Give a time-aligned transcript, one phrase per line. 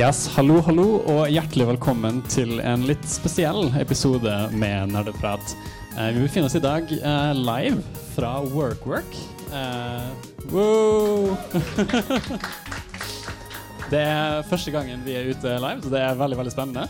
[0.00, 5.52] Yes, hallo, hallo, og hjertelig velkommen til en litt spesiell episode med Nerdeprat.
[5.92, 7.82] Eh, vi befinner oss i dag eh, live
[8.14, 9.18] fra WorkWork.
[9.52, 10.06] Eh,
[10.54, 11.34] wow!
[13.92, 16.86] det er første gangen vi er ute live, så det er veldig, veldig spennende.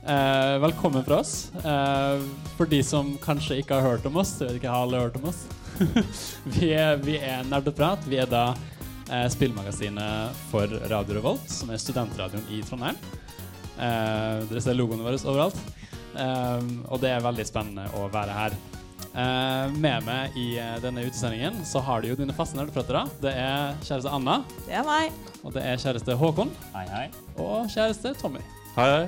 [0.00, 1.50] Eh, velkommen fra oss.
[1.60, 2.24] Eh,
[2.56, 5.20] for de som kanskje ikke har hørt om oss, jeg vet ikke, har alle hørt
[5.20, 5.44] om oss?
[6.56, 8.08] vi, er, vi er Nerdeprat.
[8.08, 8.46] Vi er da
[9.10, 12.96] eh, spillmagasinet for Radio Revolt, som er studentradioen i Trondheim.
[13.76, 15.58] Eh, dere ser logoene våre overalt.
[16.16, 18.56] Eh, og det er veldig spennende å være her.
[19.16, 23.06] Eh, med meg i eh, denne utesendingen så har du jo dine faste nerdepratere.
[23.22, 25.12] Det er kjæreste Anna, Det er meg.
[25.42, 27.06] og det er kjæreste Håkon, Hei, hei.
[27.40, 28.42] og kjæreste Tommy.
[28.76, 29.06] Hei, hei.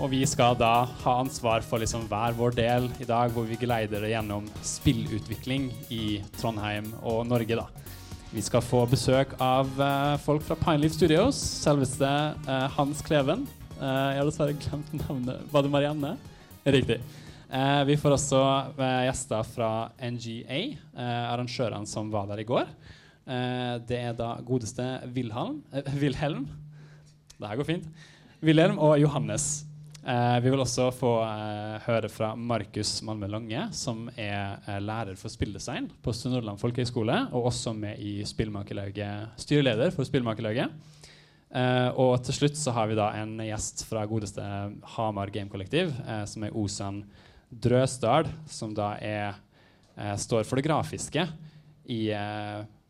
[0.00, 3.58] Og vi skal da ha ansvar for liksom hver vår del i dag, hvor vi
[3.60, 7.66] geleider det gjennom spillutvikling i Trondheim og Norge, da.
[8.32, 12.08] Vi skal få besøk av uh, folk fra Pineleaf Studios, selveste
[12.46, 13.42] uh, Hans Kleven.
[13.76, 15.42] Uh, jeg har dessverre glemt navnet.
[15.52, 16.12] Var det Marianne?
[16.64, 16.96] Riktig.
[17.84, 18.38] Vi får også
[19.04, 19.68] gjester fra
[20.00, 20.60] NGA,
[20.96, 22.70] arrangørene som var der i går.
[23.84, 25.58] Det er da godeste Wilhelm.
[26.00, 26.46] Wilhelm.
[27.36, 27.90] Det her går fint.
[28.40, 29.66] Wilhelm og Johannes.
[30.02, 35.14] Eh, vi vil også få eh, høre fra Markus Malmö Lange, som er eh, lærer
[35.14, 40.74] for spilldesign på Sunnhordland folkehøgskole, og også med i Spillmakerlauget, styreleder for Spillmakerlauget.
[41.52, 44.42] Eh, og til slutt så har vi da en gjest fra godeste
[44.96, 47.02] Hamar Gamekollektiv, eh, som er Osan
[47.52, 49.38] Drøsdal, som da er,
[49.94, 51.28] eh, står for det grafiske
[51.86, 52.08] i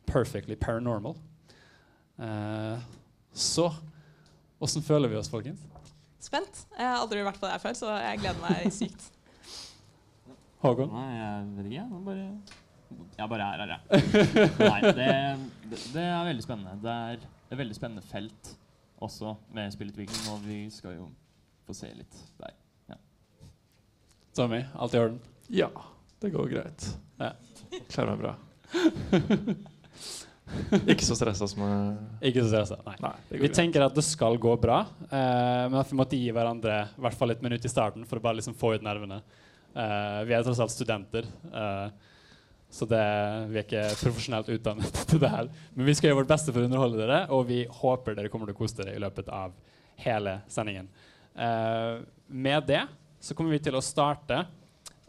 [0.06, 1.16] Perfectly Paranormal.
[3.32, 3.72] Så
[4.60, 5.71] åssen føler vi oss, folkens?
[6.32, 6.62] Spent.
[6.78, 9.10] Jeg har aldri vært på det her før, så jeg gleder meg sykt.
[10.62, 10.88] Håkon?
[10.94, 11.82] Nei, jeg vet ikke.
[11.82, 12.24] Jeg bare,
[13.18, 14.48] jeg bare er her, jeg.
[14.62, 15.10] Nei, det,
[15.92, 16.78] det, er veldig spennende.
[16.80, 18.54] Det er et veldig spennende felt
[19.02, 21.10] også med spillutvikling, og vi skal jo
[21.66, 22.56] få se litt der.
[24.32, 25.20] Tommy, alt i orden?
[25.52, 25.68] Ja,
[26.24, 26.86] det går greit.
[27.20, 27.34] Ja.
[27.92, 28.32] Klarer meg bra.
[30.92, 31.62] Ikke så stressa som
[32.20, 32.78] Ikke så stressa.
[32.86, 32.94] Nei.
[33.04, 33.54] Nei, Vi greit.
[33.56, 37.18] tenker at det skal gå bra, eh, men at vi måtte gi hverandre i hvert
[37.18, 39.20] fall et minutt i starten for å bare liksom få ut nervene.
[39.72, 41.86] Eh, vi er tross alt studenter, eh,
[42.72, 43.02] så det,
[43.52, 45.48] vi er ikke profesjonelt utdannet til det her.
[45.76, 48.48] Men vi skal gjøre vårt beste for å underholde dere, og vi håper dere kommer
[48.48, 49.52] til å kose dere i løpet av
[50.04, 50.88] hele sendingen.
[51.36, 52.00] Eh,
[52.32, 52.82] med det
[53.22, 54.40] så kommer vi til å starte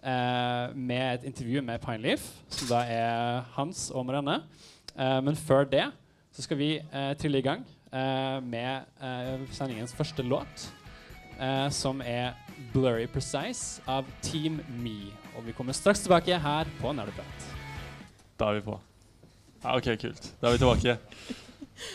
[0.04, 4.42] eh, med et intervju med Pineleaf, som da er Hans og Marianne.
[4.98, 5.86] Eh, men før det
[6.34, 10.74] så skal vi eh, trille i gang eh, med eh, sendingens første låt,
[11.40, 12.34] eh, som er
[12.74, 15.14] 'Blurry Precise' av Team Me.
[15.38, 17.48] Og vi kommer straks tilbake her på Nerdeprat.
[18.40, 18.80] Da er vi på.
[19.64, 20.34] Ja, OK, kult.
[20.42, 20.98] Da er vi tilbake.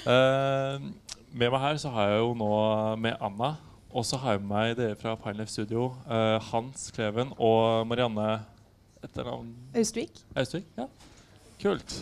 [1.38, 2.52] Med meg her så har jeg jo nå
[2.96, 3.56] med Anna.
[3.92, 5.94] Og så har jeg med meg dere fra Pinelife Studio.
[6.08, 8.40] Uh, Hans Kleven og Marianne
[9.04, 10.24] Etternavn Austvik.
[10.36, 10.64] Austvik?
[10.76, 10.88] Ja.
[11.62, 11.94] Kult.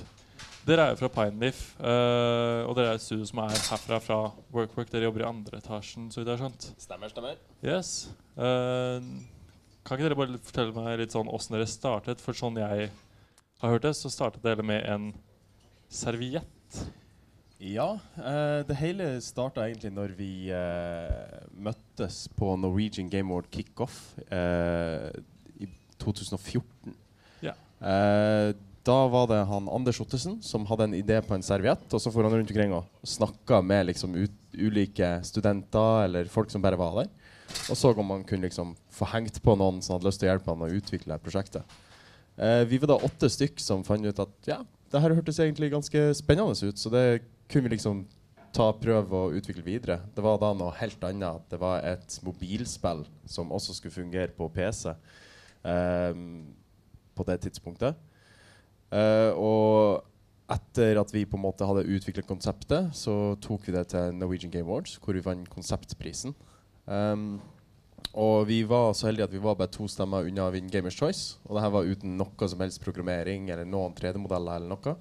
[0.66, 4.16] Dere er jo fra Pineleaf, uh, og dere er et studio som er herfra fra
[4.50, 4.90] WorkWork.
[4.90, 6.68] Dere jobber i andre etasjen, så vidt jeg har skjønt.
[6.82, 7.38] Stemmer, stemmer.
[7.62, 7.92] Yes.
[8.34, 8.98] Uh,
[9.86, 12.22] kan ikke dere bare fortelle meg litt sånn åssen dere startet?
[12.24, 15.12] For sånn jeg har hørt det, så startet dere med en
[15.86, 16.82] serviett.
[17.62, 24.16] Ja, Uh, det hele starta egentlig når vi eh, møttes på Norwegian Game Award Kickoff
[24.32, 25.12] eh,
[25.60, 25.68] i
[26.02, 26.96] 2014.
[27.44, 27.54] Ja.
[28.86, 32.00] Eh, da var det han Anders Ottesen som hadde en idé på en serviett, og
[32.00, 34.14] så for han rundt omkring og snakka med liksom
[34.54, 37.10] ulike studenter eller folk som bare var der,
[37.70, 40.32] og så om man kunne liksom få hengt på noen som hadde lyst til å
[40.32, 41.64] hjelpe han å utvikle prosjektet.
[42.36, 44.60] Eh, vi var da åtte stykk som fant ut at ja,
[44.92, 48.06] det her hørtes egentlig ganske spennende ut, så det kunne vi liksom
[48.54, 49.98] ta prøve å utvikle videre.
[50.14, 51.42] Det var da noe helt annet.
[51.50, 54.94] Det var et mobilspill som også skulle fungere på PC
[55.68, 56.46] ehm,
[57.12, 57.98] på det tidspunktet.
[58.94, 60.04] Eh, og
[60.52, 64.52] etter at vi på en måte hadde utviklet konseptet, så tok vi det til Norwegian
[64.52, 66.36] Game Awards, hvor vi vant konseptprisen.
[66.86, 67.40] Um,
[68.16, 70.96] Og vi var så heldige at vi var bare to stemmer unna å vinne Gamers
[70.96, 71.36] Choice.
[71.44, 74.94] Og det her var uten noe som helst programmering eller noen 3D-modeller eller noe.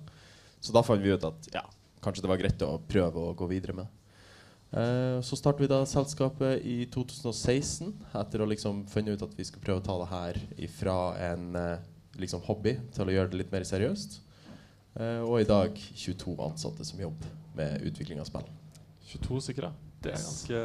[0.60, 1.64] Så da fant vi ut at ja,
[2.04, 3.88] kanskje det var greit å prøve å gå videre med.
[4.76, 9.48] Eh, så startet vi da selskapet i 2016 etter å liksom funnet ut at vi
[9.48, 10.98] skulle prøve å ta det her ifra
[11.30, 11.86] en eh,
[12.22, 14.20] liksom hobby til å gjøre det litt mer seriøst.
[14.96, 18.48] Eh, og i dag 22 ansatte som jobber med utvikling av spill.
[19.12, 19.70] 22 stykker.
[20.06, 20.62] Det er ganske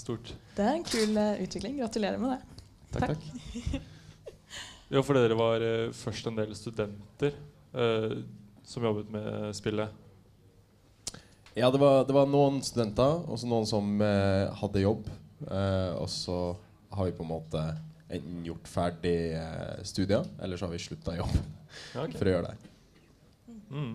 [0.00, 0.34] stort.
[0.56, 1.78] Det er en kul uh, utvikling.
[1.78, 2.66] Gratulerer med det.
[2.96, 3.32] Takk, Takk.
[3.32, 3.88] takk.
[4.90, 7.36] Ja, for dere var uh, først en del studenter
[7.78, 8.16] uh,
[8.66, 9.92] som jobbet med spillet.
[11.54, 15.08] Ja, det var, det var noen studenter og så noen som eh, hadde jobb.
[15.50, 16.36] Eh, og så
[16.94, 17.62] har vi på en måte
[18.10, 21.34] enten gjort ferdig eh, studier, eller så har vi slutta jobb
[21.94, 22.16] Ja, ok.
[22.18, 22.70] for å gjøre det.
[23.70, 23.92] Mm.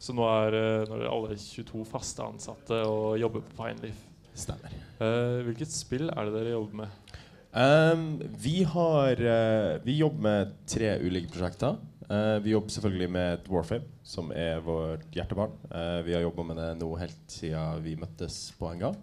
[0.00, 4.04] Så nå er, eh, nå er alle 22 faste ansatte og jobber på Pineleaf.
[4.36, 4.72] Stemmer.
[5.00, 7.12] Uh, hvilket spill er det dere jobber med?
[7.56, 11.78] Um, vi har uh, Vi jobber med tre ulike prosjekter.
[12.04, 15.56] Uh, vi jobber selvfølgelig med Dwarfame, som er vårt hjertebarn.
[16.04, 19.00] Vi har jobba med det nå helt siden vi møttes på en gang.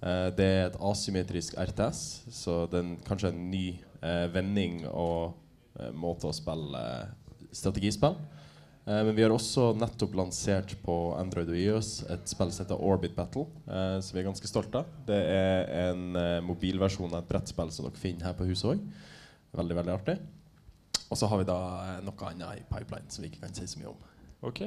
[0.00, 2.02] Eh, det er et asymmetrisk RTS,
[2.32, 3.64] så det er kanskje en ny
[4.00, 5.34] eh, vending og
[5.78, 6.84] eh, måte å spille
[7.50, 8.18] strategispill.
[8.90, 13.12] Men vi har også nettopp lansert på Android og iOS et spill som heter Orbit
[13.14, 13.44] Battle,
[14.02, 14.88] som vi er ganske stolte av.
[15.06, 16.16] Det er en
[16.48, 18.82] mobilversjon av et brettspill som dere finner her på huset òg.
[19.60, 20.16] Veldig, veldig artig.
[21.10, 21.60] Og så har vi da
[22.06, 24.10] noe annet i pipeline som vi ikke kan si så mye om.
[24.40, 24.62] Ok,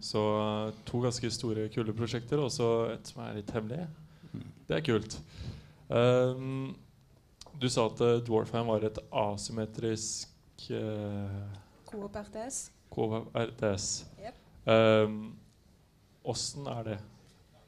[0.00, 3.84] Så eh, to ganske store, kule prosjekter, og så et som er litt hemmelig.
[4.70, 5.16] Det er kult.
[5.90, 6.76] Um,
[7.58, 11.40] du sa at uh, Dwarfham var et asymmetrisk uh,
[11.90, 14.06] Coop RTS.
[14.22, 14.36] Yep.
[14.70, 15.16] Um,
[16.24, 16.98] Åssen er det?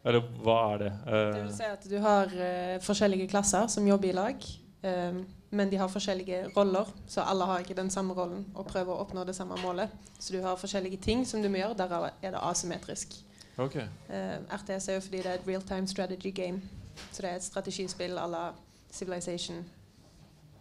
[0.04, 0.90] Eller hva er det?
[1.06, 4.46] Det Uh, vil si at du har uh, forskjellige klasser som jobber i lag.
[4.82, 8.94] Um, men de har forskjellige roller, så alle har ikke den samme rollen og prøver
[8.94, 9.90] å oppnå det samme målet.
[10.18, 11.76] Så du har forskjellige ting som du må gjøre.
[11.82, 13.18] Der er det asymmetrisk.
[13.58, 13.90] Okay.
[14.08, 16.62] Uh, RTS er jo fordi det er et real time strategy game.
[17.10, 18.44] Så det er et strategispill à la
[18.92, 19.64] Civilization.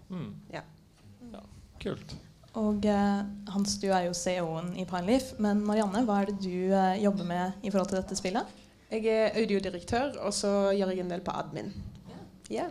[0.10, 0.36] Mm.
[0.54, 0.62] Ja.
[1.34, 1.42] ja.
[1.82, 2.16] Kult.
[2.60, 3.20] Og eh,
[3.54, 5.34] Hans, du er jo CEO-en i Pineleaf.
[5.40, 8.58] Men Marianne, hva er det du eh, jobber med i forhold til dette spillet?
[8.92, 11.72] Jeg er audiodirektør, og så gjør jeg en del på admin.
[12.52, 12.66] Ja.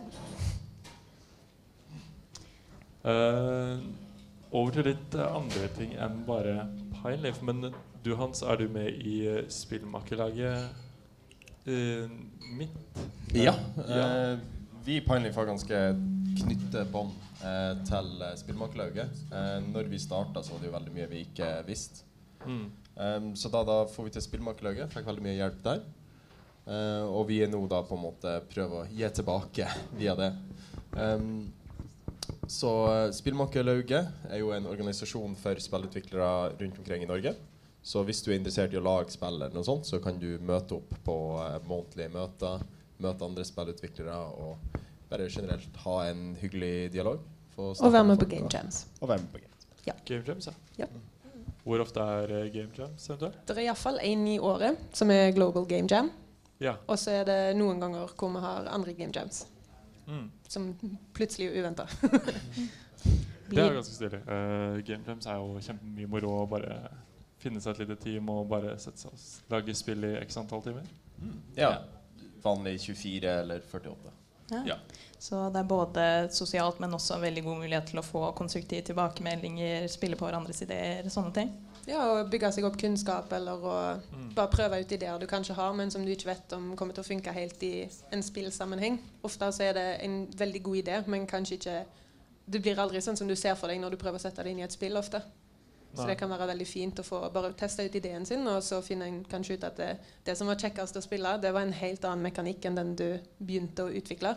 [3.01, 3.81] Uh,
[4.53, 6.67] over til litt uh, andre ting enn bare
[6.99, 7.41] Pineleaf.
[7.41, 7.71] Men
[8.05, 10.69] du Hans, er du med i uh, spillmakerlaget
[11.65, 12.13] uh,
[12.57, 13.01] mitt?
[13.33, 13.55] Ja.
[13.87, 14.05] Ja.
[14.05, 14.39] eh,
[14.85, 15.81] vi i Pineleaf har ganske
[16.41, 17.13] knytte bånd
[17.45, 19.23] eh, til eh, spillmakerlauget.
[19.31, 22.05] Eh, når vi starta, så var det jo veldig mye vi ikke visste.
[22.45, 22.67] Mm.
[22.95, 24.91] Um, så da, da får vi til spillmakerlauget.
[24.93, 25.83] Fikk veldig mye hjelp der.
[26.65, 29.67] Eh, og vi er nå da på en måte prøver å gi tilbake
[29.99, 30.31] via det.
[30.97, 31.49] Um,
[32.51, 37.33] så eh, Spillmakerlauget er jo en organisasjon for spillutviklere rundt omkring i Norge.
[37.83, 40.35] Så hvis du er interessert i å lage spill, eller noe sånt, så kan du
[40.45, 42.65] møte opp på uh, månedlige møter.
[43.01, 47.23] Møte andre spillutviklere og bare generelt ha en hyggelig dialog.
[47.57, 48.85] Og være med på Game Jams.
[49.01, 49.51] Og være med på Game
[50.05, 50.53] Game Jams, ja.
[50.77, 50.85] Ja.
[51.63, 53.37] Hvor ofte er uh, Game Jams eventuelt?
[53.47, 56.11] Det er iallfall én i året som er Global Game Jam.
[56.61, 56.75] Ja.
[56.87, 59.45] Og så er det noen ganger hvor vi har andre Game Jams.
[60.07, 60.27] Mm.
[60.49, 60.71] Som
[61.13, 61.87] plutselig er uventa.
[63.51, 64.21] Det er ganske stilig.
[64.27, 66.75] Uh, Game Jams er jo kjempemye moro å bare
[67.41, 70.61] finne seg et lite team og bare sette seg og lage spill i x antall
[70.65, 70.87] timer.
[71.57, 71.73] Ja.
[72.43, 74.13] Vanlig 24 eller 48.
[74.67, 74.75] Ja.
[75.21, 78.81] Så det er både sosialt, men også en veldig god mulighet til å få konstruktive
[78.89, 81.51] tilbakemeldinger, spille på hverandres ideer, sånne ting.
[81.87, 83.75] Ja, og bygge seg opp kunnskap, eller å
[84.11, 84.33] Mm.
[84.35, 87.03] bare prøve ut ideer du kanskje har, men som du ikke vet om kommer til
[87.03, 88.99] å funke helt i en spillsammenheng.
[89.23, 91.85] Ofte så er det en veldig god idé, men kanskje ikke
[92.51, 94.51] Det blir aldri sånn som du ser for deg når du prøver å sette det
[94.51, 95.21] inn i et spill ofte.
[95.93, 98.79] Så det kan være veldig fint å få bare teste ut ideen sin, og så
[98.85, 99.89] finner en kanskje ut at det,
[100.23, 103.07] det som var kjekkest å spille, det var en helt annen mekanikk enn den du
[103.39, 104.31] begynte å utvikle.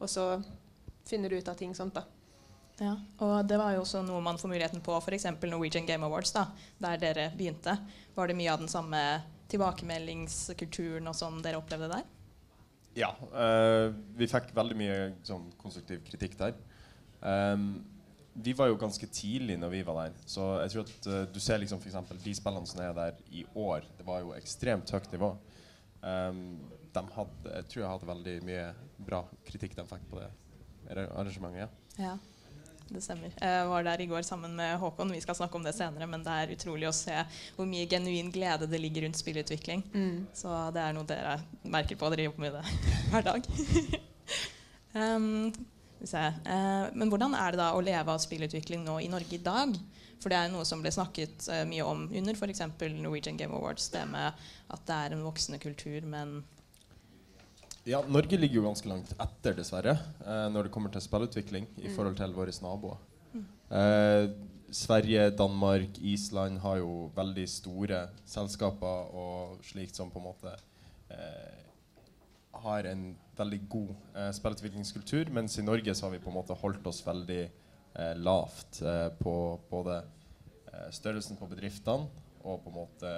[0.00, 0.26] Og så
[1.08, 2.04] finner du ut av ting sånt, da.
[2.80, 5.26] Ja, og det var jo også noe man får muligheten på f.eks.
[5.44, 6.46] Norwegian Game Awards, da,
[6.80, 7.76] der dere begynte.
[8.16, 9.02] Var det mye av den samme
[9.52, 12.06] tilbakemeldingskulturen og sånn dere opplevde der?
[12.96, 13.12] Ja.
[13.32, 16.56] eh, vi fikk veldig mye sånn, konstruktiv kritikk der.
[17.20, 17.68] Ehm,
[18.34, 21.40] vi var jo ganske tidlig når vi var der, så jeg tror at uh, du
[21.42, 23.84] ser liksom for eksempel de spillene som er der i år.
[23.98, 25.32] Det var jo ekstremt høyt nivå.
[26.02, 26.60] Um,
[26.94, 28.66] de hadde, jeg tror jeg hadde veldig mye
[29.06, 30.28] bra kritikk de fikk på det
[30.90, 31.68] arra- arrangementet.
[31.98, 32.14] Ja.
[32.90, 33.30] Ja, det stemmer.
[33.38, 35.12] Jeg var der i går sammen med Håkon.
[35.14, 37.14] Vi skal snakke om det senere, men det er utrolig å se
[37.54, 39.84] hvor mye genuin glede det ligger rundt spillutvikling.
[40.34, 41.36] Så det er noe dere
[41.70, 42.10] merker på.
[42.10, 42.64] Dere jobber med det
[43.12, 43.50] hver dag.
[44.94, 45.52] um,
[46.02, 49.74] Eh, men hvordan er det da å leve av spillutvikling nå i Norge i dag?
[50.20, 52.60] For det er noe som ble snakket eh, mye om under f.eks.
[53.00, 53.88] Norwegian Game Awards.
[53.92, 54.32] Det med
[54.70, 56.42] at det er en voksende kultur, men
[57.88, 61.88] Ja, Norge ligger jo ganske langt etter, dessverre, eh, når det kommer til spillutvikling i
[61.88, 61.94] Mm.
[61.96, 62.98] forhold til våre naboer.
[63.70, 64.28] Eh,
[64.70, 70.52] Sverige, Danmark, Island har jo veldig store selskaper og slikt som på en måte
[71.10, 71.64] eh,
[72.54, 76.56] har en veldig god eh, spillutviklingskultur, mens i Norge så har vi på en måte
[76.60, 79.34] holdt oss veldig eh, lavt eh, på
[79.70, 82.08] både eh, størrelsen på bedriftene
[82.40, 83.14] og på en måte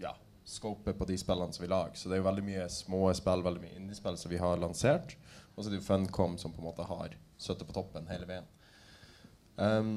[0.00, 0.12] ja,
[0.44, 1.96] scopet på de spillene som vi lager.
[1.96, 5.16] Så det er jo veldig mye små spill, veldig mye indiespill som vi har lansert.
[5.54, 8.28] Og så er det jo Funcom som på en måte har støtte på toppen hele
[8.28, 8.48] veien.
[9.56, 9.94] Um,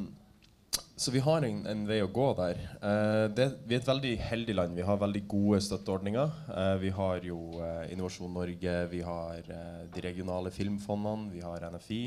[0.96, 2.60] så vi har en, en vei å gå der.
[2.78, 4.76] Eh, det, vi er et veldig heldig land.
[4.78, 6.36] Vi har veldig gode støtteordninger.
[6.54, 11.66] Eh, vi har jo eh, Innovasjon Norge, vi har eh, de regionale filmfondene, vi har
[11.74, 12.04] NFI.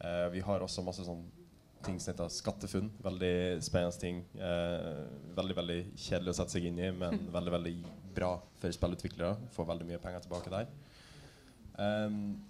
[0.00, 1.20] Eh, vi har også masse sånn
[1.84, 2.88] ting som heter SkatteFUNN.
[3.04, 3.34] Veldig
[3.66, 4.24] spennende ting.
[4.40, 5.04] Eh,
[5.36, 7.74] veldig veldig kjedelig å sette seg inn i, men veldig veldig
[8.16, 9.36] bra for spillutviklere.
[9.52, 10.72] Får veldig mye penger tilbake der.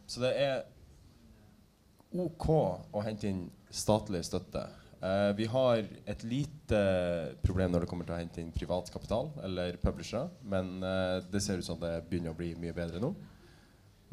[0.05, 0.67] Så det er
[2.21, 4.67] OK å hente inn statlig støtte.
[5.01, 6.81] Eh, vi har et lite
[7.43, 11.43] problem når det kommer til å hente inn privat kapital eller publishere, men uh, det
[11.45, 13.11] ser ut som det begynner å bli mye bedre nå.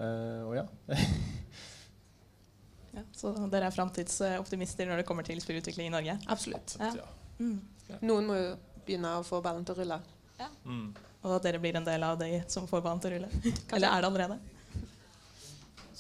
[0.02, 0.66] Uh, og ja.
[2.98, 6.18] ja, Så dere er framtidsoptimister når det kommer til spillutvikling i Norge?
[6.32, 6.76] Absolutt.
[6.82, 6.92] Ja.
[7.04, 7.10] ja.
[7.40, 7.60] Mm.
[8.02, 8.52] Noen må jo
[8.86, 10.02] begynne å få ballen til å rulle.
[10.66, 10.88] Mm.
[11.22, 13.32] Og at dere blir en del av de som får banen til å rulle?
[13.76, 14.40] Eller er det allerede?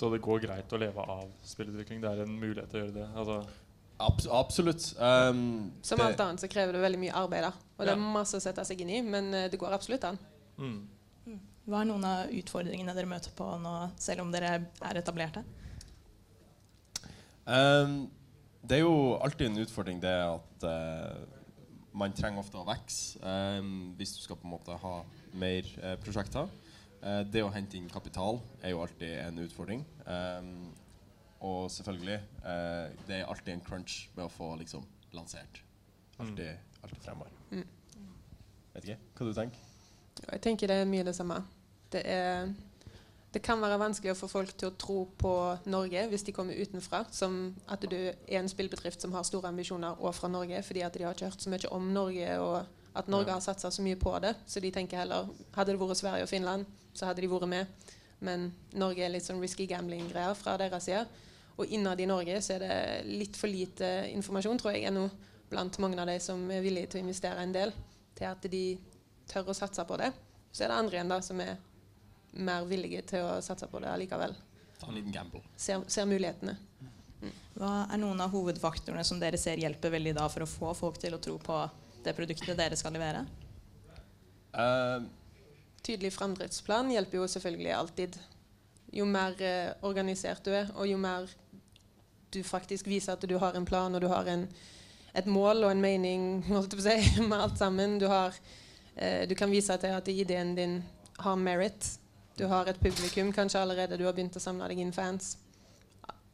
[0.01, 1.99] Så det går greit å leve av spillutvikling?
[2.01, 3.09] Det er en mulighet til å gjøre det?
[3.21, 3.35] Altså,
[4.01, 4.87] Abs absolutt.
[4.97, 7.45] Um, Som det- alt annet så krever det veldig mye arbeid.
[7.47, 7.51] da.
[7.77, 10.19] Og det er masse å sette seg inn i, men eh, det går absolutt an.
[10.57, 10.81] mm.
[11.69, 15.43] Hva er noen av utfordringene dere møter på nå, selv om dere er etablerte?
[17.45, 18.09] Um,
[18.65, 21.21] det er jo alltid en utfordring det at uh,
[21.93, 24.95] man trenger ofte å vokse um, hvis du skal på en måte ha
[25.37, 26.49] mer uh, prosjekter.
[27.01, 29.85] Uh, det å hente inn kapital er jo alltid en utfordring.
[30.05, 30.71] Um,
[31.41, 34.85] og selvfølgelig, eh, det er alltid en crunch med å få liksom
[35.17, 35.63] lansert.
[36.19, 37.31] Alltid, alltid fremover.
[37.49, 37.67] Mm.
[38.73, 39.69] Vet ikke hva du tenker?
[40.21, 41.39] Jeg tenker det er mye det samme.
[41.91, 42.51] Det, er,
[43.33, 45.31] det kan være vanskelig å få folk til å tro på
[45.71, 47.03] Norge hvis de kommer utenfra.
[47.11, 50.93] Som at du er en spillbedrift som har store ambisjoner og fra Norge, fordi at
[50.93, 53.97] de har ikke hørt så mye om Norge, og at Norge har satsa så mye
[53.97, 54.35] på det.
[54.45, 57.89] Så de tenker heller Hadde det vært Sverige og Finland, så hadde de vært med.
[58.21, 61.07] Men Norge er litt sånn risky gambling-greier fra deres side.
[61.59, 62.77] Og innad i Norge så er det
[63.09, 65.07] litt for lite informasjon, tror jeg, ennå
[65.51, 67.73] blant mange av de som er villige til å investere en del,
[68.15, 68.65] til at de
[69.29, 70.11] tør å satse på det.
[70.51, 71.57] Så er det andre igjen da som er
[72.39, 74.33] mer villige til å satse på det allikevel.
[74.79, 75.43] Ta en liten gamble.
[75.59, 76.55] Ser, ser mulighetene.
[77.53, 80.97] Hva er noen av hovedfaktorene som dere ser hjelper veldig da for å få folk
[81.01, 81.57] til å tro på
[82.01, 83.25] det produktet dere skal levere?
[84.55, 85.03] Uh,
[85.85, 88.17] Tydelig framdriftsplan hjelper jo selvfølgelig alltid.
[88.91, 91.29] Jo mer eh, organisert du er, og jo mer
[92.31, 94.45] du faktisk viser at du har en plan og du har en,
[95.15, 96.97] et mål og en mening si,
[97.29, 97.99] med alt sammen.
[97.99, 98.35] Du, har,
[98.95, 100.83] eh, du kan vise til at ideen din
[101.19, 101.97] har merit.
[102.37, 103.97] Du har et publikum kanskje allerede.
[103.97, 105.35] Du har begynt å samle deg inn fans.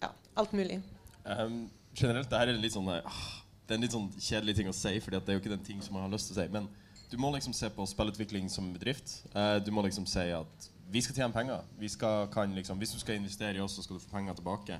[0.01, 0.79] Ja, alt mulig.
[1.25, 3.23] Um, generelt, det her er litt sånn eh, ah,
[3.65, 5.65] Det er en litt sånn kjedelig ting å si, for det er jo ikke den
[5.65, 6.47] ting som man har lyst til å si.
[6.53, 6.69] Men
[7.11, 9.21] du må liksom se på spillutvikling som bedrift.
[9.33, 11.65] Uh, du må liksom si at vi skal tjene penger.
[11.79, 14.37] Vi skal, kan liksom, hvis du skal investere i oss, så skal du få penger
[14.37, 14.79] tilbake.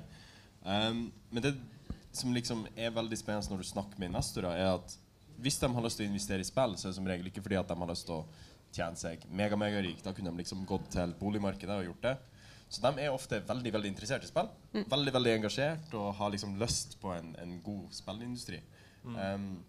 [0.64, 1.54] Um, men det
[2.12, 4.96] som liksom er veldig spennende når du snakker med investorer, er at
[5.38, 7.44] hvis de har lyst til å investere i spill, så er det som regel ikke
[7.44, 8.24] fordi at de har lyst til å
[8.74, 10.00] tjene seg mega-megarik.
[10.04, 12.16] Da kunne de liksom gått til boligmarkedet og gjort det.
[12.68, 14.50] Så de er ofte veldig veldig interessert i spill.
[14.90, 18.60] Veldig veldig engasjert og har liksom lyst på en, en god spillindustri.
[19.08, 19.62] Um,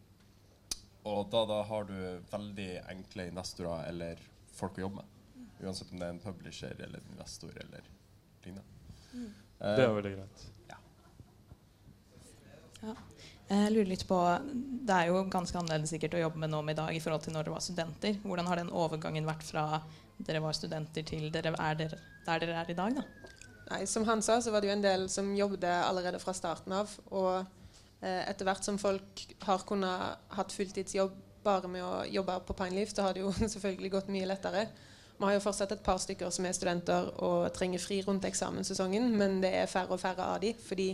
[1.08, 1.96] og da, da har du
[2.32, 4.20] veldig enkle investorer eller
[4.58, 5.19] folk å jobbe med.
[5.60, 7.84] Uansett om det er en publisher eller en investor eller
[8.46, 8.64] lignende.
[9.60, 10.46] Eh, Det er veldig greit.
[13.50, 14.18] Jeg lurer litt på,
[14.86, 17.34] Det er jo ganske annerledes sikkert å jobbe med Nom i dag i forhold til
[17.34, 18.20] når dere var studenter.
[18.24, 19.82] Hvordan har den overgangen vært fra
[20.20, 22.96] dere var studenter til dere er der, der dere er i dag?
[22.96, 23.04] da?
[23.72, 26.74] Nei, som han sa, så var det jo en del som jobbet allerede fra starten
[26.74, 26.94] av.
[27.12, 27.46] Og
[28.02, 32.94] eh, etter hvert som folk har kunnet hatt fulltidsjobb bare med å jobbe på Pineleaf,
[32.94, 34.68] så har det jo selvfølgelig gått mye lettere.
[35.20, 39.10] Vi har jo fortsatt et par stykker som er studenter og trenger fri rundt eksamenssesongen,
[39.20, 40.94] men det er færre og færre av de, fordi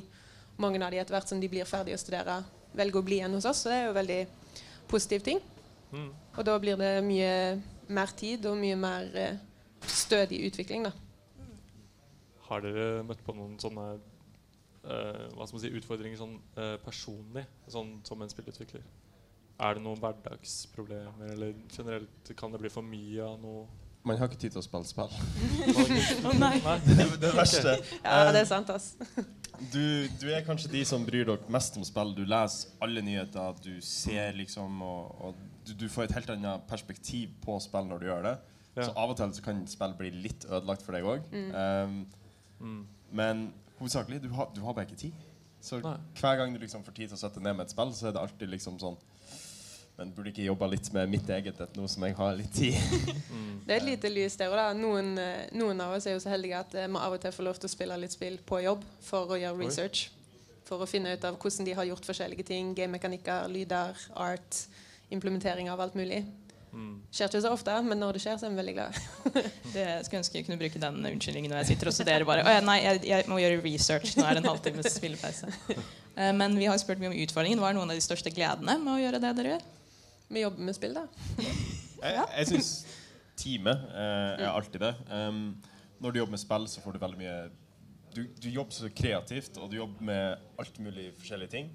[0.58, 2.40] mange av de etter hvert som de blir ferdige å studere,
[2.74, 3.62] velger å bli igjen hos oss.
[3.62, 4.20] Så det er jo veldig
[4.90, 5.44] positiv ting.
[5.92, 6.10] Mm.
[6.10, 7.32] Og da blir det mye
[7.94, 9.38] mer tid og mye mer eh,
[9.86, 10.96] stødig utvikling, da.
[12.50, 17.46] Har dere møtt på noen sånne uh, hva skal man si, utfordringer sånn uh, personlig,
[17.70, 18.86] sånn som en spillutvikler?
[19.56, 23.66] Er det noen hverdagsproblemer, eller generelt kan det bli for mye av noe?
[24.06, 25.10] Man har ikke tid til å spille spill.
[26.30, 26.54] Å nei.
[26.86, 27.72] det, det verste
[28.04, 28.92] Ja, det er sant, ass.
[29.74, 32.12] du, du er kanskje de som bryr dere mest om spill.
[32.18, 36.68] Du leser alle nyheter, du ser liksom Og, og du, du får et helt annet
[36.70, 38.36] perspektiv på spill når du gjør det.
[38.76, 38.84] Ja.
[38.86, 41.26] Så av og til så kan spill bli litt ødelagt for deg òg.
[41.56, 42.04] Um,
[42.56, 42.86] Mm.
[43.12, 43.40] men
[43.82, 45.16] hovedsakelig, du har, du har bare ikke tid.
[45.60, 45.98] Så Nei.
[46.22, 48.14] hver gang du liksom får tid til å sette ned med et spill, så er
[48.16, 48.96] det alltid liksom sånn
[49.96, 52.76] Men burde ikke jobba litt med mitt eget et nå som jeg har litt tid?
[53.32, 53.52] Mm.
[53.66, 54.52] Det er et lite lys der.
[54.52, 54.66] Og da.
[54.76, 57.34] Noen, eh, noen av oss er jo så heldige at eh, vi av og til
[57.36, 59.66] får lov til å spille litt spill på jobb for å gjøre Oi.
[59.66, 60.10] research.
[60.68, 62.74] For å finne ut av hvordan de har gjort forskjellige ting.
[62.76, 64.66] Gamemekanikker, lyder, art,
[65.14, 66.26] implementering av alt mulig.
[66.76, 66.96] Mm.
[67.16, 68.98] Skjer ikke så ofte, men når det skjer, så er vi veldig glad.
[69.76, 72.26] Det skulle ønske jeg kunne bruke den unnskyldningen når jeg sitter og studerer.
[72.28, 74.18] bare, oh, ja, nei, jeg, jeg må gjøre research.
[74.20, 75.54] Nå er det en halvtimes spillepause.
[76.16, 77.60] Eh, Men vi har spurt mye om utfordringen.
[77.60, 79.64] Hva er noen av de største gledene med å gjøre det dere gjør?
[80.36, 81.06] Vi jobber med spill, da.
[81.40, 82.70] Jeg, jeg syns
[83.40, 84.92] teamet eh, er alltid det.
[85.08, 85.56] Um,
[86.04, 87.36] når du jobber med spill, så får du veldig mye
[88.16, 91.70] Du, du jobber så kreativt, og du jobber med alt mulig forskjellige ting.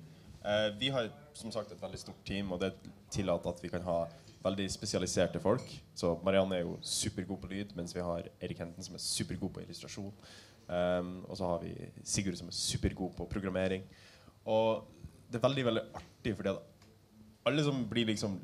[0.44, 2.74] Uh, vi har som sagt et veldig stort team, og det
[3.12, 3.98] tillater at vi kan ha
[4.44, 5.64] veldig spesialiserte folk.
[5.96, 9.54] Så Marianne er jo supergod på lyd, mens vi har Erik Henten som er supergod
[9.56, 10.12] på illustrasjon.
[10.68, 11.74] Um, og så har vi
[12.04, 13.88] Sigurd som er supergod på programmering.
[14.44, 14.84] Og
[15.30, 16.69] det er veldig veldig artig, fordi at
[17.48, 18.38] alle som blir liksom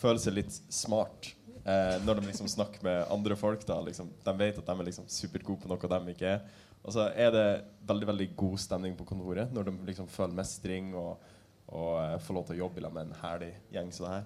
[0.00, 1.30] føler seg litt smart
[1.64, 3.66] eh, når de liksom snakker med andre folk.
[3.66, 6.44] da liksom, De vet at de er liksom supergode på noe de ikke er.
[6.80, 7.48] Og så er det
[7.88, 11.20] veldig veldig god stemning på kontoret når de liksom føler mestring og,
[11.68, 14.24] og eh, får lov til å jobbe med en herlig gjeng som det her.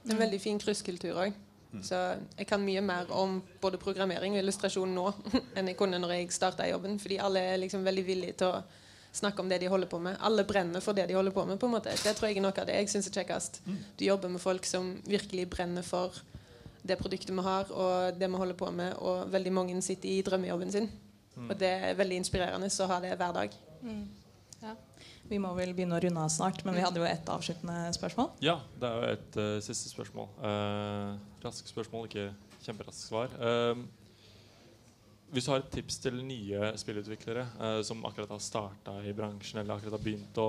[0.00, 1.38] Det er en veldig fin krysskultur òg.
[1.86, 1.94] Så
[2.34, 5.04] jeg kan mye mer om både programmering og illustrasjon nå
[5.56, 6.98] enn jeg kunne når jeg starta jobben.
[6.98, 8.62] Fordi alle er liksom veldig villige til å
[9.12, 10.16] snakke om det de holder på med.
[10.20, 11.58] Alle brenner for det de holder på med.
[11.58, 11.90] på en måte.
[11.90, 13.62] Det tror jeg er noe av det jeg syns er kjekkest.
[13.98, 16.14] Du jobber med folk som virkelig brenner for
[16.82, 18.94] det produktet vi har, og det vi holder på med.
[18.98, 20.90] Og veldig mange sitter i drømmejobben sin.
[21.48, 23.58] Og det er veldig inspirerende å ha det hver dag.
[24.60, 24.76] Ja.
[25.30, 28.32] Vi må vel begynne å runde av snart, men vi hadde jo et avsluttende spørsmål.
[28.44, 30.26] Ja, det er jo et uh, siste spørsmål.
[30.42, 32.26] Uh, raskt spørsmål, ikke
[32.64, 33.32] kjemperaskt svar.
[33.40, 33.78] Eh,
[35.30, 39.60] hvis du har et tips til nye spillutviklere eh, som akkurat har starta i bransjen,
[39.62, 40.48] eller akkurat har begynt å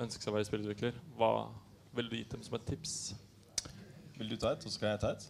[0.00, 1.32] ønske seg å være spillutvikler, hva
[1.96, 2.94] vil du gitt dem som et tips?
[4.16, 5.26] Vil du ta et, og så skal jeg ta et?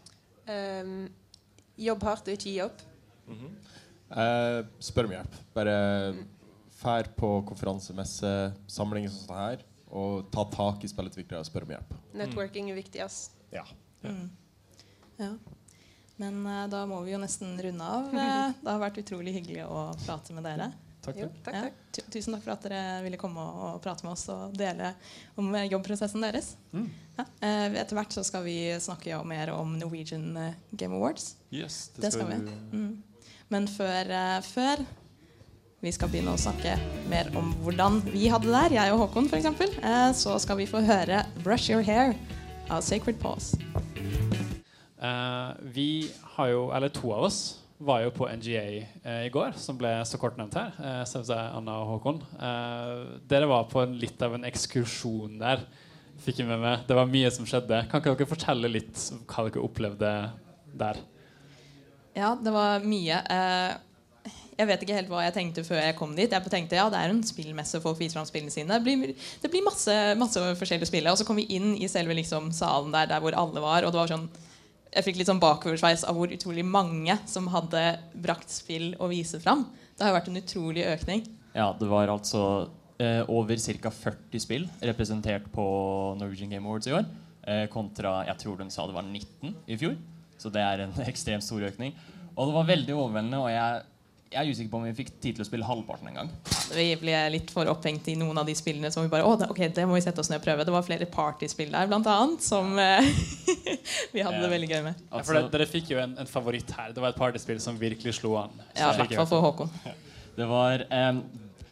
[0.47, 1.09] Um,
[1.81, 2.85] jobb hardt og ikke gi opp.
[3.31, 3.57] Mhm.
[4.13, 5.37] Eh, spør om hjelp.
[5.57, 5.75] Bare
[6.83, 8.31] fær på konferansemesse,
[8.71, 9.63] samlinger som sånn her,
[9.93, 11.95] og ta tak i spillutviklere og spør om hjelp.
[12.23, 13.01] Networking er viktig.
[13.05, 13.31] ass.
[13.53, 13.65] Ja.
[14.05, 14.31] Mm.
[15.19, 15.33] Ja.
[16.23, 18.09] Men uh, da må vi jo nesten runde av.
[18.15, 20.71] Eh, det har vært utrolig hyggelig å prate med dere.
[21.03, 21.57] Takk, Jo, takk.
[21.57, 22.05] takk, Ja.
[22.15, 24.93] Tusen takk for at dere ville komme og, og prate med oss og dele
[25.41, 26.53] om eh, jobbprosessen deres.
[26.73, 27.27] Ja.
[27.43, 30.31] Eh, etter hvert så skal vi snakke jo mer om Norwegian
[30.71, 31.35] Game Awards.
[31.51, 32.39] Yes, Det skal vi.
[32.71, 32.93] Mm.
[33.53, 34.15] Men før,
[34.47, 34.87] før
[35.83, 36.77] vi skal begynne å snakke
[37.11, 40.69] mer om hvordan vi hadde det der, jeg og Håkon f.eks., eh, så skal vi
[40.71, 42.15] få høre 'Brush Your Hair'
[42.71, 43.59] av Sacred Pause.
[45.03, 45.91] Eh, vi
[46.37, 47.41] har jo, eller to av oss,
[47.83, 48.65] var jo på NGA
[49.03, 50.75] eh, i går, som ble så kort nevnt her.
[51.09, 52.21] Sevse, Anna og Håkon.
[52.39, 52.93] Eh,
[53.31, 55.65] dere var på litt av en ekskursjon der.
[56.23, 56.85] Fikk jeg med meg.
[56.87, 57.87] Det var mye som skjedde.
[57.91, 60.13] Kan ikke dere fortelle litt om hva dere opplevde
[60.79, 61.01] der?
[62.15, 63.19] Ja, det var mye.
[63.35, 64.29] Eh,
[64.61, 66.31] jeg vet ikke helt hva jeg tenkte før jeg kom dit.
[66.31, 68.79] Jeg tenkte ja, det er en spillmesse, folk viser fram spillene sine.
[68.79, 71.09] Det blir, det blir masse, masse forskjellige spill.
[71.11, 73.95] Og så kom vi inn i selve liksom, salen der, der hvor alle var, og
[73.95, 74.29] det var sånn
[74.93, 77.83] jeg fikk litt sånn bakoversveis av hvor utrolig mange som hadde
[78.25, 79.65] brakt spill å vise fram.
[79.97, 81.25] Det har jo vært en utrolig økning.
[81.57, 82.43] Ja, det var altså
[83.01, 83.93] eh, over ca.
[83.93, 85.65] 40 spill representert på
[86.21, 87.09] Norwegian Game Awards i år.
[87.43, 89.97] Eh, kontra jeg tror de sa det var 19 i fjor.
[90.41, 91.97] Så det er en ekstremt stor økning.
[92.33, 93.41] Og det var veldig overveldende.
[93.41, 93.83] Og jeg,
[94.33, 96.31] jeg er usikker på om vi fikk tid til å spille halvparten en gang.
[96.73, 99.49] Vi ble litt for opphengt i noen av de spillene som vi bare Å, det,
[99.53, 100.67] ok, det må vi sette oss ned og prøve.
[100.69, 103.13] Det var flere partyspill der, blant annet, som eh,
[104.15, 105.05] vi hadde det veldig gøy med.
[105.11, 106.95] Ja, for det, dere fikk jo en, en favoritt her.
[106.97, 108.57] Det var et partyspill som virkelig slo an.
[108.73, 109.73] Ja, i hvert fall for Håkon.
[110.33, 111.23] Det var, um,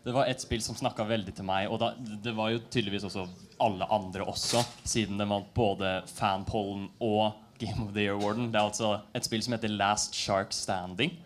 [0.04, 3.08] det var et spill som snakka veldig til meg, og da, det var jo tydeligvis
[3.08, 3.24] også
[3.60, 8.48] alle andre også, siden den vant både fanpollen og Game of the Year-warden.
[8.52, 11.18] Det er altså et spill som heter Last Shark Standing,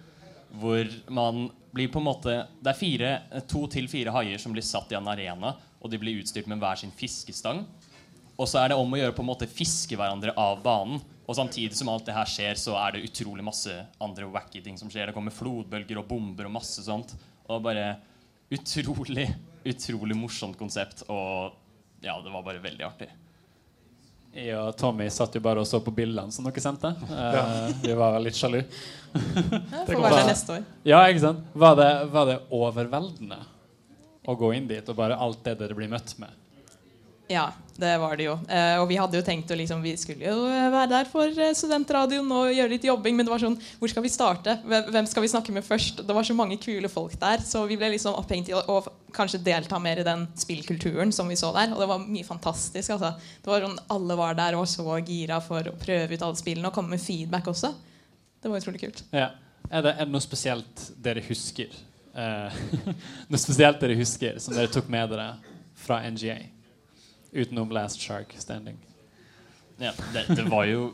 [0.61, 3.11] hvor man blir på en måte Det er fire,
[3.51, 6.63] to til fire haier som blir satt i en arena, og de blir utstyrt med
[6.63, 7.65] hver sin fiskestang.
[8.35, 11.03] Og så er det om å gjøre på en måte fiske hverandre av banen.
[11.25, 14.79] Og samtidig som alt det her skjer, så er det utrolig masse andre wacky ting
[14.79, 15.09] som skjer.
[15.11, 17.15] Det kommer flodbølger og bomber og masse sånt.
[17.47, 17.95] Og bare
[18.55, 19.29] utrolig
[19.65, 21.55] utrolig morsomt konsept, og
[22.05, 23.09] ja, det var bare veldig artig.
[24.35, 26.91] Jeg og Tommy satt jo bare og så på bildene som dere sendte.
[27.07, 28.61] Eh, vi var litt sjalu.
[29.15, 30.23] Ja, Det Får være bra.
[30.27, 30.65] neste år.
[30.91, 31.45] Ja, ikke sant?
[31.55, 33.39] Var det, var det overveldende
[34.27, 36.35] å gå inn dit og bare alt det dere blir møtt med?
[37.31, 38.35] Ja, det var det jo.
[38.47, 41.55] Eh, og vi hadde jo tenkt å liksom, Vi skulle jo være der for eh,
[41.59, 44.55] studentradioen og gjøre litt jobbing, men det var sånn Hvor skal vi starte?
[44.63, 46.05] Hvem skal vi snakke med først?
[46.07, 48.79] Det var så mange kule folk der, så vi ble liksom opphengt i å å
[49.15, 51.73] kanskje delta mer i den spillkulturen som vi så der.
[51.75, 52.95] Og det var mye fantastisk.
[52.95, 53.13] altså.
[53.43, 56.41] Det var sånn Alle var der og var så gira for å prøve ut alle
[56.41, 57.73] spillene og komme med feedback også.
[58.43, 59.05] Det var utrolig kult.
[59.15, 59.33] Ja.
[59.71, 61.75] Er, det, er det noe spesielt dere husker?
[62.15, 62.59] Eh,
[63.31, 65.31] noe spesielt dere husker som dere tok med dere
[65.87, 66.39] fra NGA?
[67.35, 68.77] Utenom Last Shark Standing.
[69.79, 70.93] Ja, det, det var jo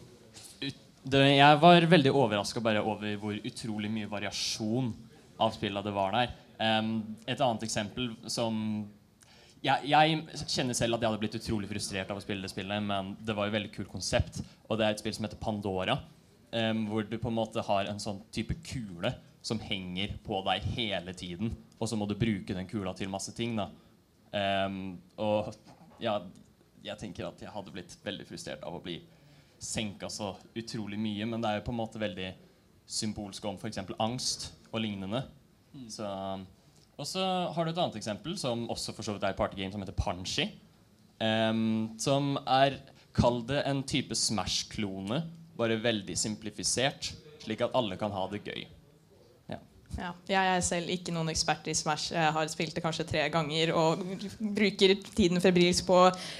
[1.02, 4.88] det, Jeg var veldig overraska bare over hvor utrolig mye variasjon
[5.40, 6.32] av spillene det var der.
[6.60, 8.56] Um, et annet eksempel som
[9.60, 12.84] jeg, jeg kjenner selv at jeg hadde blitt utrolig frustrert av å spille det spillet,
[12.84, 14.40] men det var jo et veldig kult konsept.
[14.68, 15.98] Og det er et spill som heter Pandora,
[16.52, 19.12] um, hvor du på en måte har en sånn type kule
[19.44, 21.52] som henger på deg hele tiden.
[21.80, 23.60] Og så må du bruke den kula til masse ting.
[23.60, 23.68] da
[24.32, 25.52] um, og
[26.00, 26.18] ja,
[26.84, 28.98] jeg tenker at jeg hadde blitt veldig frustrert av å bli
[29.60, 31.26] senka så utrolig mye.
[31.28, 32.30] Men det er jo på en måte veldig
[32.90, 33.82] symbolsk om f.eks.
[34.00, 35.22] angst og lignende.
[35.92, 36.06] Så,
[36.96, 39.84] og så har du et annet eksempel, som også for så vidt er partygame, som
[39.84, 40.48] heter Panchi.
[41.20, 42.80] Um, som er
[43.12, 45.18] Kall det en type Smash-klone,
[45.58, 47.10] bare veldig simplifisert,
[47.42, 48.62] slik at alle kan ha det gøy.
[49.98, 52.12] Ja, jeg er selv ikke noen ekspert i Smash.
[52.14, 54.04] Jeg har spilt det kanskje tre ganger og
[54.38, 55.96] bruker tiden febrilsk på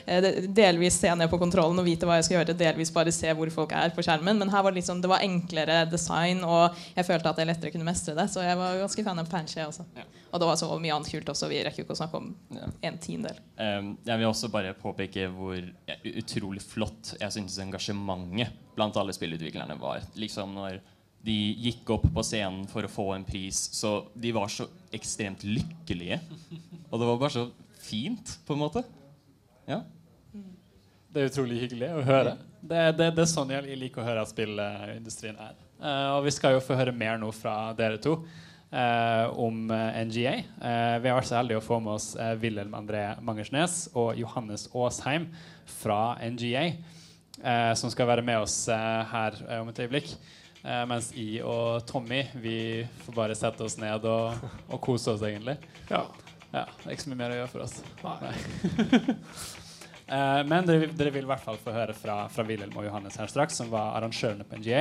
[0.06, 3.32] eh, delvis se ned på kontrollen og vite hva jeg skal gjøre, delvis bare se
[3.36, 4.38] hvor folk er på skjermen.
[4.40, 7.74] Men her var det, liksom, det var enklere design, og jeg følte at jeg lettere
[7.74, 8.28] kunne mestre det.
[8.32, 9.88] Så jeg var ganske fan av Panche også.
[9.98, 10.06] Ja.
[10.30, 11.50] Og det var så mye annet kult også.
[11.50, 12.70] Vi rekker jo ikke å snakke om Ja.
[12.86, 13.42] en tiendedel.
[13.58, 15.58] Um, jeg vil også bare påpeke hvor
[16.22, 20.06] utrolig flott jeg syntes engasjementet blant alle spillutviklerne var.
[20.14, 20.78] Liksom når
[21.24, 25.44] de gikk opp på scenen for å få en pris, så de var så ekstremt
[25.44, 26.20] lykkelige.
[26.88, 27.46] Og det var bare så
[27.80, 28.84] fint, på en måte.
[29.68, 29.82] Ja.
[31.10, 32.36] Det er utrolig hyggelig å høre.
[32.60, 35.58] Det, det, det er sånn jeg liker å høre at spillindustrien er.
[35.80, 38.18] Uh, og vi skal jo få høre mer nå fra dere to
[38.70, 40.34] uh, om eh, NGA.
[40.60, 44.12] Uh, vi har vært så heldige å få med oss uh, Wilhelm André Mangersnes og
[44.20, 45.28] Johannes Aasheim
[45.80, 46.70] fra NGA,
[47.78, 50.10] som skal være med oss her om et øyeblikk.
[50.60, 52.56] Eh, mens I og Tommy vi
[53.06, 54.34] får bare sette oss ned og,
[54.68, 55.56] og kose oss, egentlig.
[55.88, 56.02] Ja.
[56.50, 57.80] Ja, det er ikke så mye mer å gjøre for oss.
[58.04, 58.34] Nei.
[60.10, 62.82] Eh, men dere, vil- dere vil i hvert fall få høre fra, fra Wilhelm og
[62.82, 64.80] Johannes her straks, som var arrangørene på NGA.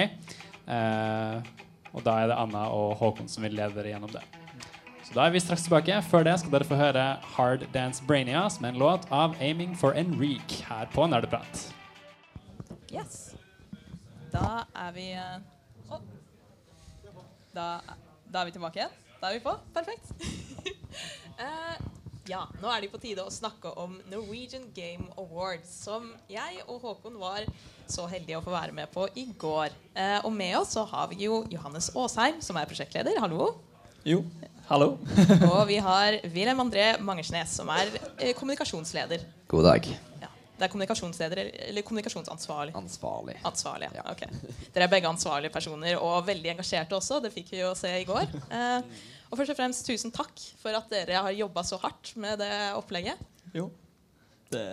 [0.65, 1.51] Eh,
[1.93, 4.23] og da er det Anna og Håkon som vil lede dere gjennom det.
[5.05, 5.99] Så da er vi straks tilbake.
[6.09, 7.03] Før det skal dere få høre
[7.35, 11.61] Hard Dance Brainia, som er en låt av Aiming for Enrique her på Nerdeprat.
[12.89, 13.35] Yes.
[14.33, 15.37] Da er vi eh.
[17.53, 17.67] Da,
[18.29, 18.97] da er vi tilbake igjen.
[19.19, 19.53] Da er vi på.
[19.75, 20.11] Perfekt.
[21.39, 21.77] uh,
[22.31, 26.83] ja, nå er det på tide å snakke om Norwegian Game Awards, som jeg og
[26.85, 27.47] Håkon var
[27.89, 29.73] så heldige å få være med på i går.
[29.97, 33.19] Uh, og med oss så har vi jo Johannes Aasheim, som er prosjektleder.
[33.23, 33.55] Hallo.
[34.07, 34.21] Jo,
[34.69, 34.93] hallo.
[35.51, 39.27] Og vi har Wilhelm André Mangersnes, som er eh, kommunikasjonsleder.
[39.51, 39.89] God dag.
[40.59, 42.73] Det er kommunikasjonsleder eller kommunikasjonsansvarlig.
[42.75, 43.37] Ansvarlig.
[43.47, 44.03] Ansvarlig, ja.
[44.03, 44.11] Ja.
[44.11, 44.25] ok.
[44.75, 47.21] Dere er begge ansvarlige personer og veldig engasjerte også.
[47.23, 48.27] Det fikk vi jo se i går.
[48.59, 48.81] Eh,
[49.29, 52.49] og først og fremst tusen takk for at dere har jobba så hardt med det
[52.73, 53.19] opplegget.
[53.53, 53.67] Jo.
[54.49, 54.63] Det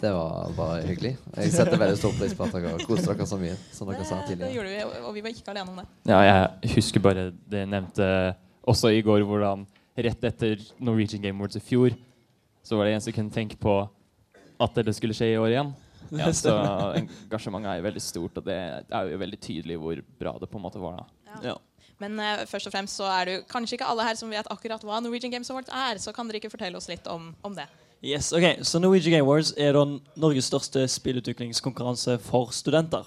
[0.00, 1.10] Det var bare hyggelig.
[1.36, 3.58] Jeg setter veldig stor pris på at dere har kost dere så mye.
[3.76, 5.86] Som dere sa Det, det gjorde vi, og vi var ikke alene om det.
[6.08, 8.08] ja, jeg husker bare det jeg nevnte
[8.64, 9.66] også i går, hvordan
[10.00, 11.92] rett etter Norwegian Game Awards i fjor,
[12.64, 13.74] så var det en som kunne tenke på
[14.60, 15.72] at det skulle skje i år igjen.
[16.10, 16.54] Ja, så
[17.00, 20.58] engasjementet er jo veldig stort, og det er jo veldig tydelig hvor bra det på
[20.58, 21.02] en måte var.
[21.02, 21.42] da.
[21.50, 21.56] Ja.
[22.00, 24.48] Men uh, først og fremst så er det jo kanskje ikke alle her som vet
[24.50, 26.00] akkurat hva Norwegian Games Awards er.
[26.00, 27.68] Så kan dere ikke fortelle oss litt om, om det?
[28.00, 28.62] Yes, ok.
[28.64, 29.84] Så Norwegian Game Awards er da
[30.16, 33.04] Norges største spillutviklingskonkurranse for studenter.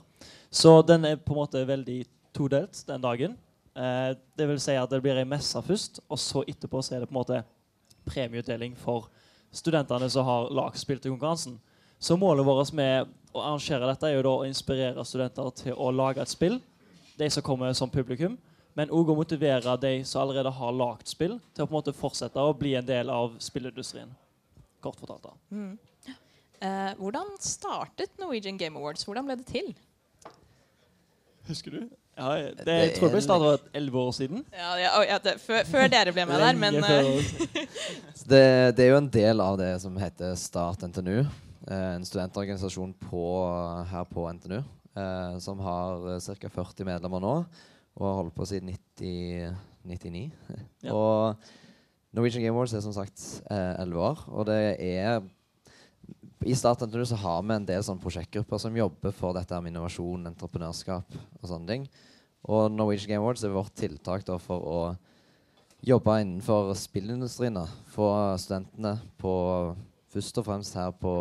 [0.53, 2.03] Så den er på en måte veldig
[2.37, 3.33] todelt den dagen.
[3.73, 7.01] Eh, det vil si at det blir ei messe først, og så etterpå så er
[7.01, 7.41] det på en måte
[8.05, 9.09] premieutdeling for
[9.53, 11.59] studentene som har lagspilt til konkurransen.
[11.99, 15.91] Så målet vårt med å arrangere dette er jo da å inspirere studenter til å
[15.93, 16.59] lage et spill.
[17.17, 18.35] De som kommer som publikum.
[18.73, 21.93] Men òg å motivere de som allerede har lagd spill, til å på en måte
[21.93, 24.09] fortsette å bli en del av spillindustrien.
[24.81, 25.27] Kort fortalt.
[25.29, 25.33] da.
[25.53, 25.77] Mm.
[26.63, 29.05] Eh, hvordan startet Norwegian Game Awards?
[29.05, 29.69] Hvordan ble det til?
[31.47, 32.02] Husker du?
[32.17, 34.43] Ja, det, Det jeg tror det ble starta for elleve år siden.
[34.53, 37.31] Ja, ja, ja, det, før, før dere ble med der, men eh,
[38.31, 38.43] det,
[38.77, 41.23] det er jo en del av det som heter Start NTNU.
[41.23, 43.23] eh, En studentorganisasjon på,
[43.89, 46.49] her på NTNU eh, som har ca.
[46.59, 47.35] 40 medlemmer nå.
[47.93, 50.23] Og har holdt på siden 90, 99.
[50.81, 50.93] Ja.
[50.93, 51.35] Og
[52.13, 54.23] Norwegian Game Awards er som sagt eh, 11 år.
[54.33, 55.21] Og det er
[56.45, 59.71] I Start NTNU så har vi en del sånne prosjektgrupper som jobber for dette med
[59.71, 61.85] innovasjon, entreprenørskap og sånne ting.
[62.43, 64.79] Og Norwegian Game Awards er vårt tiltak for å
[65.87, 67.61] jobbe innenfor spillindustrien.
[67.95, 68.09] Få
[68.43, 69.33] studentene på
[70.11, 71.13] først og fremst her på,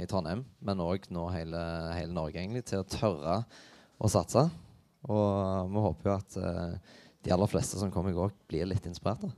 [0.00, 3.42] i Trondheim, men òg nå hele, hele Norge, egentlig, til å tørre
[4.00, 4.48] å satse.
[5.04, 8.88] Og vi håper jo at uh, de aller fleste som kommer i går, blir litt
[8.88, 9.28] inspirert.
[9.28, 9.36] da.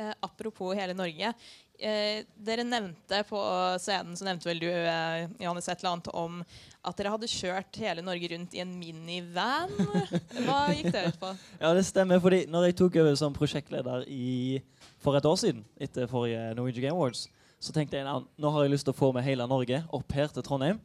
[0.00, 1.34] Eh, apropos hele Norge.
[1.80, 3.40] Eh, dere nevnte på
[3.80, 6.42] scenen så nevnte vel du eh, Johannes, et eller annet om
[6.84, 9.72] at dere hadde kjørt hele Norge rundt i en minivan.
[10.44, 11.30] Hva gikk det ut på?
[11.60, 12.20] Ja, det stemmer.
[12.20, 14.60] fordi når jeg tok over som prosjektleder i,
[15.00, 17.28] for et år siden, etter forrige Norwegian Game Awards,
[17.60, 20.16] så tenkte jeg at nå har jeg lyst til å få med hele Norge opp
[20.16, 20.80] her til Trondheim.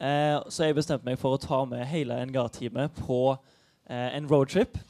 [0.00, 4.80] Eh, så jeg bestemte meg for å ta med hele NGA-teamet på eh, en roadtrip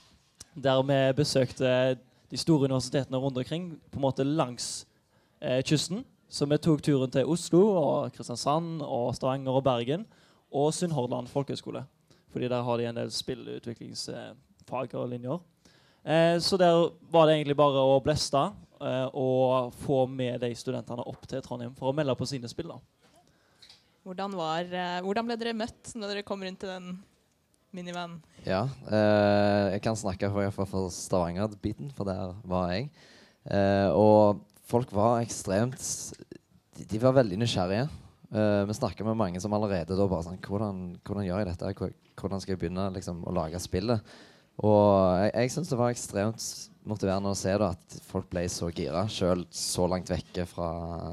[0.54, 1.98] der vi besøkte
[2.32, 4.86] de store universitetene rundt omkring, på en måte langs
[5.66, 6.04] kysten.
[6.32, 10.06] Så vi tok turen til Oslo og Kristiansand og Stavanger og Bergen
[10.52, 11.84] og Sunnhordland folkehøgskole.
[12.32, 15.38] Fordi der har de en del spillutviklingsfag og linjer.
[16.04, 18.40] Eh, så der var det egentlig bare å bleste
[18.82, 22.72] eh, og få med de studentene opp til Trondheim for å melde på sine spill.
[22.72, 22.80] da.
[24.02, 26.96] Hvordan, var, eh, hvordan ble dere møtt når dere kom rundt til den
[27.72, 28.18] minivanen?
[28.46, 32.90] Ja, eh, jeg kan snakke for, i hvert fall for Stavanger-biten, for der var jeg.
[33.46, 35.80] Eh, og folk var ekstremt
[36.80, 37.86] De, var veldig nysgjerrige.
[38.32, 41.90] Uh, vi snakka med mange som allerede da bare sånn Hvordan, hvordan gjør jeg dette?
[42.18, 44.14] Hvordan skal jeg begynne liksom, å lage spillet?
[44.62, 44.86] Og
[45.20, 46.46] jeg, jeg syns det var ekstremt
[46.88, 50.72] motiverende å se da at folk ble så gira, sjøl så langt vekke fra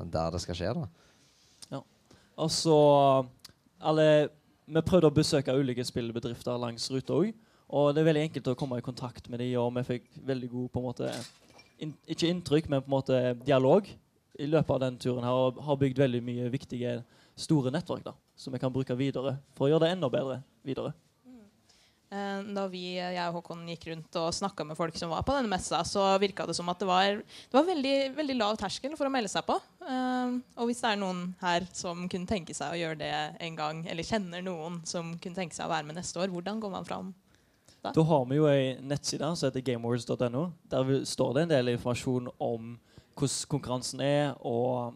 [0.10, 0.74] der det skal skje.
[0.80, 0.88] da.
[2.40, 2.80] Og så
[3.80, 4.30] alle,
[4.70, 7.32] Vi prøvde å besøke ulike spillbedrifter langs ruta òg.
[7.74, 10.50] Og det er veldig enkelt å komme i kontakt med dem, og vi fikk veldig
[10.50, 11.10] god på en måte,
[11.80, 13.88] inn, Ikke inntrykk, men på en måte dialog
[14.40, 17.00] i løpet av den turen her, og har bygd veldig mye viktige,
[17.40, 20.92] store nettverk da, som vi kan bruke videre for å gjøre det enda bedre videre.
[22.10, 25.36] Eh, Da vi, jeg og Håkon gikk rundt og snakka med folk som var på
[25.36, 28.96] denne messa, så virka det som at det var, det var veldig, veldig lav terskel
[28.98, 29.60] for å melde seg på.
[29.86, 33.14] Eh, og hvis det er noen her som kunne tenke seg å gjøre det
[33.46, 36.60] en gang, eller kjenner noen som kunne tenke seg å være med neste år, hvordan
[36.64, 37.14] går man fram?
[37.84, 40.50] Da har vi jo ei nettside som heter gamewords.no.
[40.72, 42.74] Der står det en del informasjon om
[43.16, 44.34] hvordan konkurransen er.
[44.44, 44.94] Og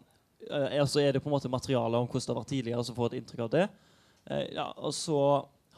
[0.50, 2.96] eh, så er det på en måte materiale om hvordan det har vært tidligere, så
[2.96, 3.66] får et inntrykk av det.
[4.30, 5.20] Eh, ja, og så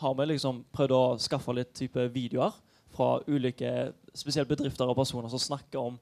[0.00, 2.54] har vi liksom prøvd å skaffe litt type videoer
[2.96, 5.98] fra ulike spesielt bedrifter og personer som snakker om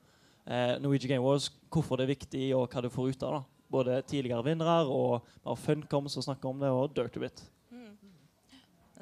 [0.47, 3.43] eh, Norwegian Game Wars, hvorfor det er viktig, og hva du får ut av det.
[3.75, 7.43] Både tidligere vinnere og vi Funcom som snakker om det, og Dirtybit.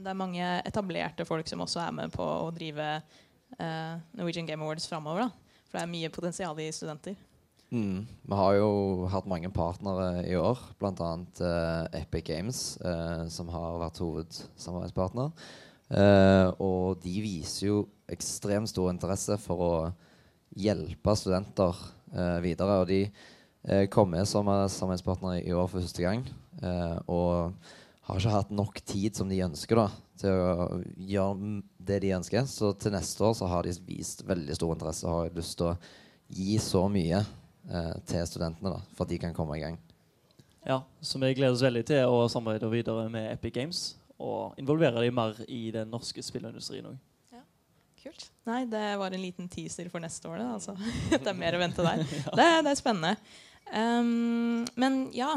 [0.02, 4.64] Det er mange etablerte folk som også er med på å drive eh, Norwegian Game
[4.64, 5.30] Awards framover.
[5.68, 7.14] For det er mye potensial i studenter.
[7.72, 8.02] Mm.
[8.28, 11.10] Vi har jo hatt mange partnere i år, bl.a.
[11.40, 15.30] Eh, Epic Games, eh, som har vært hovedsamarbeidspartner.
[15.92, 17.78] Eh, og de viser jo
[18.12, 19.74] ekstremt stor interesse for å
[20.58, 21.78] hjelpe studenter
[22.12, 22.80] eh, videre.
[22.82, 26.26] Og de eh, kom med som samarbeidspartnere samarbeidspartner i år for første gang.
[26.60, 27.54] eh, og
[28.02, 29.86] har ikke hatt nok tid som de ønsker da,
[30.18, 32.48] til å gjøre det de ønsker.
[32.50, 35.70] Så til neste år så har de vist veldig stor interesse og har lyst til
[35.70, 35.76] å
[36.32, 39.78] gi så mye eh, til studentene da, for at de kan komme i gang.
[40.66, 43.86] Ja, så vi gleder oss veldig til å samarbeide videre med Epic Games
[44.22, 47.00] og involvere dem mer i den norske spillindustrien òg.
[48.02, 48.24] Kult.
[48.50, 50.40] Nei, det var en liten teaser for neste år.
[50.40, 50.72] Da, altså.
[51.12, 52.00] det er mer å vente der.
[52.38, 53.12] det, det er spennende.
[53.70, 55.36] Um, men ja,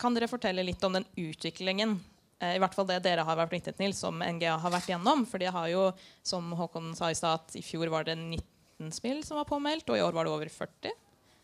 [0.00, 1.98] kan dere fortelle litt om den utviklingen?
[2.40, 5.26] eh, I hvert fall det dere har vært vitne til, som NGA har vært gjennom.
[5.28, 5.90] For de har jo,
[6.26, 9.90] som Håkon sa i stad, at i fjor var det 19 spill som var påmeldt,
[9.92, 10.96] og i år var det over 40.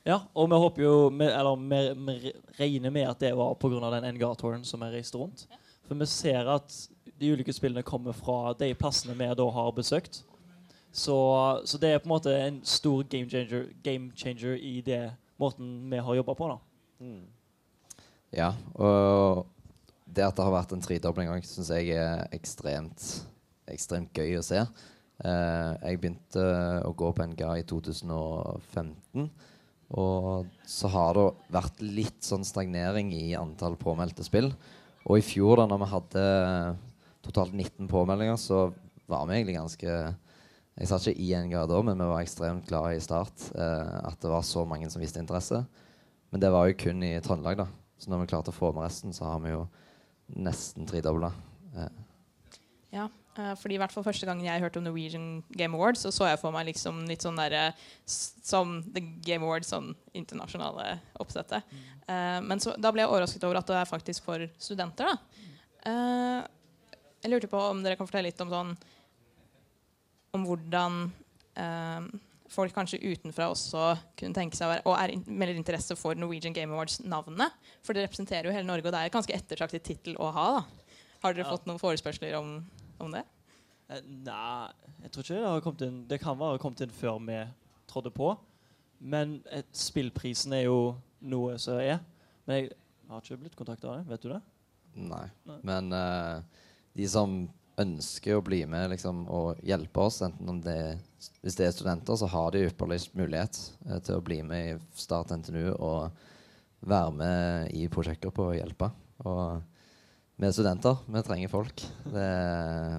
[0.07, 3.91] Ja, og vi håper jo Eller vi, regner med at det var pga.
[3.91, 5.47] den NGA-touren som vi reiste rundt.
[5.87, 6.73] For vi ser at
[7.19, 10.23] de ulike spillene kommer fra de plassene vi da har besøkt.
[10.93, 11.17] Så,
[11.65, 15.91] så det er på en måte en stor game changer, game changer i det måten
[15.91, 16.49] vi har jobba på.
[16.49, 16.59] da.
[18.35, 19.47] Ja, og
[20.07, 23.05] det at det har vært en tredobling òg, syns jeg er ekstremt,
[23.71, 24.63] ekstremt gøy å se.
[25.25, 26.47] Eh, jeg begynte
[26.85, 29.31] å gå på NGA i 2015.
[29.97, 34.51] Og så har det vært litt sånn stagnering i antall påmeldte spill.
[35.07, 36.27] Og i fjor, da når vi hadde
[37.27, 38.69] totalt 19 påmeldinger, så
[39.07, 39.99] var vi egentlig ganske
[40.77, 43.47] Jeg satt ikke i NGA da, men vi var ekstremt glade i start.
[43.57, 45.63] Eh, at det var så mange som viste interesse.
[46.29, 47.86] Men det var jo kun i Trøndelag, da.
[47.99, 49.67] Så når vi klarte å få med resten, så har vi jo
[50.37, 51.33] nesten tredobla.
[51.77, 52.03] Eh,
[52.97, 56.13] Ja, eh, fordi i hvert fall første gangen jeg hørte om Norwegian Game Awards, så
[56.15, 57.75] så jeg for meg liksom litt sånn derre
[58.07, 61.65] Som The Game Awards, sånn internasjonale oppsettet.
[62.09, 65.19] Eh, men så, da ble jeg overrasket over at det er faktisk for studenter, da.
[65.87, 66.43] Uh,
[67.23, 68.73] jeg lurte på om dere kan fortelle litt om sånn
[70.35, 70.97] Om hvordan
[71.57, 72.09] eh,
[72.53, 73.85] folk kanskje utenfra også
[74.19, 77.55] kunne tenke seg å være, og er melder interesse for Norwegian Game Awards-navnet.
[77.83, 80.47] For det representerer jo hele Norge, og det er et ganske ettertraktet tittel å ha.
[80.61, 80.93] da.
[81.23, 81.51] Har dere Ja.
[81.57, 82.65] fått noen forespørsler om,
[83.01, 83.25] om det?
[83.91, 87.19] Eh, Nei, jeg tror ikke det har kommet inn Det kan være kommet inn før
[87.27, 87.39] vi
[87.89, 88.37] trådte på.
[89.01, 92.01] Men et, spillprisen er jo noe som er.
[92.47, 92.73] Men jeg
[93.09, 94.09] har ikke blitt kontakta av det.
[94.11, 94.41] Vet du det?
[94.97, 95.27] Nei.
[95.47, 95.59] Nei.
[95.63, 96.43] Men uh,
[96.97, 97.49] de som
[97.81, 101.01] ønsker å bli med liksom, og hjelpe oss, enten om det er,
[101.43, 104.77] hvis det er studenter, så har de ypperlig mulighet eh, til å bli med i
[104.97, 106.17] Start NTNU og
[106.87, 108.91] være med i prosjektgruppa og hjelpe.
[109.27, 109.61] Og
[110.37, 111.85] vi er studenter, vi trenger folk.
[112.05, 112.31] Det,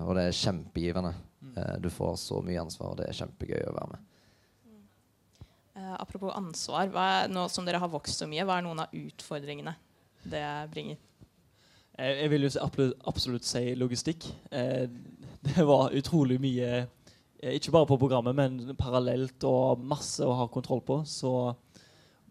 [0.03, 1.13] og det er kjempegivende.
[1.53, 4.05] Eh, du får så mye ansvar, og det er kjempegøy å være med.
[5.77, 8.85] Eh, apropos ansvar, hva er, nå som dere har vokst så mye, hva er noen
[8.85, 9.75] av utfordringene
[10.27, 10.97] det bringer?
[11.97, 14.27] Jeg, jeg vil jo absolutt, si logistikk.
[14.51, 14.85] Eh,
[15.47, 20.47] det var utrolig mye eh, Ikke bare på programmet, men parallelt og masse å ha
[20.51, 21.01] kontroll på.
[21.09, 21.31] Så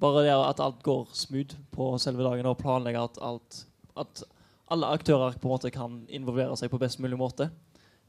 [0.01, 3.63] bare det at alt går smooth på selve dagen, og planlegge at alt
[3.97, 4.25] At
[4.69, 7.47] alle aktører på en måte kan involvere seg på best mulig måte,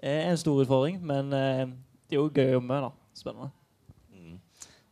[0.02, 0.98] er en stor utfordring.
[1.06, 1.68] Men eh,
[2.10, 2.90] det er jo gøy å jobbe med.
[2.90, 3.14] da.
[3.18, 3.54] Spennende.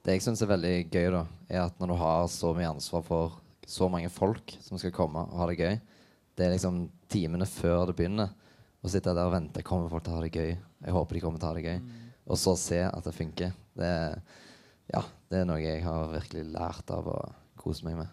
[0.06, 3.02] Det jeg syns er veldig gøy, da, er at når du har så mye ansvar
[3.02, 5.80] for så mange folk som skal komme og ha det gøy,
[6.36, 8.34] det er liksom timene før det begynner.
[8.86, 9.64] Å sitte der og vente.
[9.66, 10.52] Kommer folk til å ha det gøy?
[10.86, 11.80] Jeg håper de kommer til å ha det gøy.
[12.26, 13.56] Og så se at det funker.
[13.78, 13.94] Det,
[14.94, 17.18] ja, det er noe jeg har virkelig lært av å
[17.60, 18.12] kose meg med.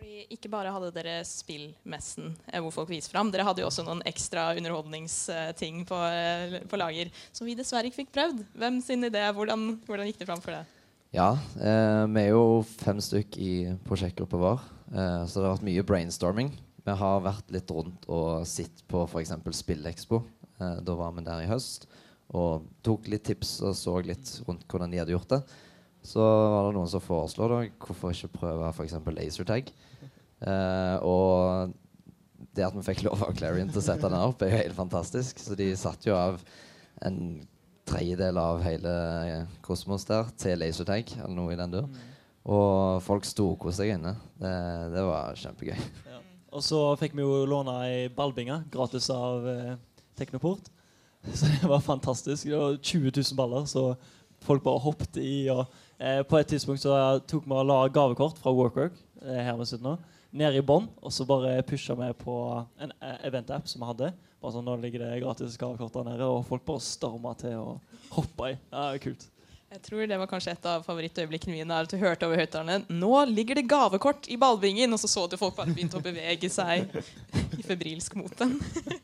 [0.00, 3.84] Fordi Ikke bare hadde dere spillmessen eh, hvor folk viser fram, dere hadde jo også
[3.84, 8.44] noen ekstra underholdningsting på, eh, på lager som vi dessverre ikke fikk prøvd.
[8.62, 9.26] Hvem sin idé?
[9.36, 10.62] Hvordan, hvordan gikk det fram for det?
[11.10, 15.66] Ja, eh, vi er jo fem stykk i prosjektgruppa vår, eh, så det har vært
[15.66, 16.52] mye brainstorming.
[16.84, 19.34] Vi har vært litt rundt og sett på f.eks.
[19.60, 20.22] Spillekspo.
[20.60, 21.88] Eh, da var vi der i høst
[22.36, 25.40] og tok litt tips og så litt rundt hvordan de hadde gjort det.
[26.06, 28.96] Så var det noen som foreslo da, hvorfor ikke prøve f.eks.
[29.16, 29.72] lasertag.
[30.40, 31.74] Eh, og
[32.56, 34.78] det at vi fikk lov av Clarion til å sette den opp, er jo helt
[34.78, 35.42] fantastisk.
[35.42, 36.40] Så de satte jo av
[37.04, 37.18] en
[37.90, 38.94] tredjedel av hele
[39.26, 42.00] eh, Kosmos der til lasertag, eller noe i den duren.
[42.50, 44.14] Og folk storkoste seg inne.
[44.40, 44.54] Det,
[44.94, 45.82] det var kjempegøy.
[46.50, 49.74] Og så fikk vi jo låne ei ballbinge gratis av eh,
[50.18, 50.70] Teknoport.
[51.36, 52.48] Så det var fantastisk.
[52.48, 53.94] Det var 20 000 baller, så
[54.40, 55.50] folk bare hoppet i.
[55.52, 55.66] Og,
[55.98, 56.94] eh, på et tidspunkt så
[57.28, 59.96] tok vi og la gavekort fra Workwork eh, her vi sitter nå,
[60.32, 60.88] ned i bånn.
[61.04, 62.36] Og så bare pusha vi på
[62.80, 64.12] en eh, event-app som vi hadde.
[64.40, 68.00] Bare sånn, Nå ligger det gratis gavekort der nede, og folk bare storma til og
[68.16, 68.56] hoppa i.
[68.70, 69.28] Det er kult.
[69.70, 71.76] Jeg tror det var kanskje et av favorittøyeblikkene mine.
[71.78, 74.90] At du hørte over høyttalerne Nå ligger det gavekort i ballbingen!
[74.90, 76.90] Og så så du folk bare begynte å bevege seg
[77.54, 78.56] i febrilsk mot den.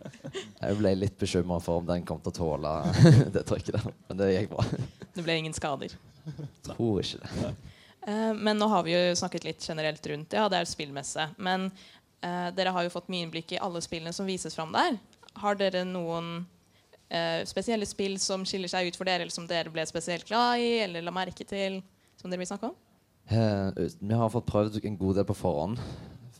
[0.64, 2.72] Jeg ble litt bekymra for om den kom til å tåle
[3.36, 3.94] det trykket der.
[4.08, 4.66] Men det gikk bra.
[5.14, 5.94] Det ble ingen skader.
[6.66, 7.54] Tror ikke det.
[8.10, 11.28] Eh, men nå har vi jo snakket litt generelt rundt det, ja, det er spillmesse.
[11.38, 11.70] Men
[12.26, 14.98] eh, dere har jo fått mye innblikk i alle spillene som vises fram der.
[15.38, 16.40] Har dere noen
[17.08, 20.62] eh, spesielle spill som skiller seg ut for dere, eller som dere ble spesielt glad
[20.62, 21.80] i, eller la merke til,
[22.20, 22.76] som dere vil snakke om?
[23.26, 25.80] Eh, vi har fått prøvd en god del på forhånd.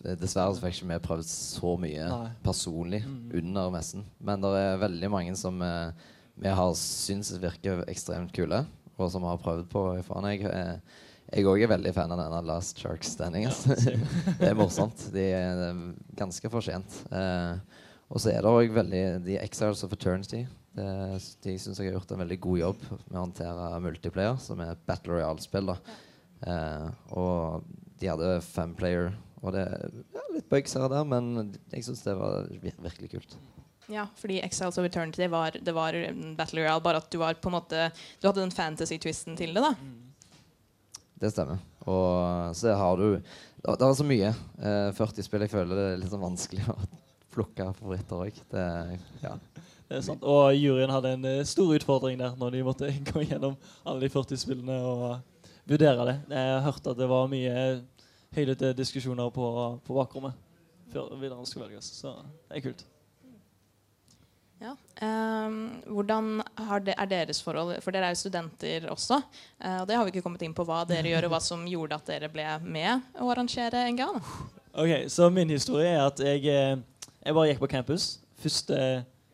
[0.05, 2.29] Eh, Dessverre så fikk ikke vi prøvd så mye Nei.
[2.45, 4.07] personlig under messen.
[4.23, 8.65] Men det er veldig mange som eh, vi har syntes virker ekstremt kule,
[8.97, 10.31] og som har prøvd på faen.
[10.35, 11.03] Jeg, eh,
[11.33, 13.49] jeg òg er veldig fan av denne Last Shark Standing.
[13.51, 13.75] Altså.
[14.41, 15.09] det er morsomt.
[15.15, 15.83] De er det er
[16.21, 17.01] ganske fortjent.
[17.11, 20.45] Eh, og så er det òg veldig The Exiles of Eternity.
[20.77, 20.87] Det,
[21.43, 24.79] de syns jeg har gjort en veldig god jobb med å håndtere multiplayer, som er
[24.87, 25.73] Battle Royale-spill.
[26.47, 26.87] Eh,
[27.19, 27.67] og
[27.99, 29.11] de hadde fem player,
[29.41, 32.77] og det er ja, litt bugs her og der, men jeg syns det var vir
[32.85, 33.39] virkelig kult.
[33.91, 35.97] Ja, fordi Exiles of Eternity var, det var
[36.39, 39.63] Battle Royale, bare at du var på en måte Du hadde den fantasy-twisten til det,
[39.63, 39.75] da.
[41.23, 41.63] Det stemmer.
[41.87, 43.23] Og så har du
[43.67, 44.31] det er så mye.
[44.63, 45.43] Eh, 40 spill.
[45.43, 46.77] Jeg føler det er litt sånn vanskelig å
[47.37, 48.41] plukke favoritter òg.
[49.23, 49.37] Ja.
[49.87, 50.25] Det er sant.
[50.27, 54.11] Og juryen hadde en eh, stor utfordring der når de måtte gå gjennom alle de
[54.11, 55.05] 40 spillene og
[55.69, 56.17] vurdere det.
[56.33, 57.55] Jeg har hørt at det var mye
[58.35, 59.47] høylytte diskusjoner på,
[59.87, 60.35] på bakrommet
[60.93, 61.89] før vinneren skulle velges.
[62.01, 62.13] Så
[62.49, 62.85] det er kult.
[64.57, 64.73] Ja.
[65.05, 65.57] Um,
[65.93, 69.19] hvordan har det, er deres forhold For dere er jo studenter også.
[69.61, 71.67] Uh, og det har vi ikke kommet inn på hva dere gjør, og hva som
[71.69, 74.09] gjorde at dere ble med å arrangere NGA.
[74.17, 74.55] Da.
[74.77, 76.77] Ok, Så min historie er at jeg, eh,
[77.27, 78.05] jeg bare gikk på campus
[78.39, 78.77] første,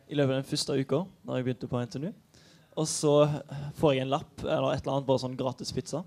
[0.09, 2.09] i løpet av den første uka da jeg begynte på NTNU.
[2.81, 3.13] Og så
[3.77, 6.01] får jeg en lapp eller et eller annet, bare sånn gratis pizza.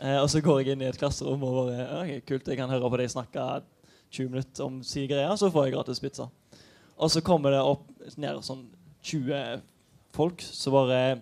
[0.00, 2.72] Eh, og så går jeg inn i et klasserom og bare ok, kult, jeg kan
[2.72, 3.44] høre på deg snakke
[4.14, 6.28] 20 minutter om sine greier, så får jeg gratis pizza.
[6.96, 7.84] Og så kommer det opp
[8.16, 8.64] ned sånn
[9.04, 9.60] 20
[10.16, 11.18] folk som bare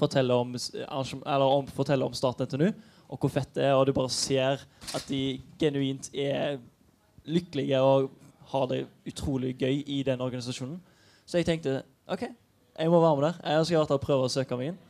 [0.00, 2.70] forteller om, om, forteller om Start NTNU,
[3.12, 4.64] og hvor fett det er, og du bare ser
[4.96, 6.56] at de genuint er
[7.28, 8.08] lykkelige og
[8.52, 10.78] har det utrolig gøy i den organisasjonen.
[11.26, 12.26] Så jeg tenkte OK,
[12.78, 13.42] jeg må være med der.
[13.50, 14.80] Jeg skal i prøve å søke meg inn.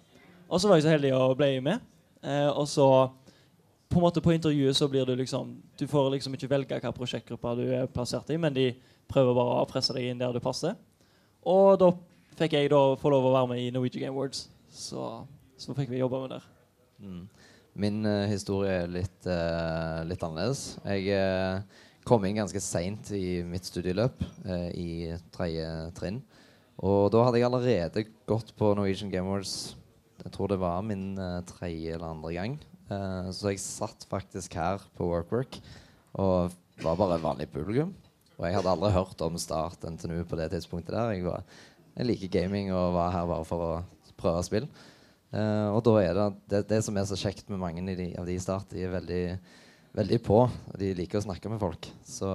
[0.48, 1.82] Og så var jeg så heldig og ble med.
[2.22, 2.86] Eh, og så
[3.92, 6.94] på en måte på intervjuet så blir du liksom Du får liksom ikke velge hvilken
[6.96, 8.72] prosjektgruppa du er plassert i, men de
[9.08, 10.76] prøver bare å presse deg inn der du passer.
[11.42, 11.90] Og da
[12.38, 14.46] fikk jeg da få lov å være med i Norwegian Game Awards.
[14.72, 15.24] Så,
[15.58, 16.46] så fikk vi jobbe med der.
[17.02, 17.24] Mm.
[17.82, 20.76] Min uh, historie er litt, uh, litt annerledes.
[20.84, 24.90] Jeg eh, kom inn ganske seint i mitt studieløp, eh, i
[25.34, 26.22] tredje trinn.
[26.82, 29.76] Og da hadde jeg allerede gått på Norwegian Game Awards
[30.22, 32.52] Jeg tror det var min eh, tredje eller andre gang.
[32.90, 35.58] Eh, så jeg satt faktisk her på WorkWork
[36.20, 37.90] og var bare vanlig publikum.
[38.38, 41.10] Og jeg hadde aldri hørt om Start NTNU på det tidspunktet der.
[41.16, 41.42] Jeg, var,
[41.96, 43.72] jeg liker gaming og var her bare for å
[44.18, 44.68] prøve spill.
[45.32, 48.36] Eh, og da er det, det det som er så kjekt med mange av de
[48.36, 49.22] i Start, de er veldig,
[49.96, 50.40] veldig på.
[50.46, 51.88] og De liker å snakke med folk.
[52.06, 52.28] Så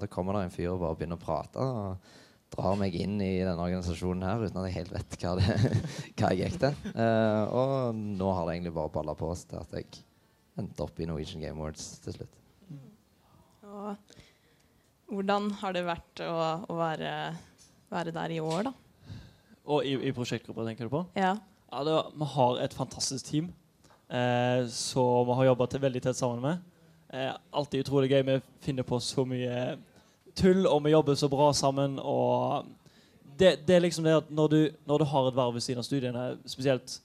[0.00, 1.62] da kommer det en fyr og bare begynner å prate.
[1.62, 2.18] og
[2.52, 5.54] drar meg inn i denne organisasjonen her uten at jeg helt vet hva, det,
[6.18, 6.90] hva jeg gikk til.
[6.92, 9.88] Uh, og nå har det egentlig bare balla på oss til at jeg
[10.60, 12.38] endte opp i Norwegian Game Awards til slutt.
[13.72, 14.18] Og
[15.12, 16.34] hvordan har det vært å,
[16.68, 17.14] å være,
[17.92, 18.74] være der i år, da?
[19.72, 21.02] Og i, i prosjektgruppa, tenker du på?
[21.16, 21.36] Ja.
[21.72, 23.48] Ja, det, Vi har et fantastisk team
[24.12, 26.71] eh, som vi har jobba veldig tett sammen med.
[27.12, 28.22] Eh, alltid utrolig gøy.
[28.24, 29.76] Vi finner på så mye
[30.38, 31.98] tull, og vi jobber så bra sammen.
[31.98, 32.64] og
[33.38, 35.82] det, det er liksom det at når du, når du har et verv ved siden
[35.82, 37.00] av studiene, spesielt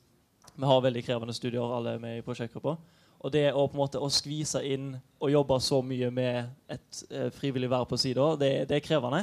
[0.58, 2.72] Vi har veldig krevende studier, alle er med i prosjektgruppa.
[3.20, 7.02] Og det å på en måte å skvise inn og jobbe så mye med et
[7.12, 9.20] eh, frivillig verv på sida, det, det er krevende.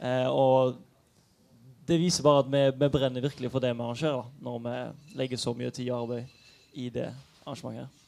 [0.00, 0.74] Eh, og
[1.86, 4.78] det viser bare at vi, vi brenner virkelig for det vi arrangerer, når vi
[5.20, 7.12] legger så mye tid og arbeid i det
[7.44, 8.03] arrangementet.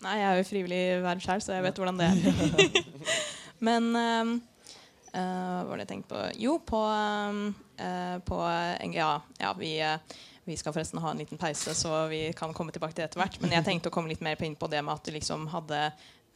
[0.00, 3.00] Nei, jeg er jo frivillig verv sjøl, så jeg vet hvordan det er.
[3.66, 4.30] Men ehm,
[5.12, 6.22] uh, hva var det jeg tenkte på?
[6.40, 8.38] Jo, på, eh, på
[8.88, 9.10] NGA
[9.42, 9.98] Ja, vi, uh,
[10.48, 13.20] vi skal forresten ha en liten pause, så vi kan komme tilbake til det etter
[13.20, 13.36] hvert.
[13.42, 15.90] Men jeg tenkte å komme litt mer inn på det med at du liksom hadde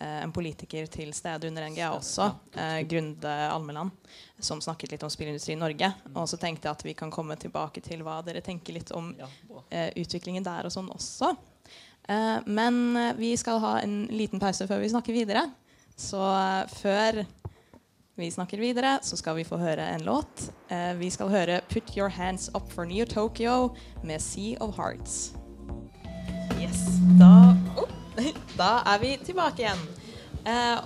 [0.05, 2.25] en politiker til stede under NGA også,
[2.59, 3.95] eh, Grunde Almeland,
[4.43, 5.93] som snakket litt om spillindustri i Norge.
[6.13, 9.15] Og så tenkte jeg at vi kan komme tilbake til hva dere tenker litt om
[9.71, 11.31] eh, utviklingen der og sånn også.
[12.09, 15.47] Eh, men eh, vi skal ha en liten pause før vi snakker videre.
[15.97, 17.25] Så eh, før
[18.15, 20.51] vi snakker videre, så skal vi få høre en låt.
[20.99, 23.75] Vi skal høre 'Put Your Hands Up for Neo Tokyo'
[24.05, 25.35] med 'Sea of Hearts'.
[26.63, 26.79] Yes,
[27.19, 27.91] da, oh,
[28.61, 29.83] da er vi tilbake igjen.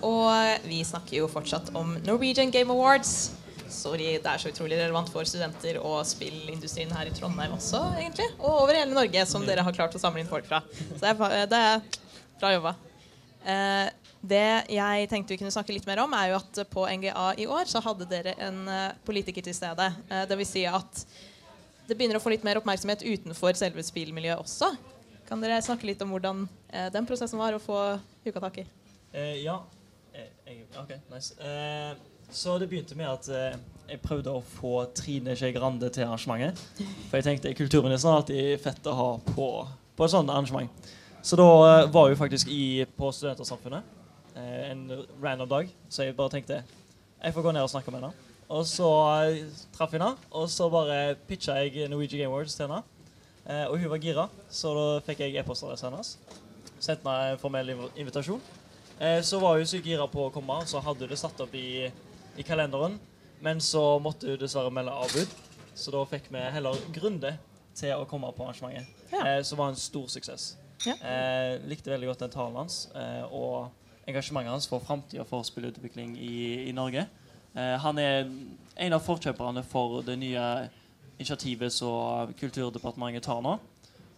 [0.03, 0.33] Og
[0.65, 3.38] vi snakker jo fortsatt om Norwegian Game Awards.
[3.73, 8.29] Sorry, det er så utrolig relevant for studenter og spillindustrien her i Trondheim også, egentlig.
[8.39, 10.63] Og over hele Norge, som dere har klart å samle inn folk fra.
[10.73, 11.83] Så det er, det er
[12.41, 12.75] bra jobba.
[13.45, 13.87] Eh,
[14.19, 14.45] det
[14.75, 17.71] jeg tenkte vi kunne snakke litt mer om, er jo at på NGA i år
[17.71, 19.91] så hadde dere en eh, politiker til stede.
[20.09, 20.29] Dvs.
[20.33, 21.05] det vil si at
[21.89, 24.75] det begynner å få litt mer oppmerksomhet utenfor selve spillmiljøet også.
[25.29, 27.79] Kan dere snakke litt om hvordan eh, den prosessen var å få
[28.25, 28.67] huka tak i?
[29.15, 29.59] Uh, ja.
[30.13, 31.37] Uh, OK, nice.
[31.41, 31.93] Eh,
[32.31, 33.59] så det begynte med at eh,
[33.89, 36.61] jeg prøvde å få Trine Skei Grande til arrangementet.
[37.09, 39.49] For jeg tenkte kulturministeren er alltid fett å ha på,
[39.97, 40.91] på et sånt arrangement.
[41.23, 44.85] Så da eh, var jeg faktisk i, på Studentersamfunnet eh, en
[45.23, 45.73] random dag.
[45.89, 46.63] Så jeg bare tenkte
[47.19, 48.29] jeg får gå ned og snakke med henne.
[48.49, 48.89] Og så
[49.27, 49.43] eh,
[49.75, 52.85] traff jeg henne, og så bare pitcha jeg Norwegian Game Awards til henne.
[53.49, 56.15] Eh, og hun var gira, så da fikk jeg e-postadressen hennes.
[56.79, 58.41] Sendte henne en formell invitasjon.
[59.01, 61.55] Eh, så var hun så gira på å komme, så hadde hun det satt opp
[61.57, 61.89] i,
[62.39, 62.99] i kalenderen.
[63.45, 65.35] Men så måtte hun dessverre melde avbud,
[65.79, 67.37] så da fikk vi heller Grunde
[67.79, 68.89] til å komme på arrangementet.
[69.13, 69.23] Ja.
[69.23, 70.57] Eh, som var en stor suksess.
[70.87, 70.95] Ja.
[70.99, 73.71] Eh, likte veldig godt den talen hans eh, og
[74.09, 77.07] engasjementet hans for framtida for spillutvikling i, i Norge.
[77.55, 78.27] Eh, han er
[78.79, 80.45] en av forkjøperne for det nye
[81.19, 83.59] initiativet som Kulturdepartementet tar nå.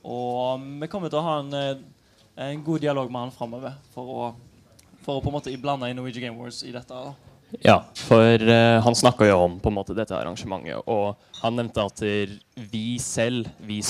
[0.09, 1.83] Og vi kommer til å ha en, eh,
[2.49, 4.33] en god dialog med han framover for
[5.01, 6.89] for å på en måte blande inn Norwegian Game Wars i dette.
[6.89, 7.30] da.
[7.65, 11.87] Ja, for uh, han snakka jo om på en måte dette arrangementet, og han nevnte
[11.87, 12.03] at
[12.71, 13.81] vi selv, vi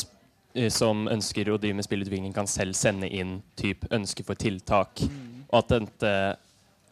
[0.54, 5.04] eh, som ønsker å drive med spillutvikling, kan selv sende inn typ ønske for tiltak.
[5.50, 6.14] Og at dette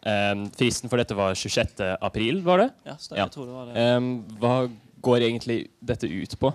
[0.03, 1.83] um, Fristen for dette var 26.
[2.01, 2.71] april, var det?
[2.91, 3.89] Ja, stemmer, jeg tror det var det.
[3.97, 4.11] Um,
[4.43, 4.55] hva
[5.09, 6.53] går egentlig dette ut på?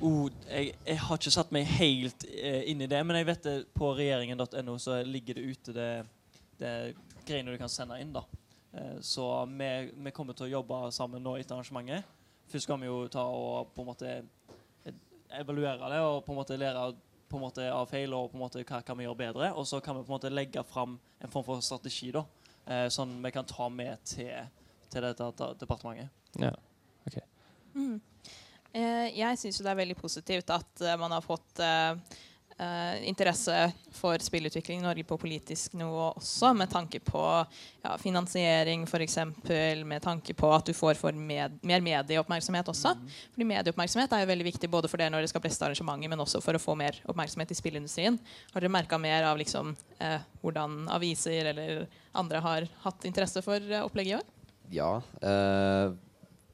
[0.00, 3.42] Oh, jeg, jeg har ikke satt meg helt eh, inn i det, men jeg vet
[3.44, 5.90] det på regjeringen.no så ligger det ute det,
[6.62, 6.74] det
[7.28, 8.14] greiene du kan sende inn.
[8.14, 8.24] da.
[8.72, 12.18] Eh, så vi, vi kommer til å jobbe sammen nå etter arrangementet.
[12.50, 14.16] Først skal vi jo ta og på en måte
[15.38, 16.90] evaluere det og på en måte lære
[17.30, 19.52] på en måte av feil og på en måte hva kan vi gjøre bedre.
[19.54, 22.24] Og så kan vi på en måte legge fram en form for strategi da,
[22.66, 24.32] eh, sånn vi kan ta med til,
[24.90, 26.10] til dette departementet.
[26.42, 26.50] Ja.
[27.70, 28.00] Mm.
[28.74, 31.62] Eh, jeg syns det er veldig positivt at man har fått
[32.60, 33.54] eh, interesse
[33.94, 37.22] for spillutvikling i Norge på politisk nivå også, med tanke på
[37.82, 39.18] ja, finansiering f.eks.,
[39.84, 42.94] med tanke på at du får for med, mer medieoppmerksomhet også.
[43.32, 46.22] Fordi medieoppmerksomhet er jo veldig viktig både for det når det skal preste arrangementer, men
[46.22, 48.20] også for å få mer oppmerksomhet i spillindustrien.
[48.52, 53.58] Har dere merka mer av liksom, eh, hvordan aviser eller andre har hatt interesse for
[53.58, 54.28] eh, opplegget i år?
[54.70, 54.92] Ja.
[55.22, 55.96] Eh,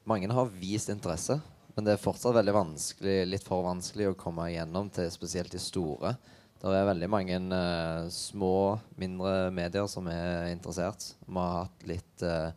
[0.07, 1.39] mange har vist interesse,
[1.77, 5.59] men det er fortsatt veldig vanskelig, litt for vanskelig å komme igjennom til spesielt de
[5.61, 6.15] store.
[6.57, 11.11] Det er veldig mange uh, små, mindre medier som er interessert.
[11.21, 12.49] Vi har hatt litt, uh,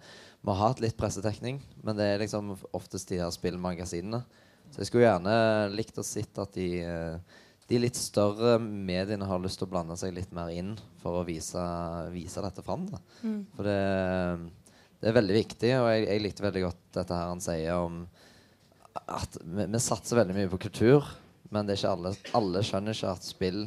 [0.48, 4.22] har hatt litt pressetekning, men det er liksom oftest de her spillmagasinene.
[4.70, 5.36] Så jeg skulle gjerne
[5.74, 9.96] likt å sitte at de, eh, de litt større mediene har lyst til å blande
[10.00, 11.64] seg litt mer inn for å vise,
[12.14, 12.86] vise dette fram.
[13.20, 13.40] Mm.
[13.56, 13.80] For det,
[15.02, 18.04] det er veldig viktig, og jeg, jeg likte veldig godt dette her han sier om
[19.06, 21.06] at vi, vi satser veldig mye på kultur,
[21.50, 23.62] men det er ikke alle, alle skjønner ikke at spill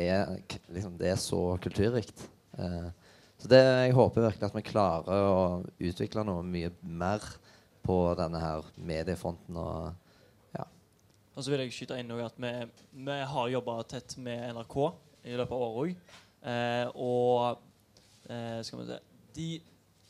[0.00, 0.36] er,
[0.72, 2.24] liksom, det er så kulturrikt.
[2.58, 2.88] Eh,
[3.42, 5.40] så det, jeg håper virkelig at vi klarer å
[5.82, 7.24] utvikle noe mye mer
[7.82, 9.56] på denne her mediefronten.
[9.58, 9.92] og
[11.34, 12.52] Og så vil jeg skyte inn at vi,
[12.92, 14.76] vi har jobba tett med NRK
[15.24, 16.16] i løpet av året òg.
[16.42, 17.58] Eh, og
[18.28, 18.98] eh, skal vi se
[19.34, 19.46] de,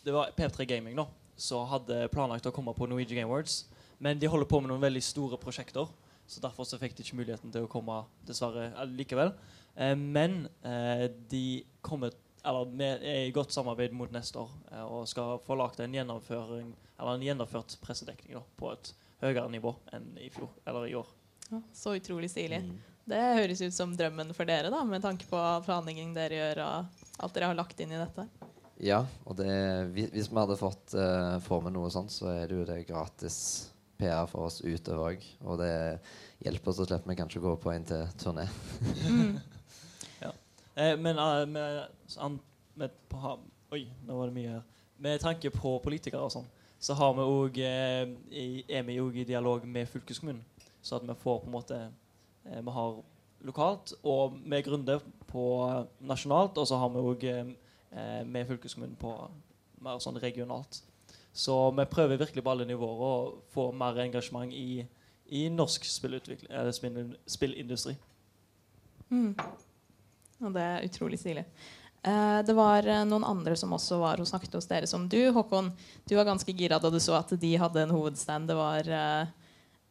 [0.03, 3.63] Det var P3 Gaming nå, som hadde planlagt å komme på Norwegian Game Awards.
[4.03, 5.91] Men de holder på med noen veldig store prosjekter,
[6.27, 9.31] så derfor så fikk de ikke muligheten til å komme dessverre eh, likevel.
[9.77, 14.83] Eh, men eh, de kommer eller vi er i godt samarbeid mot neste år eh,
[14.83, 18.93] og skal få lagt en gjennomføring Eller en gjennomført pressedekning da, på et
[19.23, 21.07] høyere nivå enn i fjor, eller i år.
[21.49, 22.59] Ja, så utrolig stilig.
[22.67, 22.81] mm.
[23.07, 27.23] Det høres ut som drømmen for dere, da, med tanke på planlegging dere gjør, og
[27.23, 28.27] alt dere har lagt inn i dette.
[28.83, 29.51] Ja, og det,
[29.95, 32.81] hvis, hvis vi hadde fått uh, få med noe sånt, så er det jo det
[32.89, 33.39] gratis
[34.03, 35.25] PR for oss utover òg.
[35.47, 35.73] Og det
[36.43, 38.49] hjelper oss å slippe vi kanskje gå på en til turné.
[40.75, 41.83] Eh, men uh, med,
[42.17, 42.39] an,
[42.81, 43.37] med, på, ha-
[43.77, 44.63] Oi, nå var det mye her.
[45.05, 46.47] Med tanke på politikere og sånn,
[46.81, 50.41] så har vi også, eh, er vi òg i dialog med fylkeskommunen.
[50.81, 51.77] Så at vi får på en måte
[52.47, 52.97] eh, Vi har
[53.45, 55.45] lokalt, og vi grunder på
[56.01, 59.13] nasjonalt, og så har vi òg eh, med fylkeskommunen på
[59.85, 60.81] mer sånn regionalt.
[61.33, 63.13] Så vi prøver virkelig på alle nivåer å
[63.55, 64.85] få mer engasjement i,
[65.33, 65.87] i norsk
[66.51, 66.73] eller
[67.27, 67.95] spillindustri.
[69.13, 69.33] Mm.
[70.43, 71.47] Og det er utrolig stilig.
[72.03, 75.21] Eh, det var eh, noen andre som også var og snakket hos dere, som du.
[75.35, 75.71] Håkon,
[76.09, 78.51] du var ganske gira da du så at de hadde en hovedstand.
[78.51, 79.31] Det var eh,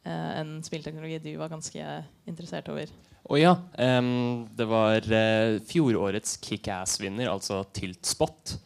[0.04, 1.96] eh, en spillteknologi du var ganske
[2.28, 2.92] interessert over.
[3.22, 3.54] Å ja.
[3.78, 8.56] Um, det var uh, fjorårets kickass-vinner, altså Tiltspot,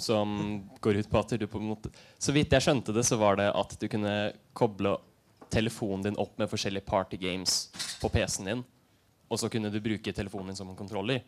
[0.00, 3.18] som går ut på at du på en måte Så vidt jeg skjønte det, så
[3.20, 4.96] var det at du kunne koble
[5.52, 7.56] telefonen din opp med forskjellige partygames
[8.00, 8.62] på PC-en din,
[9.28, 11.20] og så kunne du bruke telefonen din som en kontroller.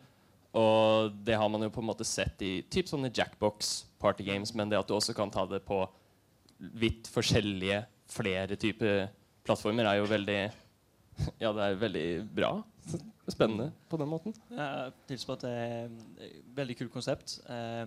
[0.55, 4.71] Og det har man jo på en måte sett i typ sånne Jackbox partygames, men
[4.71, 5.83] det at du også kan ta det på
[6.57, 9.09] vidt forskjellige, flere typer
[9.45, 10.39] plattformer, er jo veldig
[11.39, 12.49] Ja, det er veldig bra.
[13.31, 14.33] Spennende på den måten.
[14.49, 14.89] Jeg Ja,
[15.41, 15.85] det er
[16.21, 17.39] et veldig kult konsept.
[17.49, 17.85] Eh,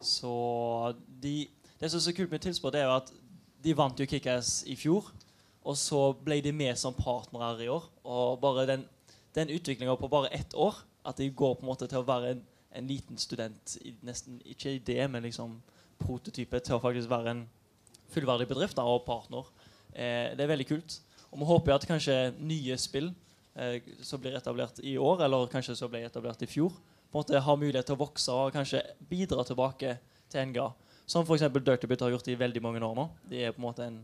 [0.00, 1.48] så de,
[1.80, 3.12] Det som er så kult med Tilsport, er jo at
[3.64, 5.10] de vant jo Kickass i fjor.
[5.66, 7.84] Og så ble de med som partnere i år.
[8.04, 8.84] Og bare den,
[9.34, 10.74] den utviklinga på bare ett år,
[11.04, 12.42] at de går på en måte til å være en,
[12.78, 15.58] en liten student i nesten Ikke idé, men liksom
[15.98, 17.46] prototype til å faktisk være en
[18.12, 19.46] fullverdig bedrift da, og partner.
[19.92, 21.00] Eh, det er veldig kult.
[21.30, 23.10] Og vi håper at kanskje nye spill
[23.58, 26.72] eh, som blir etablert i år, eller kanskje som ble etablert i fjor,
[27.08, 29.96] på en måte har mulighet til å vokse og kanskje bidra tilbake
[30.28, 30.68] til NGA.
[31.08, 31.46] Som f.eks.
[31.56, 33.06] Dirtybit har gjort i veldig mange år nå.
[33.30, 34.02] De er på en måte en,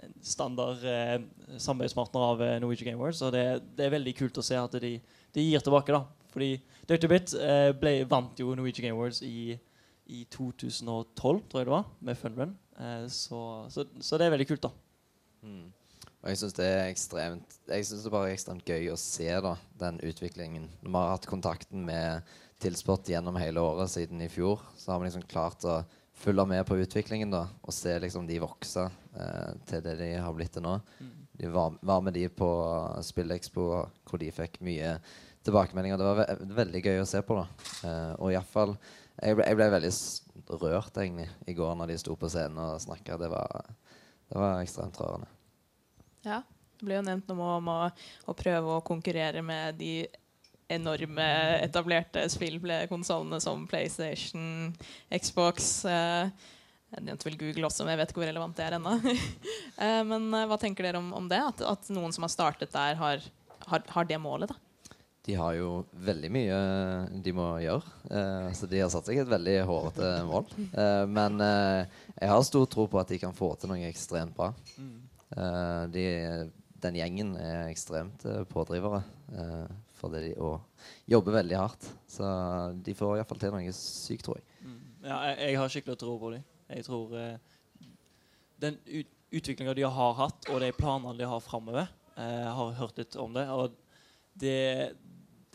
[0.00, 1.18] en standard eh,
[1.60, 3.20] samarbeidspartner av eh, Norwegian Game Awards.
[3.26, 3.44] Og det,
[3.76, 4.94] det er veldig kult å se at de,
[5.36, 5.92] de gir tilbake.
[5.92, 6.06] da.
[6.32, 6.54] Fordi
[6.88, 9.58] Dirtybit eh, ble, vant jo Norwegian Game Awards i,
[10.08, 12.56] i 2012, tror jeg det var, med Funrun.
[12.80, 13.40] Eh, så,
[13.72, 14.72] så, så det er veldig kult, da.
[15.44, 15.66] Mm.
[16.26, 19.28] Og jeg syns det er ekstremt Jeg synes det bare er ekstremt gøy å se
[19.44, 20.64] da den utviklingen.
[20.80, 25.00] Når vi har hatt kontakten med Tilsport gjennom hele året siden i fjor, så har
[25.02, 25.80] vi liksom klart å
[26.16, 30.32] følge med på utviklingen da og se liksom de vokse eh, til det de har
[30.32, 30.78] blitt til nå.
[31.36, 32.48] De var, var med de på
[33.04, 33.66] Spillekspo,
[34.08, 34.94] hvor de fikk mye
[35.44, 36.00] tilbakemeldinger.
[36.00, 37.36] Det var ve veldig gøy å se på.
[37.36, 37.46] da
[37.90, 38.72] eh, Og iallfall
[39.20, 39.92] jeg, ble- jeg ble veldig
[40.64, 43.18] rørt egentlig i går når de sto på scenen og snakka.
[43.20, 43.68] Det, var-
[44.32, 45.28] det var ekstremt rørende.
[46.24, 46.40] Ja.
[46.76, 47.76] Det ble jo nevnt noe om å,
[48.28, 49.92] å prøve å konkurrere med de
[50.72, 51.26] enorme
[51.62, 54.72] etablerte spillkonsollene som PlayStation,
[55.12, 56.28] Xbox eh,
[56.94, 58.96] Jeg nevnte vel Google også, men jeg vet ikke hvor relevant det er ennå.
[59.76, 61.36] Eh, men eh, hva tenker dere om, om det?
[61.36, 63.20] At, at noen som har startet der, har,
[63.68, 64.48] har, har det målet?
[64.48, 64.56] da?
[65.26, 66.58] De har jo veldig mye
[67.20, 67.90] de må gjøre.
[68.08, 70.46] Eh, så de har satt seg et veldig hårete mål.
[70.70, 74.36] Eh, men eh, jeg har stor tro på at de kan få til noe ekstremt
[74.38, 74.52] bra.
[75.34, 76.06] Eh, de,
[76.86, 79.02] den gjengen er ekstremt eh, pådrivere
[79.34, 79.66] eh,
[80.06, 81.88] for det de, og jobber veldig hardt.
[82.10, 82.30] Så
[82.86, 84.46] de får iallfall til noe sykt, tror jeg.
[85.06, 86.46] Ja, jeg, jeg har skikkelig tro på dem.
[86.72, 87.90] Jeg tror eh,
[88.62, 91.84] den ut, utviklinga de har hatt, og de planene de har framover
[92.16, 93.46] eh, har hørt litt om det.
[93.52, 93.76] Og
[94.40, 94.56] det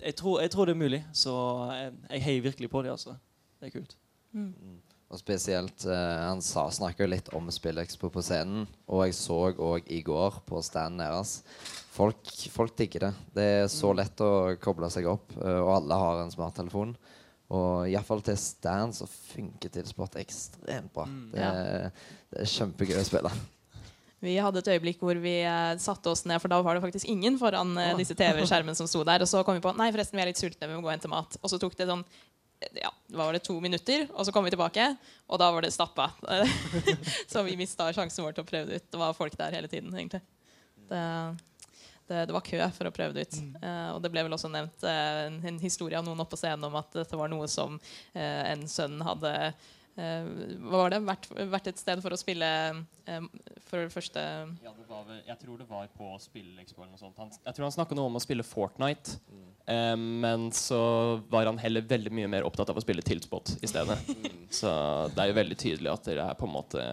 [0.01, 1.33] jeg tror, jeg tror det er mulig, så
[1.75, 2.95] jeg, jeg heier virkelig på dem.
[2.95, 3.17] Altså.
[3.59, 3.97] Det er kult.
[5.11, 9.89] Og spesielt eh, Han sa, snakka litt om SpillExpo på scenen, og jeg så òg
[9.91, 11.41] i går på standen deres.
[11.91, 13.13] Folk, folk digger det.
[13.35, 16.93] Det er så lett å koble seg opp, eh, og alle har en smarttelefon.
[17.51, 21.03] Og iallfall til stand så funker Tilsport ekstremt bra.
[21.33, 23.31] Det, er, det er kjempegøy å spille.
[24.21, 27.09] Vi hadde et øyeblikk hvor vi eh, satte oss ned, for da var det faktisk
[27.09, 29.25] ingen foran eh, disse TV-skjermene som sto der.
[29.25, 30.93] Og så kom vi på nei forresten vi er litt sultne, vi må gå og
[30.93, 31.39] hente mat.
[31.41, 34.53] Og så tok det sånn eh, ja, var det, to minutter, og så kom vi
[34.53, 34.91] tilbake,
[35.25, 36.11] og da var det stappa.
[37.33, 38.91] så vi mista sjansen vår til å prøve det ut.
[38.93, 40.21] Det var folk der hele tiden, egentlig.
[40.91, 41.01] Det,
[42.07, 43.37] det, det var kø for å prøve det ut.
[43.61, 46.41] Eh, og det ble vel også nevnt eh, en, en historie av noen oppe på
[46.41, 47.77] scenen om at dette var noe som
[48.13, 50.27] eh, en sønn hadde eh,
[50.63, 51.01] hva var det?
[51.07, 52.47] Vært, vært et sted for å spille
[53.67, 54.21] for det første
[54.63, 57.19] Ja, det var vel, jeg tror det var på Spillekspo eller noe sånt.
[57.19, 59.17] Han, jeg tror han snakka noe om å spille Fortnite,
[59.67, 60.81] eh, men så
[61.31, 63.99] var han heller veldig mye mer opptatt av å spille Tiltspot i stedet.
[64.51, 64.71] Så
[65.15, 66.87] det er jo veldig tydelig at dere her på en måte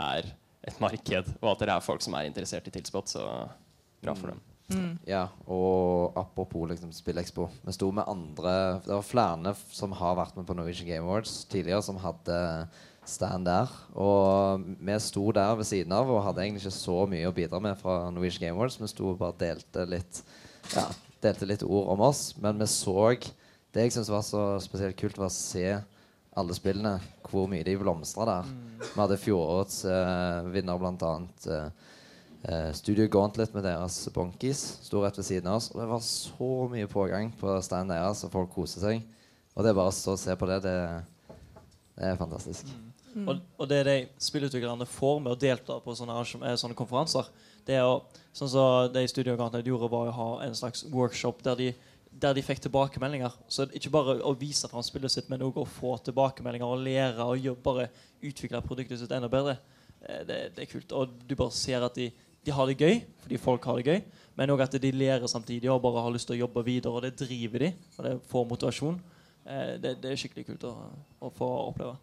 [0.00, 0.30] er
[0.66, 3.24] et marked, og at dere er folk som er interessert i Tiltspot, så
[4.02, 4.42] bra for dem.
[5.08, 8.52] Ja, og apropos liksom SpillExpo Vi sto med andre
[8.84, 12.38] Det var flere som har vært med på Norwegian Game Awards tidligere, som hadde
[13.10, 13.70] stand der.
[13.98, 17.60] Og vi sto der ved siden av og hadde egentlig ikke så mye å bidra
[17.62, 18.78] med fra Norwegian Game Awards.
[18.80, 20.22] Vi sto og bare delte litt
[20.74, 20.86] Ja,
[21.24, 22.34] delte litt ord om oss.
[22.38, 23.16] Men vi så
[23.72, 25.78] Det jeg syns var så spesielt kult, var å se
[26.34, 26.96] alle spillene,
[27.30, 28.48] hvor mye de blomstra der.
[28.82, 31.46] Vi hadde fjorårets uh, vinner, blant annet.
[31.46, 31.89] Eh,
[32.42, 35.70] Eh, Studio Gauntlet med deres Bonkies sto rett ved siden av oss.
[35.74, 39.02] Og det var så mye pågang på standen deres, og folk koser seg.
[39.54, 40.60] Og det er bare å se på det.
[40.64, 40.76] Det,
[41.98, 42.70] det er fantastisk.
[43.26, 46.16] Og, og det de spillutviklerne får med å delta på sånne,
[46.46, 47.28] eh, sånne konferanser,
[47.66, 51.40] det er å Sånn som de Studio Gauntlet gjorde, var å ha en slags workshop
[51.42, 51.64] der de,
[52.22, 53.34] der de fikk tilbakemeldinger.
[53.50, 57.26] Så ikke bare å vise fram spillet sitt, men òg å få tilbakemeldinger og lære
[57.26, 57.88] og jobbe, bare
[58.22, 59.56] utvikle produktet sitt enda bedre.
[60.06, 60.94] Eh, Det, det er kult.
[60.94, 62.06] Og du bare ser at de,
[62.44, 64.02] de har det gøy, fordi folk har det gøy.
[64.38, 66.92] Men òg at de lærer samtidig og bare har lyst til å jobbe videre.
[66.92, 69.00] Og det driver de, og det får motivasjon.
[69.44, 70.76] Eh, Det, det er skikkelig kult å,
[71.20, 71.96] å få oppleve.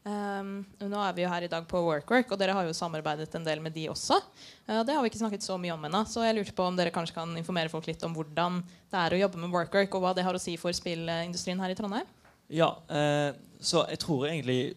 [0.00, 3.34] Um, nå er vi jo her i dag på Workwork, og dere har jo samarbeidet
[3.36, 4.16] en del med de også.
[4.64, 6.78] Uh, det har vi ikke snakket så mye om ennå, så jeg lurte på om
[6.78, 10.06] dere kanskje kan informere folk litt om hvordan det er å jobbe med Workwork, og
[10.06, 12.08] hva det har å si for spillindustrien her i Trondheim.
[12.48, 14.74] Ja, eh, så jeg tror egentlig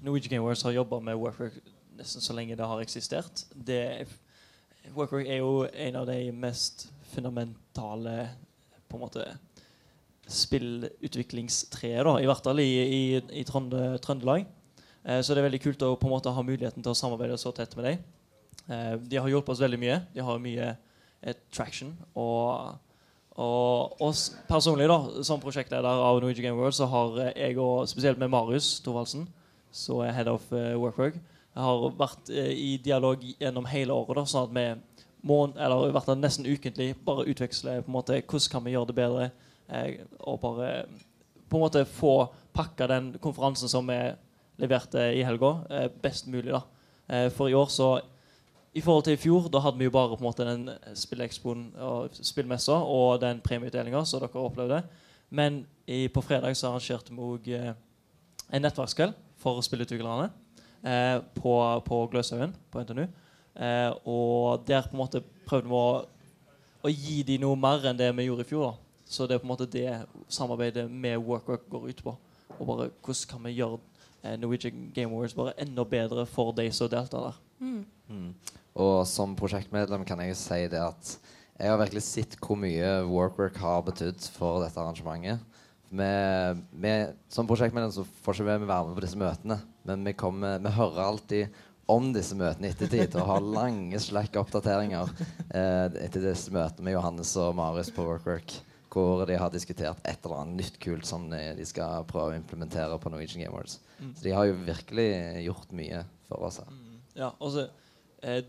[0.00, 1.60] Norwegian Game Awards har jobba med Workwork
[1.98, 3.44] nesten så lenge det har eksistert.
[3.54, 4.06] Det,
[4.94, 8.30] Workwork er jo en av de mest fundamentale
[8.88, 9.26] på en måte
[10.32, 13.02] spillutviklingstreet, i hvert fall i, i,
[13.40, 14.46] i Trønde, Trøndelag.
[15.04, 17.38] Eh, så det er veldig kult å på en måte ha muligheten til å samarbeide
[17.40, 18.02] så tett med dem.
[18.68, 19.98] Eh, de har hjulpet oss veldig mye.
[20.14, 21.92] De har mye eh, traction.
[22.18, 22.78] Og,
[23.42, 27.88] og oss personlig, da, som prosjektleder av Norwegian Game World, så har eh, jeg og
[27.90, 29.26] spesielt med Marius Thorvaldsen,
[29.72, 31.18] som er head of eh, Workwork,
[31.54, 34.66] har vært eh, i dialog gjennom hele året, da, sånn at vi
[35.28, 38.74] må, eller i hvert fall nesten ukentlig bare utveksler på en måte hvordan kan vi
[38.74, 39.30] gjøre det bedre,
[39.68, 40.70] eh, og bare
[41.48, 42.14] på en måte få
[42.56, 43.98] pakka den konferansen som vi
[44.62, 46.52] leverte i helga, eh, best mulig.
[46.52, 46.62] da.
[47.08, 48.00] Eh, for i år så
[48.74, 51.74] I forhold til i fjor, da hadde vi jo bare på en måte den spillekspoen
[51.76, 54.82] og spillmessa og den premieutdelinga som dere opplevde.
[55.28, 57.74] Men i, på fredag så arrangerte vi òg eh,
[58.50, 60.30] en nettverkskveld for spillutviklerne
[60.84, 61.56] eh, på,
[61.86, 63.04] på Gløshaugen på NTNU.
[63.54, 66.02] Eh, og der på en måte prøvde vi å,
[66.82, 68.70] å gi dem noe mer enn det vi gjorde i fjor.
[68.70, 69.06] da.
[69.12, 69.88] Så det er på en måte det
[70.32, 72.16] samarbeidet med WorkWork går ut på.
[72.58, 73.80] Og bare hvordan kan vi gjøre
[74.22, 77.40] eh, Norwegian Game Awards bare enda bedre for de som deltar der.
[77.60, 77.84] Mm.
[78.08, 78.32] Mm.
[78.82, 81.16] Og som prosjektmedlem kan jeg jo si det at
[81.58, 85.42] jeg har virkelig sett hvor mye Workwork har betydd for dette arrangementet.
[85.92, 86.08] Vi,
[86.80, 90.56] med, som prosjektmedlem så får ikke vi være med på disse møtene, men vi, kommer,
[90.64, 91.58] vi hører alltid
[91.92, 95.10] om disse møtene i ettertid og har lange slekke oppdateringer
[95.52, 98.54] eh, etter disse møtene med Johannes og Marius på Workwork,
[98.92, 102.96] hvor de har diskutert et eller annet nytt kult som de, skal prøve å implementere
[103.00, 103.80] på Norwegian Game Awards.
[103.98, 104.14] Mm.
[104.16, 105.08] Så de har jo virkelig
[105.48, 106.80] gjort mye for oss her.
[107.18, 107.66] Ja, altså
[108.24, 108.40] eh,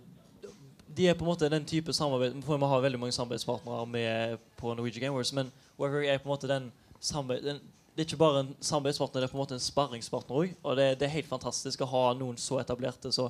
[0.87, 4.71] De er på en måte den type samarbeid Vi har veldig mange samarbeidspartnere med på
[4.71, 6.71] Norwegian Game Awards, men Worker er på en måte den,
[7.03, 7.61] samarbeid,
[7.93, 10.53] Det er ikke bare en samarbeidspartner, det er på en måte en sparringspartner òg.
[10.63, 13.11] Og det, det er helt fantastisk å ha noen så etablerte.
[13.13, 13.27] Så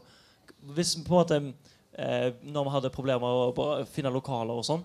[0.76, 1.40] hvis på en måte
[2.00, 4.84] eh, Når vi hadde problemer med å finne lokaler og sånn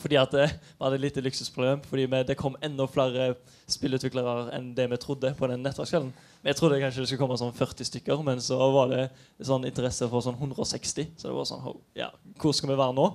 [0.00, 1.82] fordi at eh, vi hadde et lite luksusproblem.
[1.84, 3.32] Fordi vi, det kom enda flere
[3.70, 6.12] spillutviklere enn det vi trodde på den nettverkskvelden.
[6.42, 9.02] Jeg trodde kanskje det skulle komme sånn 40 stykker, men så var det
[9.46, 11.12] sånn interesse for sånn 160.
[11.16, 12.10] Så det var sånn ja,
[12.40, 13.08] Hvor skal vi være nå?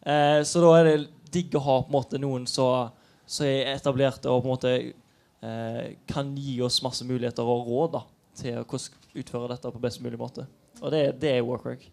[0.00, 0.98] Eh, så da er det
[1.34, 2.92] digg å ha på en måte noen som
[3.26, 8.04] er etablerte og på en måte eh, kan gi oss masse muligheter og råd da,
[8.40, 8.80] til å
[9.14, 10.46] utføre dette på best mulig måte.
[10.82, 11.86] Og det, det er workwork.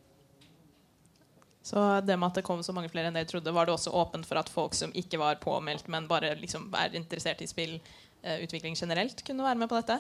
[1.61, 3.75] Så det med at det kom så mange flere enn det jeg trodde, var det
[3.75, 7.49] også åpent for at folk som ikke var påmeldt, men bare liksom er interessert i
[7.49, 9.99] spillutvikling generelt, kunne være med på dette?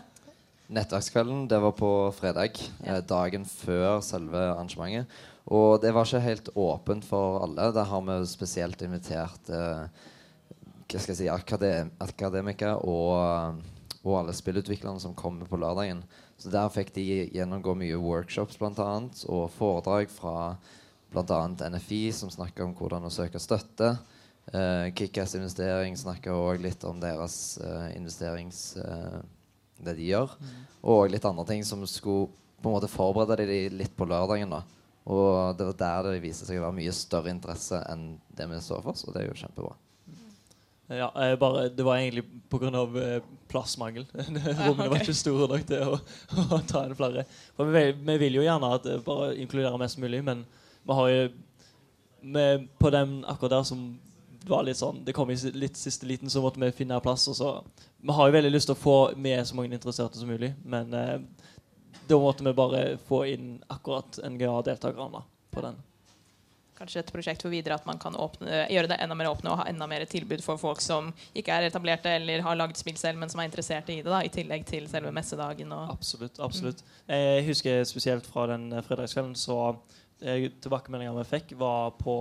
[0.71, 2.57] Nettverkskvelden det var på fredag,
[2.87, 5.11] eh, dagen før selve arrangementet.
[5.51, 7.71] Og det var ikke helt åpent for alle.
[7.75, 9.87] Der har vi spesielt invitert eh,
[10.99, 13.61] si, akadem akademikere og,
[14.03, 16.03] og alle spillutviklerne som kommer på lørdagen.
[16.37, 20.55] Så der fikk de gjennomgå mye workshops blant annet, og foredrag fra
[21.11, 21.41] bl.a.
[21.47, 23.93] NFI, som snakker om hvordan å søke støtte.
[24.51, 28.71] Uh, Kickass investering snakker òg litt om deres uh, investerings...
[28.81, 29.21] Uh,
[29.81, 30.33] det de gjør.
[30.85, 32.29] Og litt andre ting som skulle
[32.61, 34.53] på en måte forberede de litt på lørdagen.
[34.53, 34.63] da.
[35.09, 38.61] Og det var der det viste seg å være mye større interesse enn det vi
[38.61, 39.73] så for oss, og det er jo kjempebra.
[40.91, 42.71] Ja, bare, Det var egentlig pga.
[43.01, 44.05] Eh, plassmangel.
[44.67, 45.97] Rommene var ikke store nok til å,
[46.55, 47.25] å ta inn flere.
[47.57, 50.45] For vi, vi vil jo gjerne at bare inkludere mest mulig, men
[50.87, 51.25] vi har jo
[52.21, 52.45] vi,
[52.79, 53.85] På den akkurat der som
[54.47, 57.27] var litt sånn Det kom i litt siste liten, så måtte vi finne plass.
[57.31, 57.51] Og så,
[58.01, 60.93] vi har jo veldig lyst til å få med så mange interesserte som mulig, men
[60.97, 61.17] eh,
[62.07, 65.77] da måtte vi bare få inn akkurat NGA-deltakerne på den.
[66.81, 69.59] Kanskje et prosjekt for videre at man kan åpne, gjøre det enda mer åpne og
[69.61, 73.21] ha enda mer tilbud for folk som ikke er etablerte eller har lagd spill selv,
[73.21, 75.73] men som er interesserte i det, da, i tillegg til selve messedagen.
[75.85, 76.41] Absolutt.
[76.41, 76.81] absolutt.
[77.05, 79.75] Jeg husker spesielt fra den eh, fredagskvelden så
[80.21, 82.13] Tilbakemeldinga vi fikk, var på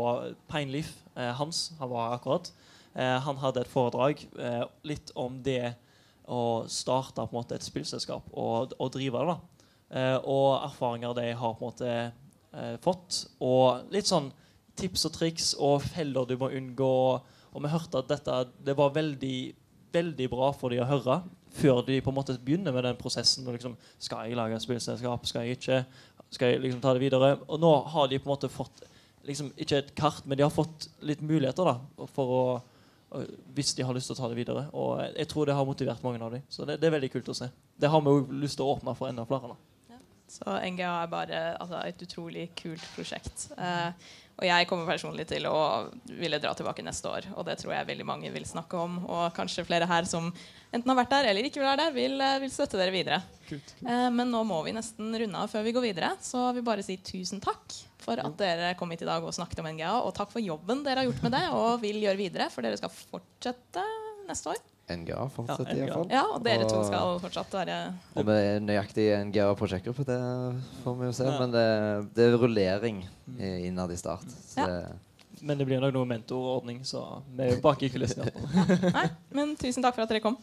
[0.49, 0.89] Pineleaf.
[1.17, 2.49] Eh, Hans han var akkurat.
[2.95, 5.75] Eh, han hadde et foredrag eh, litt om det
[6.31, 9.35] å starte på en måte et spillselskap og, og drive det.
[9.35, 9.61] da.
[9.91, 13.25] Eh, og erfaringer de har på en måte eh, fått.
[13.43, 14.31] Og litt sånn
[14.81, 16.95] tips og triks og feller du må unngå.
[17.51, 19.39] Og vi hørte at dette det var veldig,
[19.93, 21.21] veldig bra for de å høre
[21.51, 23.49] før de på en måte begynner med den prosessen.
[23.51, 25.27] Liksom, skal jeg lage et spillselskap?
[25.27, 25.81] Skal jeg ikke?
[26.31, 27.35] Skal jeg liksom ta det videre?
[27.51, 28.85] Og nå har de på en måte fått
[29.27, 32.45] liksom, ikke et kart, men de har fått litt muligheter da, for å
[33.57, 34.69] hvis de har lyst til å ta det videre.
[34.71, 36.45] Og jeg tror det har motivert mange av dem.
[36.47, 37.49] Så det, det er veldig kult å se.
[37.75, 39.51] Det har vi jo lyst til å åpne for enda flere.
[39.51, 39.97] da.
[40.31, 43.49] Så NGA er bare altså, et utrolig kult prosjekt.
[43.59, 45.57] Eh, og jeg kommer personlig til å
[46.17, 47.27] ville dra tilbake neste år.
[47.37, 48.97] Og det tror jeg veldig mange vil snakke om.
[49.05, 50.31] Og kanskje flere her som
[50.73, 53.21] enten har vært der eller ikke vil være der, vil, eh, vil støtte dere videre.
[53.53, 56.15] Eh, men nå må vi nesten runde av før vi går videre.
[56.25, 59.37] Så jeg vil bare si tusen takk for at dere kom hit i dag og
[59.37, 59.93] snakket om NGA.
[60.07, 62.81] Og takk for jobben dere har gjort med det og vil gjøre videre, for dere
[62.81, 63.85] skal fortsette
[64.31, 64.63] neste år.
[64.91, 66.09] NGA fortsetter Ja, i hvert fall.
[66.11, 67.77] Ja, og dere to skal fortsatt være
[68.19, 70.17] Om det er nøyaktig NGA prosjektgruppe, det
[70.83, 71.29] får vi jo se.
[71.29, 71.37] Ja.
[71.39, 71.69] Men det,
[72.17, 72.99] det er rullering
[73.39, 74.27] eh, innad i Start.
[74.51, 74.67] Så Ja.
[74.67, 74.99] det,
[75.47, 78.27] Men det blir nok noe mentorordning, så vi er jo bak i kulissene.
[78.99, 80.35] Nei, men tusen takk for at dere kom.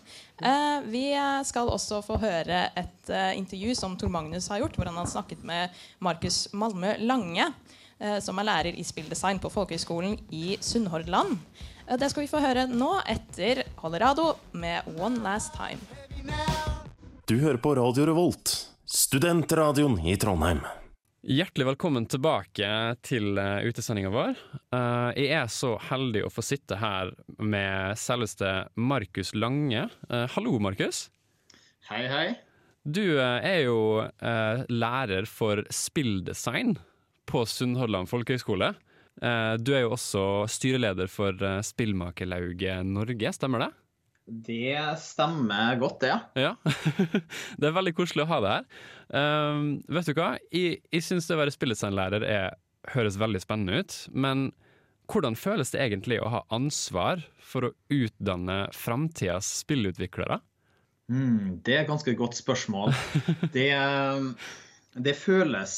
[0.41, 1.03] Eh, vi
[1.45, 5.11] skal også få høre et eh, intervju som Tor Magnus har gjort, hvor han har
[5.11, 7.51] snakket med Markus Malmø Lange,
[7.99, 11.35] eh, som er lærer i spilldesign på Folkehøgskolen i Sunnhordland.
[11.87, 15.79] Eh, det skal vi få høre nå, etter Colorado med One Last Time.
[17.27, 18.53] Du hører på Radio Revolt,
[18.87, 20.61] studentradioen i Trondheim.
[21.27, 22.67] Hjertelig velkommen tilbake
[23.03, 24.37] til uh, utesendinga vår.
[24.71, 27.11] Eh, jeg er så heldig å få sitte her
[27.43, 29.89] med selveste Markus Lange.
[30.07, 31.09] Eh, hallo, Markus.
[31.89, 32.27] Hei, hei.
[32.87, 36.77] Du eh, er jo eh, lærer for spilldesign
[37.27, 38.71] på Sunnhordland folkehøgskole.
[39.21, 43.71] Eh, du er jo også styreleder for eh, Spillmakerlauget Norge, stemmer det?
[44.27, 46.15] Det stemmer godt, det.
[46.35, 46.53] Ja.
[47.59, 48.71] det er veldig koselig å ha deg her.
[49.07, 50.33] Um, vet du hva?
[50.51, 52.57] Jeg, jeg syns det å være spilldesignlærer er,
[52.91, 53.95] høres veldig spennende ut.
[54.11, 54.49] Men
[55.07, 60.41] hvordan føles det egentlig å ha ansvar for å utdanne framtidas spillutviklere?
[61.07, 62.91] Mm, det er et ganske godt spørsmål.
[63.55, 63.69] Det,
[64.91, 65.77] det, føles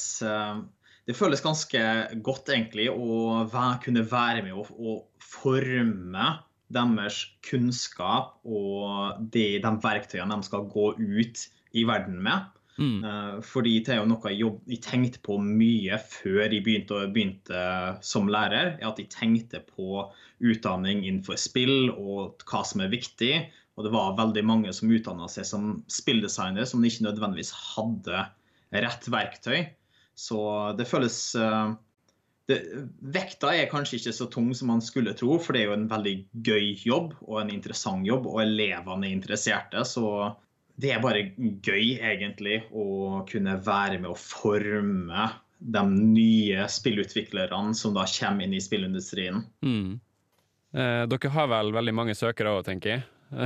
[1.10, 1.80] Det føles ganske
[2.22, 4.99] godt, egentlig, å være, kunne være med å, å,
[5.30, 6.26] forme
[6.74, 11.43] deres kunnskap og de, de, verktøyene de skal gå ut
[11.78, 12.47] i verden med.
[12.80, 13.01] Mm.
[13.03, 17.01] Uh, fordi det er jo noe jeg, jobb, jeg, tenkte på mye før jeg begynte,
[17.14, 17.64] begynte,
[18.05, 18.76] som lærer.
[18.86, 20.05] At jeg tenkte på
[20.39, 23.34] utdanning innenfor spill og hva som er viktig.
[23.80, 28.26] Og det var veldig mange som utdanna seg som spilldesigner, som ikke nødvendigvis hadde
[28.78, 29.64] rett verktøy.
[30.20, 30.42] Så
[30.76, 31.72] det føles uh,
[32.50, 32.60] det,
[33.14, 35.90] vekta er kanskje ikke så tung som man skulle tro, for det er jo en
[35.92, 36.16] veldig
[36.46, 39.86] gøy jobb og en interessant jobb, og elevene er interesserte.
[39.88, 40.04] Så
[40.80, 47.96] det er bare gøy, egentlig, å kunne være med å forme de nye spillutviklerne som
[47.98, 49.44] da kommer inn i spillindustrien.
[49.66, 50.00] Mm.
[50.74, 53.08] Eh, dere har vel veldig mange søkere òg, tenker jeg.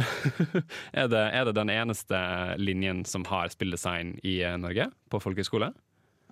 [0.95, 2.19] er, det, er, det, den eneste
[2.61, 5.73] linjen som har spilldesign i eh, Norge, på folkehøyskole?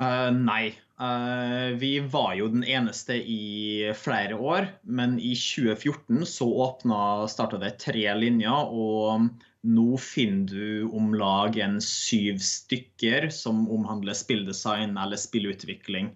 [0.01, 0.73] Uh, nei.
[1.01, 7.59] Uh, vi var jo den eneste i flere år, men i 2014 så åpna, starta
[7.61, 9.29] det tre linjer, og
[9.61, 16.13] nå finner du om lag en syv stykker som omhandler spilldesign eller spillutvikling.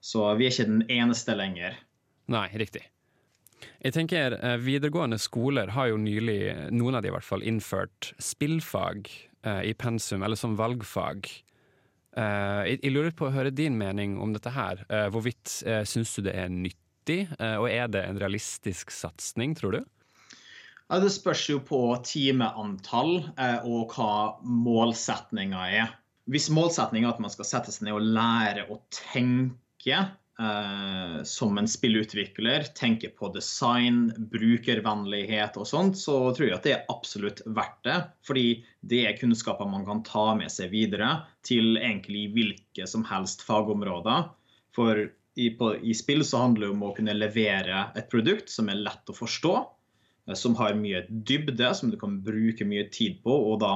[0.00, 1.76] Så vi er ikke den eneste lenger.
[2.32, 2.86] Nei, riktig.
[3.80, 8.12] Jeg tenker eh, Videregående skoler har jo nylig, noen av de i hvert fall, innført
[8.22, 9.08] spillfag
[9.46, 11.28] i pensum, eller som valgfag.
[12.16, 14.80] Uh, jeg, jeg, lurer på å høre din mening om dette her.
[14.88, 19.76] Uh, hvorvidt uh, syns du det er nyttig, og er det en realistisk satsing, tror
[19.76, 19.84] du?
[20.88, 23.20] Ja, det spørs jo på timeantall
[23.62, 25.92] og hva målsetninga er.
[26.26, 30.00] Hvis målsetninga er at man skal sette seg ned og lære å tenke
[30.40, 36.74] eh, som en spillutvikler tenker på design, brukervennlighet og sånt, så tror jeg at det
[36.76, 37.98] er absolutt verdt det.
[38.26, 38.46] Fordi
[38.80, 41.12] det er kunnskaper man kan ta med seg videre
[41.46, 44.30] til egentlig hvilke som helst fagområder.
[44.76, 45.06] For
[45.36, 48.80] i, på, i spill så handler det om å kunne levere et produkt som er
[48.80, 49.54] lett å forstå,
[50.28, 53.74] eh, som har mye dybde, som du kan bruke mye tid på, og da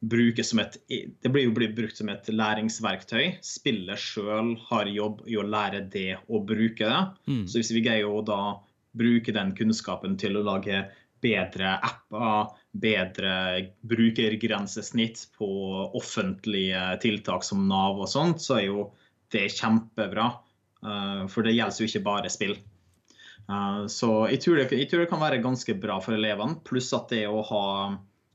[0.00, 3.36] brukes som et Det blir jo brukt som et læringsverktøy.
[3.44, 7.02] Spillet sjøl har jobb i å lære det å bruke det.
[7.28, 7.44] Mm.
[7.46, 8.40] Så hvis vi greier å da
[8.96, 10.86] bruke den kunnskapen til å lage
[11.20, 13.34] bedre apper, bedre
[13.86, 15.50] brukergrensesnitt på
[15.98, 18.88] offentlige tiltak som Nav og sånt, så er jo
[19.34, 20.32] det kjempebra.
[20.80, 22.56] Uh, for det gjelder jo ikke bare spill.
[23.50, 26.56] Uh, så jeg tror, det, jeg tror, det, kan være ganske bra for elevene.
[26.64, 27.64] Pluss at det å ha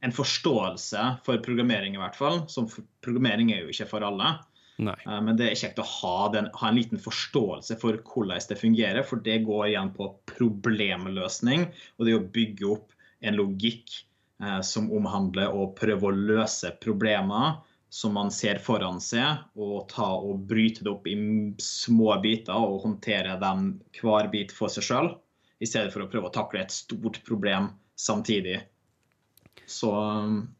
[0.05, 2.43] en forståelse for programmering, i hvert fall.
[2.51, 2.69] Som
[3.05, 4.35] programmering er jo ikke for alle.
[4.77, 4.95] Nei.
[5.05, 8.59] Eh, men det er kjekt å ha, den, ha, en liten forståelse for hvordan det
[8.59, 11.69] fungerer, for det går igjen på problemløsning.
[11.97, 12.91] Og det å bygge opp
[13.25, 14.01] en logikk
[14.43, 17.57] eh, som omhandler å prøve å løse problemer
[17.95, 21.15] som man ser foran seg, og ta og bryte det opp i
[21.63, 23.69] små biter og håndtere dem
[24.01, 25.13] hver bit for seg sjøl,
[25.63, 28.59] i stedet for å prøve å takle et stort problem samtidig.
[29.67, 29.91] Så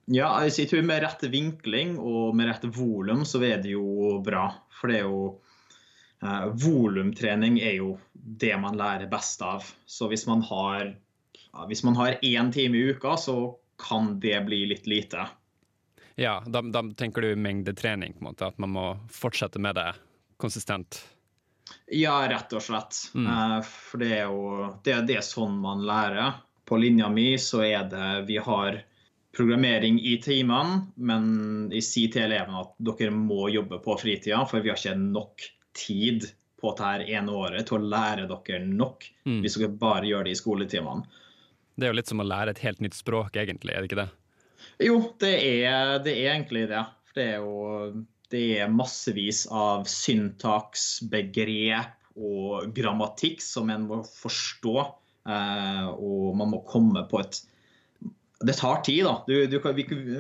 [0.09, 4.47] ja, jeg tror med rett vinkling og med rett volum så er det jo bra.
[4.73, 5.23] For det er jo
[6.23, 9.65] eh, Volumtrening er jo det man lærer best av.
[9.85, 10.95] Så hvis man har
[11.55, 15.27] ja, hvis man har én time i uka, så kan det bli litt lite.
[16.15, 19.91] Ja, da, da tenker du mengdetrening, på en måte, at man må fortsette med det
[20.39, 21.01] konsistent?
[21.91, 22.97] Ja, rett og slett.
[23.13, 23.27] Mm.
[23.27, 26.41] Eh, for det er jo det, det er sånn man lærer.
[26.65, 28.79] På linja mi så er det Vi har
[29.35, 31.27] programmering i timene, men
[31.73, 35.45] jeg sier til elevene at dere må jobbe på fritida, for vi har ikke nok
[35.75, 36.29] tid
[36.61, 39.41] på dette ene året til å lære dere nok mm.
[39.43, 41.21] hvis dere bare gjør det i skoletimene.
[41.75, 44.03] Det er jo litt som å lære et helt nytt språk, egentlig, er det ikke
[44.05, 44.09] det?
[44.85, 46.83] Jo, det er, det er egentlig det.
[47.09, 53.99] For det er jo det er massevis av syntaks, begrep og grammatikk som en må
[54.07, 54.75] forstå.
[55.29, 57.41] Eh, og man må komme på et
[58.39, 59.23] det tar tid, da.
[59.27, 59.59] Du, du,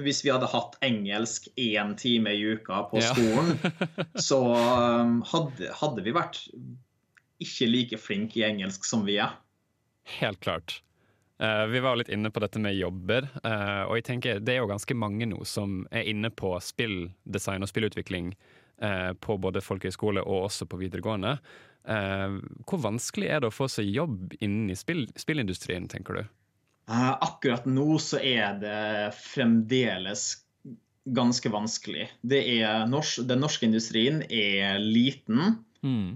[0.05, 4.05] hvis vi hadde hatt engelsk én time i uka på skolen, ja.
[4.27, 6.39] så um, hadde, hadde, vi vært
[7.43, 9.35] ikke like flinke i engelsk som vi er.
[10.19, 10.79] Helt klart.
[11.41, 14.63] Uh, vi var litt inne på dette med jobber, Uh, og jeg tenker det er
[14.63, 18.31] jo ganske mange nå som er inne på spilldesign og spillutvikling
[18.81, 21.37] uh, på både folkehøyskole og også på videregående.
[21.85, 26.23] Hvor vanskelig er det å få seg jobb innen i spill, spillindustrien, tenker du?
[26.89, 30.35] Eh, akkurat nå så er det fremdeles
[31.05, 32.07] ganske vanskelig.
[32.21, 35.57] Det er nors den norske industrien er liten,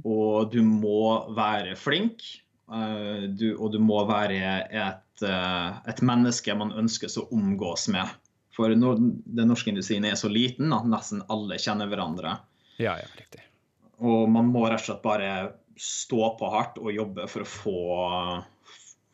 [0.04, 2.24] og du må være flink.
[2.70, 8.10] eh, du, og du må være et, eh, et menneske man ønskes å omgås med.
[8.54, 12.38] For når den norske industrien er så liten at nesten alle kjenner hverandre.
[12.78, 13.42] Ja, ja, riktig.
[14.00, 15.32] Og man må rett og slett bare
[15.80, 17.80] stå på hardt og jobbe for å få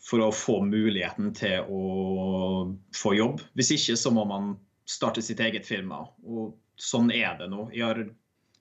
[0.06, 1.82] for å få muligheten til å
[2.96, 3.42] få jobb.
[3.58, 4.54] Hvis ikke så må man
[4.86, 6.04] starte sitt eget firma.
[6.22, 7.70] Og sånn er det nå.
[7.74, 8.04] Jeg, har,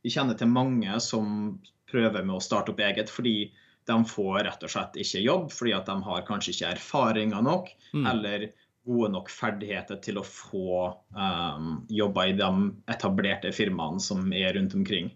[0.04, 1.58] jeg kjenner til mange som
[1.90, 3.52] prøver med å starte opp eget fordi
[3.84, 7.72] de får rett og slett ikke jobb, fordi at de har kanskje ikke erfaringer nok
[7.94, 8.06] Mm.
[8.10, 8.48] eller
[8.84, 12.48] gode nok ferdigheter til å få um, jobber i de
[12.90, 15.12] etablerte firmaene som er rundt omkring.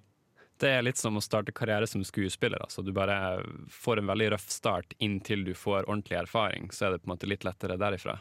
[0.59, 2.59] Det er litt som å starte karriere som skuespiller.
[2.65, 2.83] Altså.
[2.83, 6.73] Du bare får en veldig røff start inntil du får ordentlig erfaring.
[6.75, 8.19] Så er det på en måte litt lettere derifra.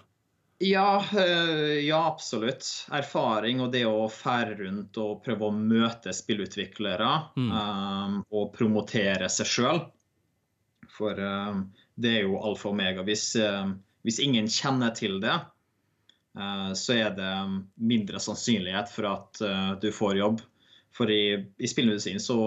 [0.59, 2.65] Ja, øh, ja, absolutt.
[2.91, 7.51] Erfaring og det å fære rundt og prøve å møte spillutviklere Mm.
[7.51, 9.83] um, og promotere seg sjøl.
[10.97, 13.05] For um, det er jo alfa og omega.
[13.05, 15.35] Hvis, um, hvis ingen kjenner til det,
[16.39, 17.33] uh, så er det
[17.77, 20.41] mindre sannsynlighet for at uh, du får jobb.
[20.97, 22.37] For i, i spillmedisin så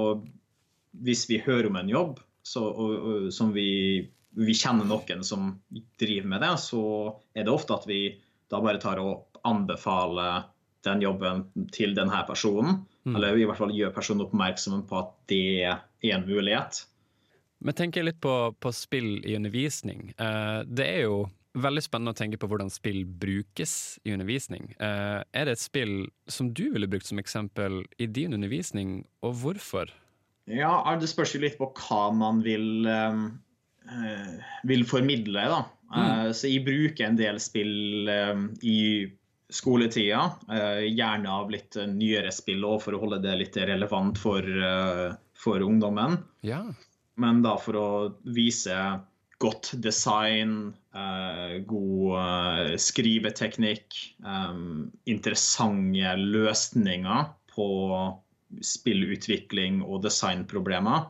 [0.90, 5.54] Hvis vi hører om en jobb så, og, og, som vi vi kjenner noen som
[5.98, 6.82] driver med det, så
[7.34, 8.02] er det ofte at vi
[8.50, 10.46] da bare tar og anbefaler
[10.86, 11.44] den jobben
[11.74, 12.84] til denne personen.
[13.04, 13.16] Mm.
[13.16, 16.84] Eller i hvert fall gjør personen oppmerksom på at det er en mulighet.
[17.60, 20.14] Men tenker jeg litt på, på spill i undervisning.
[20.16, 21.24] Eh, det er jo
[21.58, 24.70] veldig spennende å tenke på hvordan spill brukes i undervisning.
[24.78, 25.94] Uh, er det et spill
[26.30, 29.90] som du ville brukt som eksempel i din undervisning, og hvorfor?
[30.50, 35.60] Ja, det spørs jo litt på hva man vil, eh, vil formidle, da.
[35.94, 38.10] Eh, så jeg bruker en del spill
[38.66, 38.80] i
[39.50, 40.24] skoletida.
[40.48, 44.42] gjerne av litt nyere spill òg, for å holde det litt relevant for,
[45.34, 46.18] for ungdommen.
[46.42, 46.64] Ja.
[47.20, 47.88] Men da for å
[48.24, 48.74] vise
[49.40, 54.58] godt design, eh, god eh, skriveteknikk, eh,
[55.10, 57.70] interessante løsninger på
[58.64, 61.08] spillutvikling og designproblemer.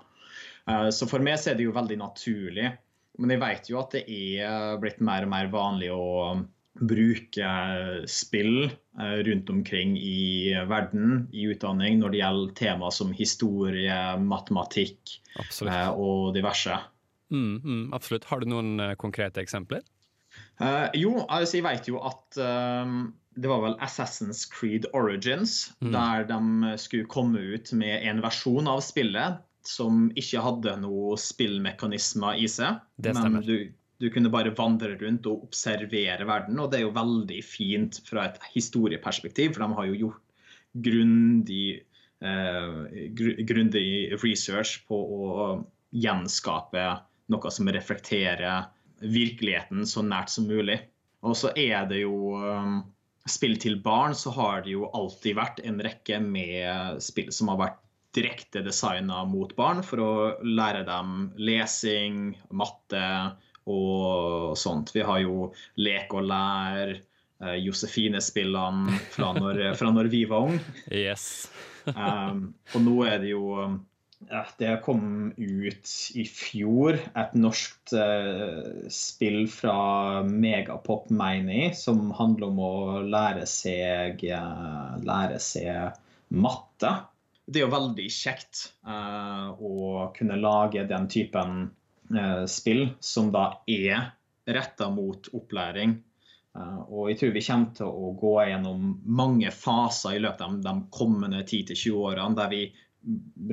[0.68, 2.70] Eh, så for meg så er det jo veldig naturlig.
[3.20, 6.06] Men jeg vet jo at det er blitt mer og mer vanlig å
[6.80, 7.48] bruke
[8.08, 15.18] spill eh, rundt omkring i verden i utdanning når det gjelder tema som historie, matematikk
[15.42, 15.98] Absolutt.
[15.98, 16.78] og diverse.
[17.30, 18.26] Mm, mm, absolutt.
[18.30, 19.82] Har du noen eh, konkrete eksempler?
[20.60, 22.94] Uh, jo, altså jeg vet jo at eh,
[23.40, 25.92] det var vel Assassin's Creed Origins, Mm.
[25.92, 32.38] der de skulle komme ut med en versjon av spillet som ikke hadde noe spillmekanismer
[32.40, 32.80] i seg.
[32.96, 33.70] Det men du,
[34.00, 38.28] du kunne bare vandre rundt og observere verden, og det er jo veldig fint fra
[38.30, 40.22] et historieperspektiv, for de har jo gjort
[40.86, 41.82] grundig,
[42.24, 45.28] uh, gru, grundig research på å
[45.90, 46.86] gjenskape
[47.32, 48.68] noe som reflekterer
[49.00, 50.80] virkeligheten så nært som mulig.
[51.24, 52.80] Og så er det jo um,
[53.28, 57.58] Spill til barn, så har det jo alltid vært en rekke med spill som har
[57.60, 57.76] vært
[58.16, 60.12] direkte designa mot barn for å
[60.42, 63.04] lære dem lesing, matte
[63.70, 64.94] og sånt.
[64.96, 69.30] Vi har jo Lek og lær, eh, Josefine-spillene fra,
[69.78, 70.64] fra når vi var unge.
[70.90, 71.48] Yes.
[71.90, 73.54] Um, og nå er det jo
[74.28, 82.50] ja, Det kom ut i fjor et norsk eh, spill fra Megapop, jeg, som handler
[82.50, 82.74] om å
[83.06, 85.96] lære seg, eh, lære seg
[86.28, 86.92] matte.
[87.50, 91.70] Det er jo veldig kjekt eh, å kunne lage den typen
[92.14, 94.12] eh, spill som da er
[94.50, 95.96] retta mot opplæring.
[96.56, 100.60] Eh, og jeg tror vi kommer til å gå gjennom mange faser i løpet av
[100.68, 102.62] de kommende 10-20 årene der vi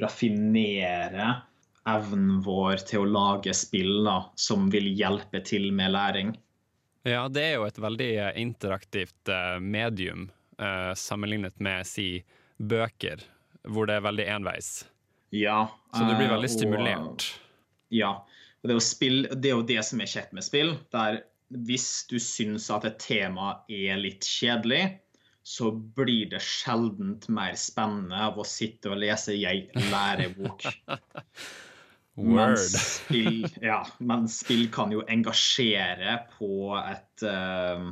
[0.02, 1.42] raffinerer
[1.88, 6.34] evnen vår til å lage spill da, som vil hjelpe til med læring.
[7.08, 10.28] Ja, det er jo et veldig eh, interaktivt eh, medium
[10.60, 12.10] eh, sammenlignet med si
[12.58, 13.24] bøker,
[13.72, 14.72] hvor det er veldig enveis.
[15.32, 15.68] Ja.
[15.94, 17.28] Så du blir veldig veldig og- stimulert.
[17.94, 18.12] Ja.
[18.60, 20.74] Og det, er jo spill, det er jo det som er kjekt med spill.
[20.92, 24.98] Der hvis du syns at et tema er litt kjedelig,
[25.48, 29.62] så blir det sjeldent mer spennende av å sitte og lese ei
[29.94, 30.66] lærebok.
[32.18, 32.58] Word.
[32.58, 37.88] Mens spill, ja, men spill kan jo engasjere på et uh,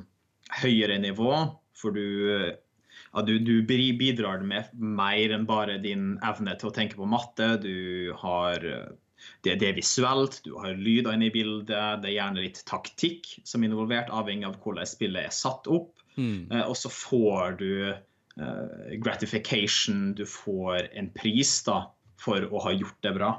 [0.65, 1.31] høyere nivå.
[1.79, 2.03] For du,
[2.43, 7.53] ja, du, du bidrar med mer enn bare din evne til å tenke på matte.
[7.63, 12.43] Du har det, det er visuelt, du har lyder inne i bildet, det er gjerne
[12.49, 15.93] litt taktikk som er involvert, avhengig av hvordan spillet er satt opp.
[16.17, 16.51] Mm.
[16.51, 21.81] Eh, og så får du uh, gratification, du får en pris da,
[22.21, 23.33] for å ha gjort det bra.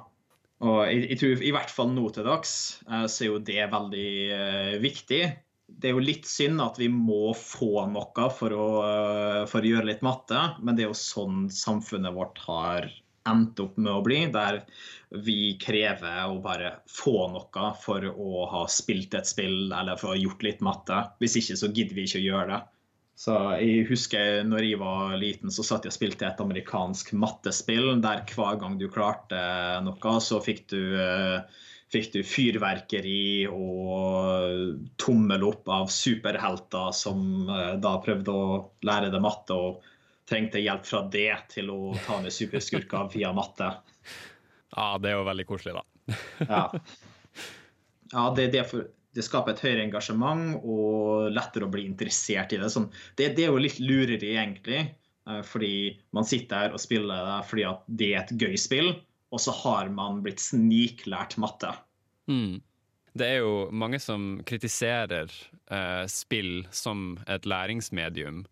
[0.66, 2.52] Og jeg, jeg tror i hvert fall nå til dags
[2.88, 4.12] uh, så er jo det veldig
[4.84, 5.22] viktig.
[5.66, 8.68] Det er jo litt synd at vi må få noe for å,
[9.50, 12.86] for å gjøre litt matte, men det er jo sånn samfunnet vårt har
[13.28, 14.62] endt opp med å bli, der
[15.26, 20.16] vi krever å bare få noe for å ha spilt et spill eller for å
[20.16, 21.02] ha gjort litt matte.
[21.22, 22.62] Hvis ikke så gidder vi ikke å gjøre det.
[23.16, 27.94] Så jeg husker når jeg var liten, så satt jeg og spilte et amerikansk mattespill
[28.04, 29.38] der hver gang du klarte
[29.86, 37.74] noe, så fikk du, eh, fikk du fyrverkeri og tommel opp av superhelter som eh,
[37.80, 39.88] da prøvde å lære deg matte og
[40.26, 43.70] trengte hjelp fra det til å ta ned superskurker via matte.
[44.74, 46.18] Ja, det er jo veldig koselig, da.
[46.50, 46.64] Ja,
[48.12, 52.60] ja det, det, for, det skaper et høyere engasjement og lettere å bli interessert i
[52.60, 52.70] det.
[52.74, 54.82] Sånn, det, det er jo litt lureri, egentlig.
[55.30, 55.74] eh, Fordi
[56.16, 58.92] man sitter her og spiller det fordi at det er et gøy spill,
[59.34, 61.72] og så har man blitt sniklært matte.
[62.30, 62.58] Mm.
[63.16, 65.30] Det er jo mange som kritiserer
[65.72, 68.44] eh, spill som et læringsmedium,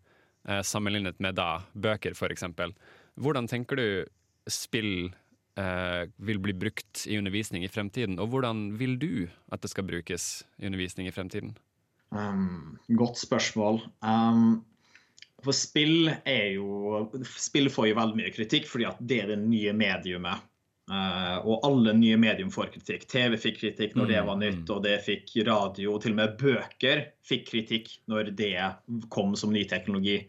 [0.45, 2.43] sammenlignet med da bøker, f.eks.
[3.17, 3.87] Hvordan tenker du
[4.51, 5.07] spill
[5.57, 9.87] eh, vil bli brukt i undervisning i fremtiden, og hvordan vil du at det skal
[9.87, 11.55] brukes i undervisning i fremtiden?
[12.15, 13.81] Um, godt spørsmål.
[14.05, 14.63] Um,
[15.43, 19.39] for spill er jo Spill får jo veldig mye kritikk fordi at det er det
[19.43, 20.43] nye mediumet.
[20.85, 23.07] Uh, og alle nye medium får kritikk.
[23.09, 25.95] TV fikk kritikk når det var nytt, og det fikk radio.
[26.01, 28.53] Til og med bøker fikk kritikk når det
[29.13, 30.19] kom som ny teknologi.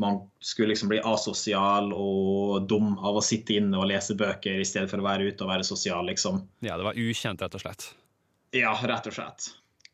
[0.00, 4.68] Man skulle liksom bli asosial og dum av å sitte inne og lese bøker i
[4.68, 6.40] stedet for å være ute og være sosial, liksom.
[6.64, 7.90] Ja, det var ukjent, rett og slett.
[8.56, 9.50] Ja, rett og slett.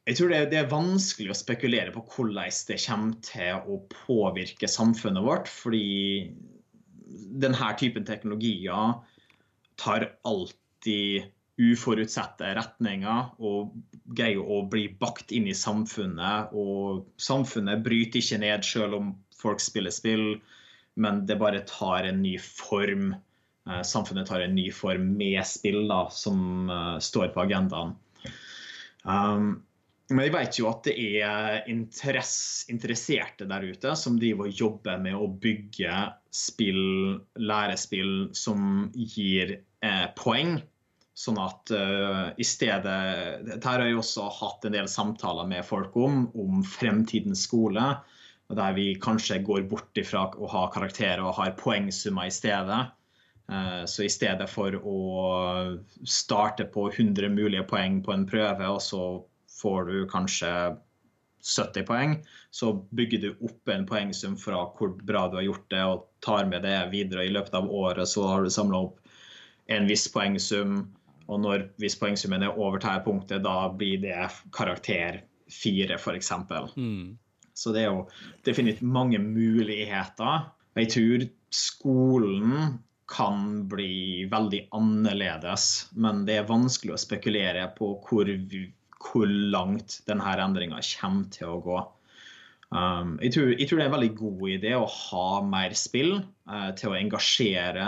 [0.08, 4.70] Jeg tror det, det er vanskelig å spekulere på hvordan det kommer til å påvirke
[4.70, 6.30] samfunnet vårt, fordi
[7.42, 8.96] denne typen teknologier
[9.78, 13.72] tar alltid uforutsette retninger og
[14.14, 16.54] greier å bli bakt inn i samfunnet.
[16.54, 20.38] Og samfunnet bryter ikke ned selv om folk spiller spill,
[20.98, 23.12] men det bare tar en ny form.
[23.68, 27.94] Eh, Samfunnet tar en ny form med spill da, som eh, står på agendaen.
[29.04, 29.62] Um,
[30.08, 35.00] men jeg vet jo at det er interess, interesserte der ute som driver og jobber
[35.04, 35.98] med å bygge
[36.32, 39.58] spill, lærespill som gir
[40.18, 40.58] poeng.
[41.18, 42.98] Sånn at uh, i stedet
[43.42, 47.88] Dette har jeg også hatt en del samtaler med folk om, om fremtidens skole.
[48.54, 52.78] Der vi kanskje går bort ifra å ha karakterer og har poengsummer i stedet.
[53.52, 54.98] Eh, Så i stedet for å
[56.04, 59.02] starte på 100 mulige poeng på en prøve, og så
[59.58, 60.52] får du kanskje
[61.44, 62.16] 70 poeng,
[62.50, 66.48] så bygger du opp en poengsum fra hvor bra du har gjort det, og tar
[66.50, 68.08] med det videre i løpet av året.
[68.08, 69.00] Så har du samla opp
[69.68, 70.80] en viss poengsum,
[71.28, 76.32] og når hvis poengsummen er over dette punktet, da blir det karakter 4, f.eks.
[76.76, 77.18] Mm.
[77.58, 78.06] Så det er jo
[78.46, 80.48] definitivt mange muligheter.
[80.78, 88.28] Jeg tror skolen kan bli veldig annerledes, men det er vanskelig å spekulere på hvor,
[89.08, 91.78] hvor langt denne endringa kommer til å gå.
[92.68, 96.18] Um, jeg, tror, jeg tror det er en veldig god idé å ha mer spill
[96.20, 97.86] uh, til å engasjere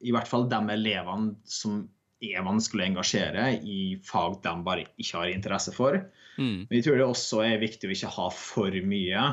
[0.00, 1.82] i hvert fall de elevene som
[2.20, 5.96] er vanskelig å engasjere i fag de bare ikke har interesse for.
[6.36, 6.66] Mm.
[6.68, 9.26] Men jeg tror det også er viktig å ikke ha for mye,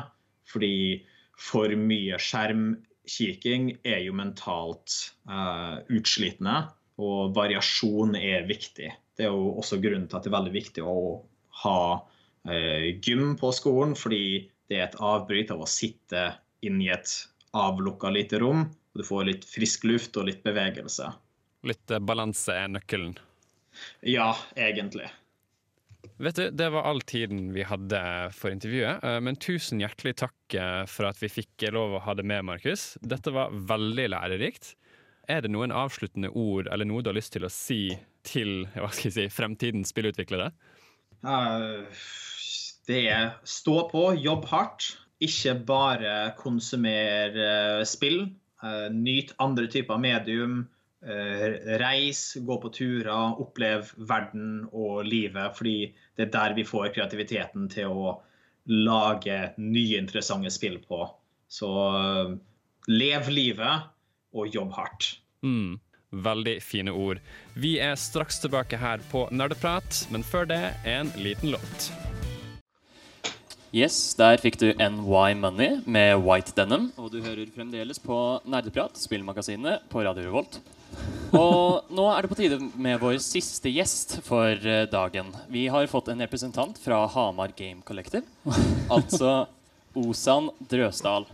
[0.48, 0.74] fordi
[1.38, 4.96] for mye skjermkikking er jo mentalt
[5.30, 6.66] uh, utslitende.
[6.98, 8.88] og variasjon er viktig.
[9.14, 10.96] Det er jo også grunnen til at det er veldig viktig å
[11.62, 16.32] ha uh, gym på skolen, fordi det er et avbryt av å sitte
[16.66, 17.12] inn i et
[17.54, 18.66] avlukka lite rom,
[18.98, 21.12] du får litt frisk luft og litt bevegelse.
[21.68, 23.16] Litt eh, balanse er nøkkelen.
[24.06, 25.08] Ja, egentlig.
[26.18, 28.00] Vet du, Det var all tiden vi hadde
[28.34, 32.14] for intervjuet, eh, men tusen hjertelig takk eh, for at vi fikk lov å ha
[32.18, 32.96] det med, Markus.
[33.02, 34.74] Dette var veldig lærerikt.
[35.28, 37.82] Er det noen avsluttende ord eller noe du har lyst til å si
[38.26, 40.50] til hva skal jeg si, fremtidens spillutviklere?
[41.22, 41.84] Uh,
[42.88, 44.94] Det er stå på, jobb hardt.
[45.20, 47.46] Ikke bare konsumere
[47.80, 48.28] eh, spill.
[48.62, 50.66] Eh, Nyt andre typer medium.
[50.98, 55.54] Reis, reise, gå på turer, opplev verden og livet.
[55.54, 58.16] Fordi det er der vi får kreativiteten til å
[58.68, 61.04] lage nye, interessante spill på.
[61.48, 62.34] Så eh,
[62.92, 63.88] lev livet
[64.36, 65.14] og jobb hardt.
[65.42, 65.78] Mm.
[66.08, 67.18] Veldig fine ord.
[67.52, 71.90] Vi er straks tilbake her på Nerdeprat, men før det en liten låt.
[73.68, 76.86] Yes, der fikk du NY Money med White Denim.
[76.96, 78.16] Og du hører fremdeles på
[78.48, 80.56] Nerdeprat, spillmagasinet på Radio Revolt.
[81.36, 85.28] Og nå er det på tide med vår siste gjest for eh, dagen.
[85.52, 88.24] Vi har fått en representant fra Hamar Game Collective.
[88.88, 89.44] Altså
[89.92, 91.28] Osan Drøsdal.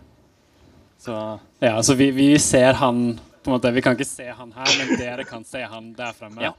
[0.98, 1.14] Så
[1.62, 4.74] Ja, altså vi, vi ser han på en måte, Vi kan ikke se han her,
[4.80, 6.50] men dere kan se han der fremme.
[6.50, 6.56] Ja.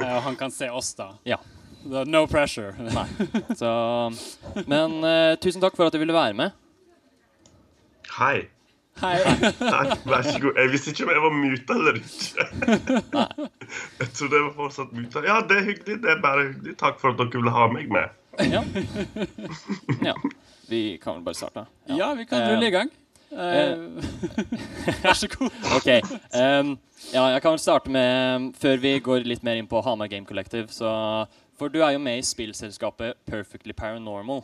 [0.00, 1.12] Eh, og han kan se oss, da.
[1.28, 1.36] Ja.
[1.84, 2.74] No pressure.
[2.96, 3.06] Nei.
[3.58, 3.68] Så,
[4.66, 6.54] men uh, tusen takk for at du ville være med.
[8.18, 8.48] Hei.
[9.00, 9.16] Hei.
[9.56, 10.58] Takk, vær så god.
[10.60, 12.48] Jeg visste ikke om jeg var muta eller ikke.
[13.98, 15.22] Jeg trodde jeg var fortsatt muta.
[15.26, 15.96] Ja, det er hyggelig.
[16.04, 16.76] Det er bare hyggelig.
[16.82, 18.18] Takk for at dere ville ha meg med.
[18.52, 18.62] Ja.
[20.08, 20.14] ja.
[20.68, 21.64] Vi kan vel bare starte?
[21.88, 22.92] Ja, vi kan Eh, rulle i gang.
[23.32, 23.72] Eh,
[25.02, 25.50] Vær så god.
[25.76, 25.88] Ok.
[26.36, 26.76] Um,
[27.12, 30.28] ja, jeg kan vel starte med Før vi går litt mer inn på Hamar Game
[30.28, 30.92] Collective, så
[31.62, 34.40] For du er jo med i spillselskapet Perfectly Paranormal.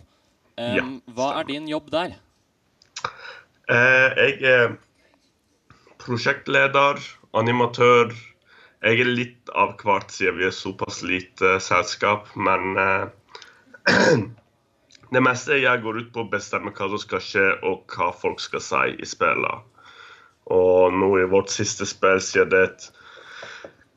[0.55, 0.83] Um, Ja,
[1.17, 2.13] hva er din jobb der?
[3.75, 4.77] Eh, jeg er
[5.99, 7.01] prosjektleder,
[7.35, 8.15] animatør.
[8.87, 13.11] Jeg er litt av hvert siden vi er såpass lite selskap, men eh,
[15.19, 18.39] det meste jeg går ut på å bestemme hva som skal skje, og hva folk
[18.39, 19.65] skal si i spillene.
[20.55, 22.89] Og nå i vårt siste spill, siden det er et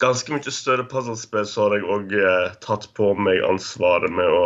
[0.01, 4.45] ganske mye større puzzlespill, så har jeg òg eh, tatt på meg ansvaret med å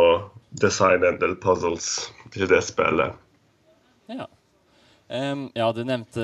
[0.62, 1.90] designe en del puzzles
[2.34, 3.16] til det spillet.
[4.12, 4.28] Ja.
[5.08, 6.22] Um, ja, du nevnte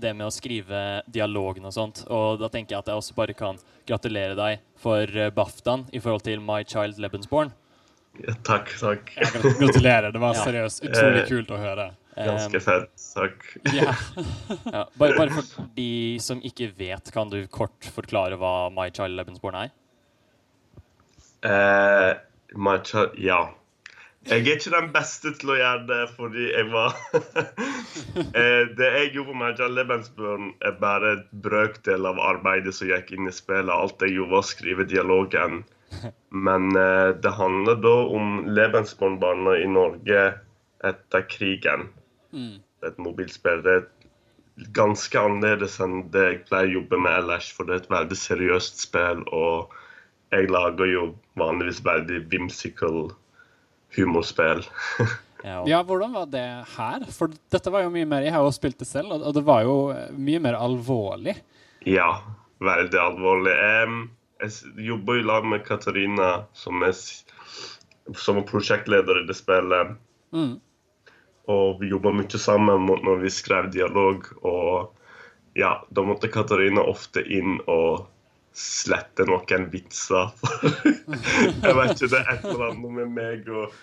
[0.00, 2.00] det med å skrive dialogen og sånt.
[2.10, 6.00] Og da tenker jeg at jeg også bare kan gratulere deg for uh, BAFTAen i
[6.02, 7.52] forhold til My Child Lebensborn.
[8.24, 9.12] Ja, takk, takk.
[9.18, 10.12] Grat- gratulerer.
[10.14, 11.88] Det var seriøst utrolig Eh, kult å høre.
[12.16, 12.90] Ganske fett.
[13.14, 13.46] Takk.
[13.74, 13.94] Ja.
[14.72, 14.84] ja.
[14.94, 19.58] Bare, bare for de som ikke vet, kan du kort forklare hva My Child Lebensborn
[19.64, 19.74] er?
[21.44, 22.14] Uh,
[22.56, 23.42] my child, ja.
[24.24, 26.94] Jeg er ikke den beste til å gjøre det, fordi jeg var
[28.40, 32.88] eh, Det jeg gjorde på My Child Lebensborn, er bare et brøkdel av arbeidet som
[32.88, 33.74] gikk inn i spillet.
[33.74, 35.60] Alt jeg gjorde, var å skrive dialogen.
[36.32, 40.24] Men eh, det handler da om Lebensborn-barna i Norge
[40.84, 41.90] etter krigen.
[42.34, 42.58] Mm.
[42.60, 43.62] Det er et mobilspill.
[43.64, 47.82] Det er ganske annerledes enn det jeg pleier å jobbe med ellers, for det er
[47.84, 49.74] et veldig seriøst spill, og
[50.34, 51.04] jeg lager jo
[51.38, 53.12] vanligvis veldig whimsical
[53.96, 54.64] humorspill.
[55.44, 56.42] Ja, hvordan var det
[56.72, 57.02] her?
[57.12, 59.66] For dette var jo mye mer Jeg har jo spilt det selv, og det var
[59.66, 61.34] jo eh, mye mer alvorlig.
[61.84, 62.22] ja,
[62.64, 63.52] veldig alvorlig.
[63.52, 63.98] Em,
[64.40, 66.96] jeg jobber i lag med Katarina, som er,
[68.16, 69.92] som er prosjektleder i det spillet.
[70.32, 70.54] Mm.
[71.52, 74.28] Og vi jobba mye sammen når vi skrev dialog.
[74.46, 78.06] Og ja, da måtte Katarina ofte inn og
[78.54, 80.30] slette noen vitser.
[81.64, 83.74] jeg vet ikke, det er et eller annet med meg og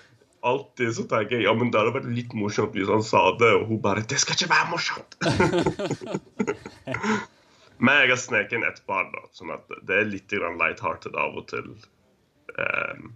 [0.42, 3.52] Alltid så tenker jeg ja, men det hadde vært litt morsomt hvis han sa det,
[3.60, 5.14] og hun bare Det skal ikke være morsomt!
[7.86, 11.38] men jeg har sneket inn et par, da, sånn at det er litt lighthearted av
[11.38, 11.70] og til.
[12.58, 13.14] Em,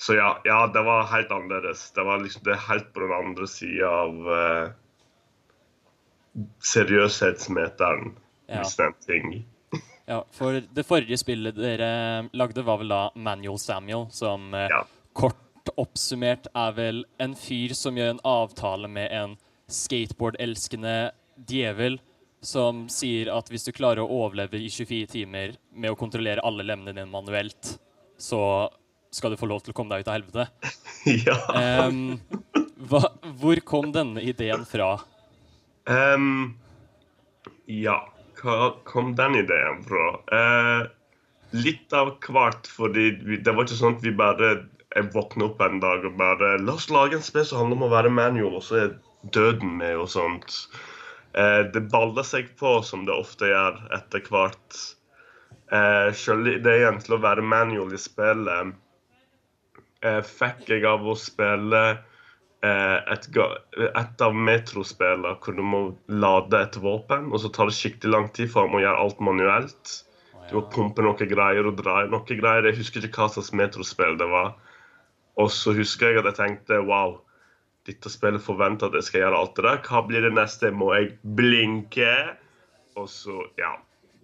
[0.00, 1.90] så ja, ja, det var helt annerledes.
[1.96, 4.70] Det var liksom det helt på den andre sida av eh,
[6.64, 8.14] seriøshetsmeteren,
[8.48, 8.62] Ja.
[8.62, 9.44] hvis det er en ting.
[10.10, 14.72] Ja, for det forrige spillet dere lagde, var vel da Manual Samuel, som eh,
[15.14, 19.36] kort oppsummert er vel en fyr som gjør en avtale med en
[19.70, 21.12] skateboard-elskende
[21.46, 22.00] djevel,
[22.42, 26.64] som sier at hvis du klarer å overleve i 24 timer med å kontrollere alle
[26.66, 27.76] lemmene dine manuelt,
[28.18, 28.40] så
[29.10, 30.46] skal du få lov til å komme deg ut av helvete.
[31.26, 31.36] ja.
[31.88, 32.20] Um,
[32.90, 33.02] hva,
[33.40, 34.94] hvor kom denne ideen fra?
[35.90, 36.56] Um,
[37.66, 37.98] ja,
[38.40, 40.08] hva kom den ideen fra?
[40.30, 40.90] Uh,
[41.56, 43.10] litt av hvert, fordi
[43.42, 44.54] det var ikke sånn at vi bare
[44.90, 47.86] jeg våkna opp en dag og bare La oss lage en spill som handler om
[47.86, 48.96] å være manual, og så er
[49.34, 50.56] døden med og sånt.
[51.38, 54.80] Eh, det baller seg på, som det ofte gjør etter hvert.
[55.70, 58.74] Eh, er ideen til å være manual i spillet
[60.06, 63.26] eh, fikk jeg av å spille eh, et,
[63.88, 65.82] et av metrospillene hvor du må
[66.12, 69.24] lade et våpen, og så tar det skikkelig lang tid for ham å gjøre alt
[69.24, 69.96] manuelt.
[70.50, 72.66] Du må pumpe noen greier og dra i noen greier.
[72.66, 74.56] Jeg husker ikke hva slags metrospill det var.
[75.38, 77.20] Og så husker jeg at jeg tenkte wow,
[77.86, 79.78] dette spillet forventer at jeg skal gjøre alt det der.
[79.86, 80.72] Hva blir det neste?
[80.74, 82.10] Må jeg blinke?
[82.98, 83.76] Og så, ja.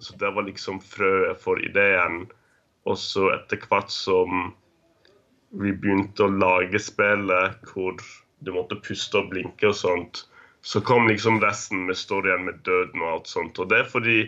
[0.02, 2.26] Så det var liksom frøet for ideen.
[2.90, 4.50] Og så etter hvert som
[5.60, 8.00] vi begynte å lage spillet hvor
[8.44, 10.24] du måtte puste og blinke og sånt,
[10.66, 13.58] så kom liksom resten med storyen med døden og alt sånt.
[13.62, 14.18] Og det er fordi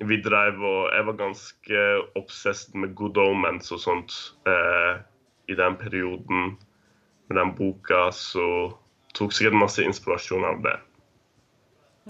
[0.00, 1.80] vi drev og Jeg var ganske
[2.16, 4.14] obsessed med Good Omens og sånt
[4.48, 5.00] eh,
[5.52, 6.56] i den perioden
[7.28, 8.72] med den boka, så
[9.14, 10.76] tok sikkert masse inspirasjon av det.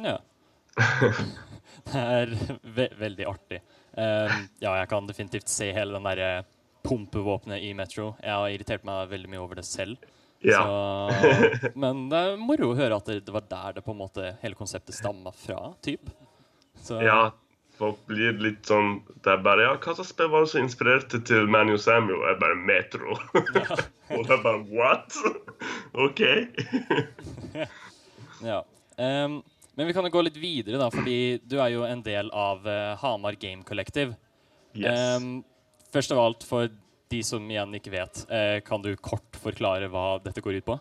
[0.01, 0.17] Ja.
[1.91, 2.33] det er
[2.63, 3.61] ve veldig artig.
[3.91, 4.31] Uh,
[4.63, 6.31] ja, jeg kan definitivt se hele den derre
[6.87, 8.15] pumpevåpenet i Metro.
[8.23, 10.01] Jeg har irritert meg veldig mye over det selv.
[10.41, 10.63] Ja.
[10.65, 14.01] Så, men det er moro å høre at det, det var der det på en
[14.01, 15.75] måte hele konseptet stamma fra.
[15.85, 16.13] Typ.
[16.81, 17.33] Så, Ja,
[17.77, 21.21] folk blir litt sånn Det er bare Ja, hva slags spill var det som inspirerte
[21.29, 22.23] til Manu Samuel?
[22.31, 23.19] Jeg bare Metro.
[24.17, 25.21] og det er bare What?
[25.93, 26.25] OK.
[28.41, 28.63] Ja.
[28.97, 29.43] Um,
[29.77, 32.67] men vi kan jo gå litt videre, da, fordi du er jo en del av
[32.67, 34.17] uh, Hamar Game Collective.
[34.77, 34.93] Yes.
[34.93, 35.31] Ehm,
[35.93, 36.71] først av alt, for
[37.11, 40.79] de som igjen ikke vet, eh, kan du kort forklare hva dette går ut på?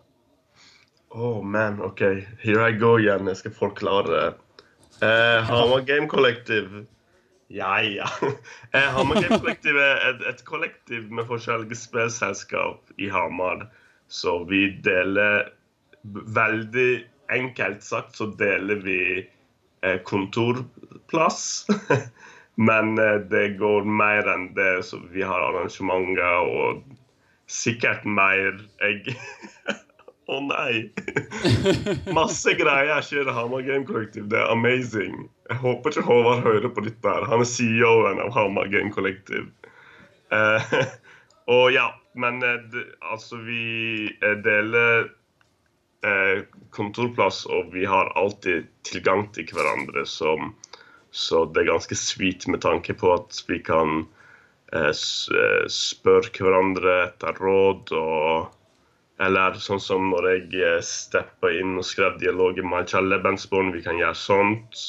[1.10, 2.02] Oh man, OK.
[2.44, 3.28] Here I go igjen.
[3.32, 4.34] Jeg skal forklare.
[5.02, 6.86] Eh, Hamar Game Collective
[7.48, 8.06] Ja, ja.
[8.74, 13.66] Eh, Hamar Game Collective er et, et kollektiv med forskjellige spillselskap i Hamar.
[14.08, 15.50] Så vi deler
[16.04, 16.92] Veldig
[17.34, 19.00] enkelt sagt så deler vi
[19.82, 21.66] eh, kontorplass.
[22.60, 24.84] Men eh, det går mer enn det.
[24.88, 26.84] Så vi har arrangementer og
[27.50, 28.60] sikkert mer.
[28.84, 29.14] egg.
[30.30, 30.74] Å nei!
[32.20, 34.28] Masse greier skjer i Hamar Game Collective.
[34.30, 35.24] Det er amazing.
[35.50, 37.02] Jeg håper ikke Håvard hører på dette.
[37.02, 37.26] her.
[37.32, 39.48] Han er CEO-en av Hamar Game Collective.
[40.30, 40.76] Eh,
[41.56, 43.64] og ja, men eh, det, altså vi
[44.22, 45.10] eh, deler
[46.06, 46.46] eh,
[46.78, 50.06] kontorplass, og vi har alltid tilgang til hverandre.
[50.06, 50.54] Som,
[51.12, 54.04] så det er ganske sweet med tanke på at vi kan
[54.74, 58.56] eh, eh, spørre hverandre etter råd og
[59.20, 63.84] eller sånn som når jeg eh, steppa inn og skrev dialog i Kjell Lebensborn, vi
[63.84, 64.84] kan gjøre sånt.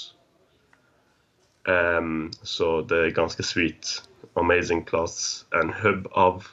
[1.67, 3.99] Um, så det er ganske sweet.
[4.39, 6.47] Amazing Class, En hub av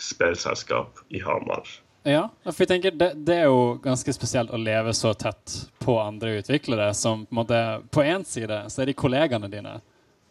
[0.00, 1.68] spillselskap i Hamar.
[2.06, 5.96] Ja, for jeg tenker det, det er jo ganske spesielt å leve så tett på
[5.98, 9.80] andre utviklere som på en måte På én side så er de kollegaene dine,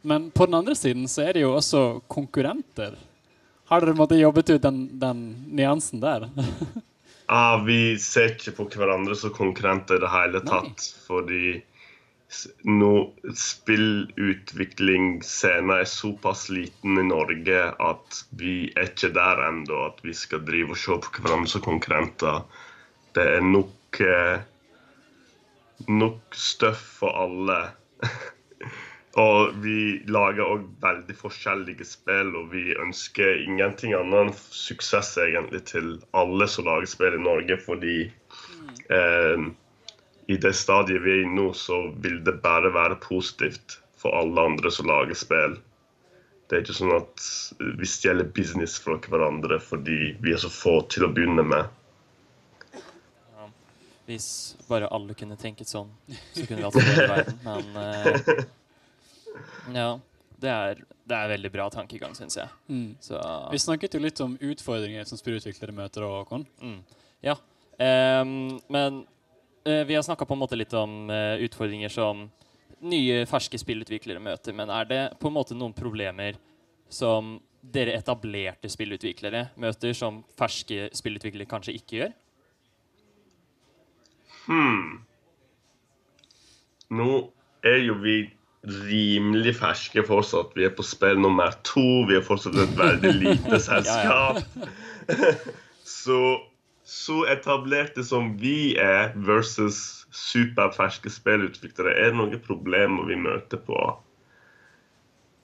[0.08, 2.96] men på den andre siden så er de jo også konkurrenter.
[3.68, 6.30] Har dere måte jobbet ut den, den nyansen der?
[7.28, 11.56] Ah, vi ser ikke på hverandre som konkurrenter i det hele tatt, fordi
[12.30, 12.92] s- nå
[15.80, 20.76] er såpass liten i Norge at vi er ikke der ennå at vi skal drive
[20.76, 22.42] og se på hverandre som konkurrenter.
[23.16, 24.40] Det er nok eh,
[25.88, 27.60] nok støff for alle.
[29.26, 35.64] og vi lager òg veldig forskjellige spill, og vi ønsker ingenting annet enn suksess egentlig
[35.72, 37.98] til alle som lager spill i Norge, fordi
[38.92, 39.46] eh,
[40.28, 44.42] i det stadiet vi er i nå, så vil det bare være positivt for alle
[44.52, 45.58] andre som lager spill.
[46.46, 47.28] Det er ikke sånn at
[47.80, 51.72] vi stjeler business fra hverandre fordi vi er så få til å begynne med.
[54.06, 54.28] Hvis
[54.68, 55.90] bare alle kunne tenket sånn,
[56.36, 57.40] så kunne vi hatt en bedre verden.
[57.48, 58.44] Men uh,
[59.80, 59.88] ja.
[60.36, 62.52] Det er, det er veldig bra tankegang, syns jeg.
[62.68, 62.90] Mm.
[63.02, 63.18] Så,
[63.54, 66.04] Vi snakket jo litt om utfordringer som spillutviklere møter.
[66.06, 66.44] Og, Håkon.
[66.60, 66.82] Mm.
[67.26, 67.38] Ja.
[67.80, 69.00] Um, men
[69.66, 72.30] vi har snakka litt om eh, utfordringer som
[72.86, 74.54] nye, ferske spillutviklere møter.
[74.54, 76.38] Men er det på en måte noen problemer
[76.90, 82.14] som dere etablerte spillutviklere møter, som ferske spillutviklere kanskje ikke gjør?
[84.46, 85.06] Hmm.
[86.94, 87.12] Nå
[87.66, 88.20] er jo vi
[88.66, 90.54] rimelig ferske fortsatt.
[90.58, 92.06] Vi er på spill nummer to.
[92.10, 94.42] Vi er fortsatt et veldig lite selskap.
[96.02, 96.20] så,
[96.86, 103.80] så etablerte som vi er versus superferske spillutviklere, er det noen problemer vi møter på.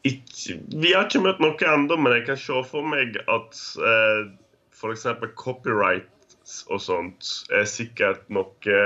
[0.06, 4.30] Ikke, vi har ikke møtt noe ennå, men jeg kan se for meg at eh,
[4.74, 5.08] f.eks.
[5.38, 6.38] copyright
[6.74, 8.78] og sånt er sikkert noe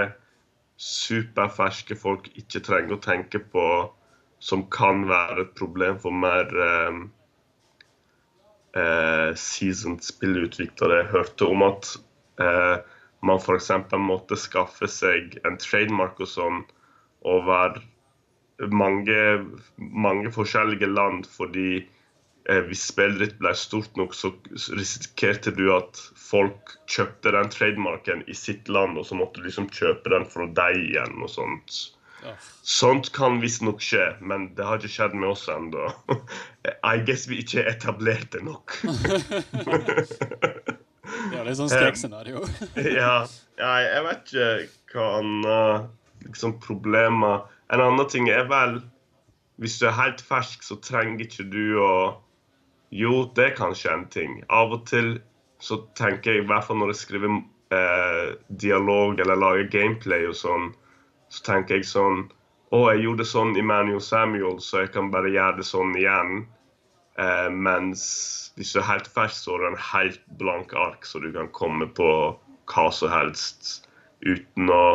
[0.80, 3.68] superferske folk ikke trenger å tenke på,
[4.40, 7.00] som kan være et problem for mer eh,
[8.80, 11.04] eh, seasoned spillutviklere.
[11.04, 11.96] Jeg hørte om at
[12.40, 13.72] man f.eks.
[13.98, 16.64] måtte skaffe seg en trademark og sånn
[17.26, 17.80] over
[18.72, 19.46] mange,
[19.78, 21.82] mange forskjellige land, fordi
[22.50, 24.32] eh, hvis spillet ditt ble stort nok, så
[24.78, 29.70] risikerte du at folk kjøpte den trademarken i sitt land, og så måtte du liksom
[29.74, 31.82] kjøpe den fra deg igjen og sånt.
[32.66, 35.92] Sånt kan visstnok skje, men det har ikke skjedd med oss ennå.
[36.94, 38.80] I guess vi ikke er etablerte nok.
[41.06, 42.42] Det er litt sånn skrekkscenario.
[43.00, 43.26] ja,
[43.60, 45.94] ja, jeg vet ikke hva annet
[46.26, 48.80] liksom, problemer En annen ting er vel
[49.62, 51.94] Hvis du er helt fersk, så trenger ikke du å
[52.96, 54.40] Jo, det er kanskje en ting.
[54.50, 55.18] Av og til
[55.64, 57.32] så tenker jeg, i hvert fall når jeg skriver
[57.74, 60.68] eh, dialog eller lager gameplay og sånn,
[61.32, 62.26] så tenker jeg sånn
[62.76, 65.94] Å, jeg gjorde det sånn i Manual Samuel, så jeg kan bare gjøre det sånn
[65.96, 66.46] igjen.
[67.20, 68.06] Eh, mens
[68.56, 71.52] hvis du er helt fersk, så har du en helt blank ark, så du kan
[71.56, 72.10] komme på
[72.72, 73.86] hva som helst
[74.26, 74.86] uten å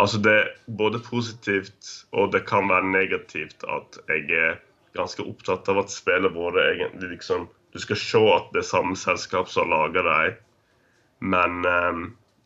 [0.00, 0.46] Altså, det er
[0.78, 4.54] både positivt og det kan være negativt at jeg er
[4.96, 8.96] ganske opptatt av at spillet våre egentlig liksom Du skal se at det er samme
[8.96, 10.38] selskap som har laga dem,
[11.20, 12.00] men eh,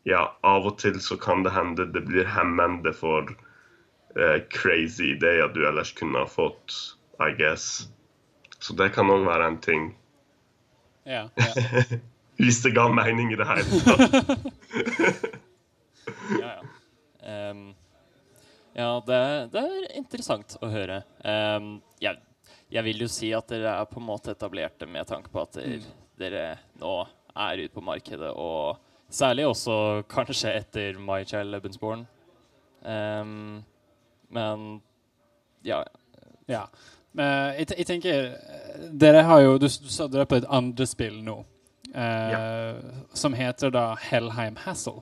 [0.05, 3.31] ja, av og til så kan det hende det blir hemmende for
[4.19, 6.75] eh, crazy ideer du ellers kunne ha fått,
[7.17, 7.87] I guess.
[8.65, 9.89] Så det kan òg være en ting.
[11.05, 11.99] Ja, ja.
[12.41, 14.15] Hvis det ga mening i det hele tatt.
[16.39, 16.61] ja, ja.
[17.25, 17.67] Um,
[18.75, 19.19] ja, det,
[19.53, 20.97] det er interessant å høre.
[21.21, 22.17] Um, jeg,
[22.73, 25.55] jeg vil jo si at dere er på en måte etablerte med tanke på at
[25.61, 26.43] dere, dere
[26.81, 26.97] nå
[27.45, 28.81] er ute på markedet, og
[29.13, 29.77] særlig også
[30.11, 32.03] kanskje etter Michael Lebensborn.
[32.81, 33.61] Um,
[34.33, 34.67] men
[35.65, 35.83] ja.
[36.49, 36.65] Ja.
[37.15, 40.47] Men jeg, jeg tenker eh, Dere har jo Du, du sa dere er på et
[40.51, 41.37] andre spill nå.
[41.95, 42.75] eh,
[43.15, 45.01] Som heter da Hellheim Hassle.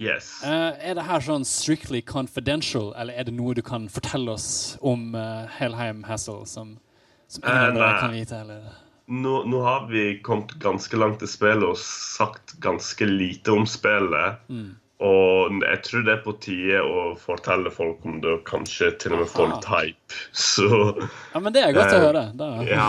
[0.00, 0.42] Yes.
[0.44, 4.78] Uh, er det her sånn strictly confidential, eller er det noe du kan fortelle oss
[4.80, 6.78] om eh, Hellheim Hassle som,
[7.28, 8.38] som ingen Eh, av dere kan vite?
[8.46, 8.78] Eller?
[9.12, 14.40] Nå, nå har vi kommet ganske langt i spillet og sagt ganske lite om spillet.
[14.48, 14.70] Mm.
[15.00, 19.14] Og jeg tror det er på tide å fortelle folk om det, og kanskje til
[19.16, 20.18] og med få litt hype.
[20.50, 20.68] Så
[21.32, 22.24] Ja, men det er godt å eh, høre.
[22.36, 22.48] Da.
[22.68, 22.88] Ja.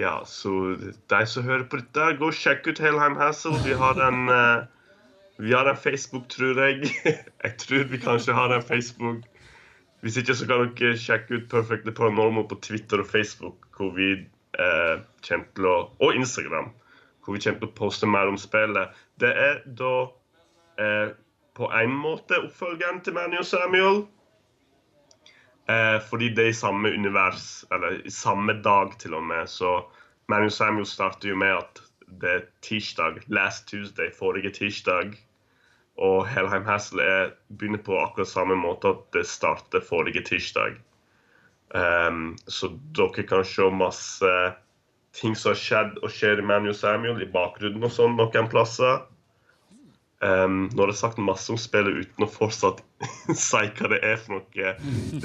[0.00, 3.54] ja, så de som hører på dette, gå og sjekk ut Helheim Hassle.
[3.62, 4.64] Vi har en eh,
[5.42, 6.90] vi har en Facebook, tror jeg.
[7.44, 9.22] jeg tror vi kanskje har en Facebook.
[10.02, 14.10] Hvis ikke så kan dere sjekke ut Perfectly Paranormal på Twitter og Facebook, hvor vi
[14.58, 16.72] eh, kommer til å Og Instagram,
[17.22, 18.90] hvor vi kommer til å poste mer om spillet.
[19.22, 20.10] Det er da
[20.80, 21.12] eh,
[21.56, 24.04] på en måte oppfølgeren til Manu og Samuel.
[25.70, 29.46] Eh, fordi det er i samme univers, eller i samme dag til og med.
[29.46, 29.80] Så
[30.28, 31.82] Manu Samuel starter jo med at
[32.20, 35.14] det er tirsdag, last Tuesday, forrige tirsdag.
[35.96, 40.80] Og Helheim Hassle er, begynner på akkurat samme måte at det starter forrige tirsdag.
[41.74, 44.32] Um, så dere kan se masse
[45.16, 49.04] ting som har skjedd og skjer i Manu Samuel i bakgrunnen og sånn noen plasser.
[50.22, 52.78] Um, nå har jeg sagt masse om spillet uten å fortsatt
[53.46, 54.74] si hva det er for noe.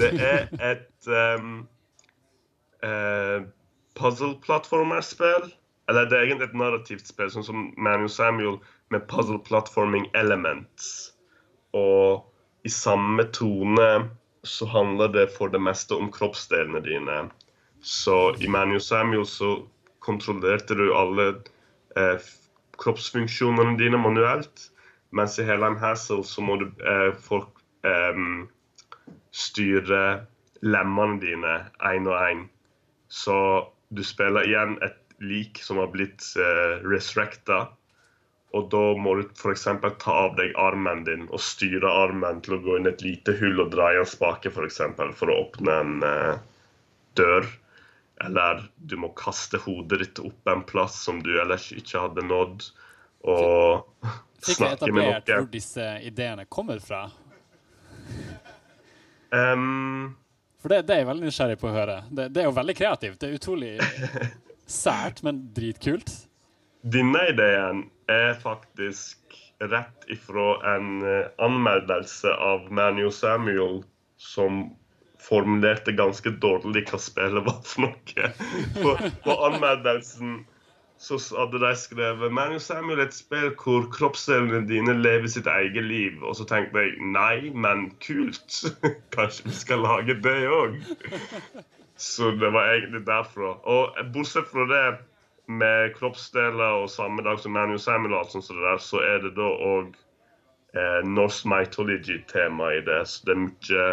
[0.00, 1.60] Det er et um,
[2.82, 3.46] uh,
[3.98, 5.52] puzzle-plattformerspill.
[5.88, 8.58] Eller det er egentlig et narrativt spill, sånn som Manu Samuel,
[8.92, 11.14] med puzzle-platforming elements.
[11.76, 12.26] Og
[12.68, 13.88] i samme tone
[14.44, 17.22] så handler det for det meste om kroppsdelene dine.
[17.80, 19.54] Så i Manu Samuel så
[20.04, 21.28] kontrollerte du alle
[21.96, 22.28] eh,
[22.82, 24.68] kroppsfunksjonene dine manuelt.
[25.10, 28.22] Mens i Helheim Hassle så må du eh, folk eh,
[29.32, 30.02] styre
[30.60, 31.58] lemmene dine
[31.90, 32.46] én og én.
[33.08, 33.36] Så
[33.88, 37.68] du spiller igjen et lik som har blitt eh, resurrecta.
[38.56, 39.66] Og da må du f.eks.
[40.00, 43.60] ta av deg armen din og styre armen til å gå inn et lite hull
[43.64, 46.36] og dra i en spake for, eksempel, for å åpne en eh,
[47.20, 47.48] dør.
[48.24, 52.64] Eller du må kaste hodet ditt opp en plass som du ellers ikke hadde nådd.
[53.26, 57.08] Og snakke Fikk vi snakke med etablert hvor disse ideene kommer fra?
[59.30, 60.16] Um,
[60.62, 61.98] For det, det er jeg veldig nysgjerrig på å høre.
[62.10, 63.18] Det, det er jo veldig kreativt.
[63.20, 63.72] Det er utrolig
[64.80, 66.14] sært, men dritkult.
[66.86, 73.82] Denne ideen er faktisk rett ifra en eh, anmeldelse av Manu Samuel
[74.22, 74.68] som
[75.18, 78.30] formulerte ganske dårlig hva spillet var for noe.
[78.82, 80.44] På, på anmeldelsen
[80.98, 86.18] så hadde de skrevet Manu Samuel et spill hvor kroppsdelene dine lever sitt eget liv.
[86.26, 88.64] Og så tenkte jeg nei, men kult.
[89.14, 90.80] Kanskje vi skal lage det òg.
[91.98, 93.54] Så det var egentlig derfra.
[93.62, 94.82] Og bortsett fra det,
[95.48, 99.22] med kroppsdeler og samme dag som Manu Samuel, og alt sånt som der, så er
[99.22, 99.94] det da òg
[100.74, 103.00] eh, Norse mythology-tema i det.
[103.08, 103.86] Så det er mye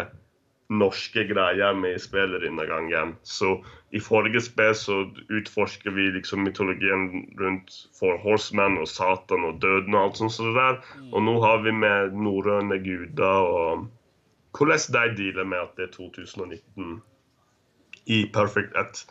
[0.68, 3.14] norske greier med i spillet gangen.
[3.22, 3.64] Så
[3.94, 4.98] i forrige spill så
[5.30, 10.54] utforsker vi liksom mytologien rundt for Horsemen og Satan og døden og alt sånt Så
[10.56, 10.80] der.
[11.12, 13.86] Og nå har vi med norrøne guder og
[14.56, 17.02] hvordan de dealer med at det er 2019
[18.06, 19.06] i Perfect, et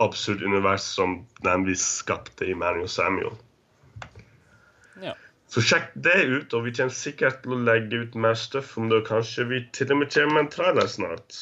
[0.00, 3.36] absurd univers som den vi skapte i Manuel Samuel.
[5.02, 5.12] Ja.
[5.54, 8.88] Så sjekk det ut, og vi kommer sikkert til å legge ut mer stuff om
[8.90, 9.04] det.
[9.04, 11.36] og Kanskje vi til og med kommer med en trailer snart.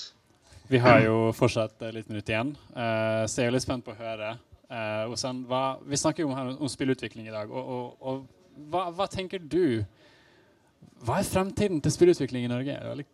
[0.68, 3.94] Vi har jo fortsatt et lite minutt igjen, uh, så jeg er litt spent på
[3.94, 4.34] å høre.
[4.68, 7.48] Uh, Osen, hva, vi snakker jo om, om spillutvikling i dag.
[7.48, 9.80] Og, og, og hva, hva, tenker du
[11.02, 12.76] Hva er fremtiden til spillutvikling i Norge?
[12.76, 13.12] Eller er litt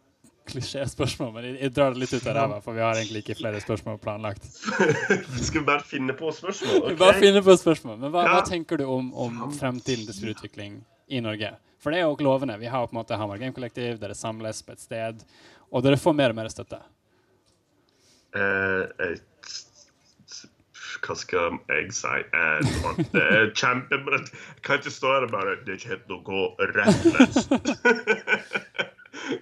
[0.48, 3.38] klisjé-spørsmål, men jeg, jeg, drar det litt ut av ræva, for vi har egentlig ikke
[3.38, 4.48] flere spørsmål planlagt.
[4.48, 6.82] Skal vi bare finne på spørsmål?
[6.82, 6.98] Okay.
[7.00, 7.98] Bare finne på spørsmål.
[8.02, 10.80] Men hva, hva tenker du om, om, fremtiden til spillutvikling
[11.14, 11.54] i Norge?
[11.82, 12.58] For det er jo lovende.
[12.60, 15.24] Vi har på en måte Hamar Game Kollektiv, dere samles på et sted,
[15.70, 16.80] og dere får mer og mer støtte.
[18.36, 18.84] Uh,
[21.04, 22.20] hva skal jeg si?
[22.34, 24.20] Uh, det er kjempebra.
[24.24, 26.42] Jeg kan ikke stå her og bare Det er ikke helt å gå
[26.74, 27.36] rett løs.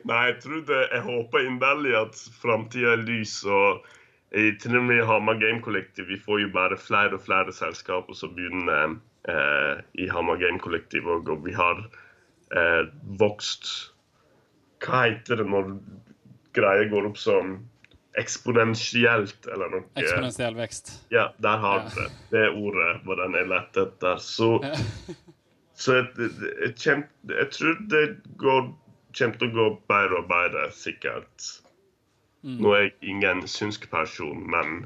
[0.09, 3.39] Nei, jeg tror det, jeg håper inderlig at framtida er lys.
[3.45, 3.85] og
[4.37, 8.17] i, til og med Hamar Game Collective vi får jo bare flere og flere selskaper
[8.19, 8.97] som begynner
[9.31, 11.07] eh, i Hamar Game Collective.
[11.07, 11.85] Og, og vi har
[12.53, 12.83] eh,
[13.21, 13.71] vokst
[14.83, 15.77] Hva heter det når
[16.57, 17.57] greier går opp som
[18.17, 19.85] eksponentielt, eller noe.
[20.01, 20.93] Eksponentiell vekst.
[21.13, 22.07] Ja, der har du det.
[22.33, 24.23] Det ordet var den jeg lette etter.
[24.25, 24.49] Så,
[25.77, 27.03] så jeg, jeg, jeg,
[27.35, 28.05] jeg, tror det
[28.41, 28.71] går
[29.19, 31.51] kommer til å gå bedre og bedre, sikkert.
[32.47, 32.59] Mm.
[32.63, 34.85] Nå er jeg ingen synsk person, men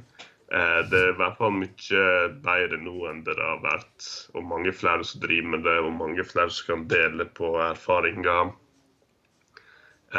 [0.52, 2.04] eh, det er i hvert fall mye
[2.44, 4.08] bedre nå enn det har vært.
[4.34, 8.54] Og mange flere som driver med det, og mange flere som kan dele på erfaringer.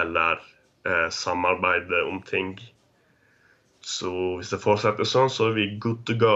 [0.03, 0.43] Eller
[0.85, 2.55] eh, samarbeide om ting.
[3.81, 6.35] Så hvis det fortsetter sånn, så er vi good to go.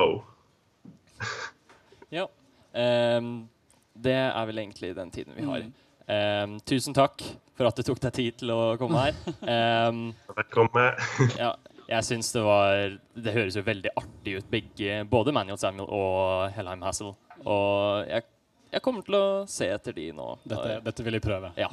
[2.17, 2.25] ja.
[2.73, 3.45] Um,
[3.93, 5.67] det er vel egentlig den tiden vi har.
[5.67, 5.84] Mm.
[6.05, 7.23] Um, tusen takk
[7.57, 9.15] for at du tok deg tid til å komme her.
[9.41, 10.99] Um, Velkommen.
[11.41, 11.55] ja,
[11.89, 16.53] jeg syns det var Det høres jo veldig artig ut, begge, både Manuel Samuel og
[16.55, 17.13] Hellheim Hassel.
[17.41, 18.25] Og jeg,
[18.71, 20.27] jeg, kommer til å se etter de nå.
[20.45, 21.53] Dette, dette vil jeg prøve.
[21.57, 21.71] Ja.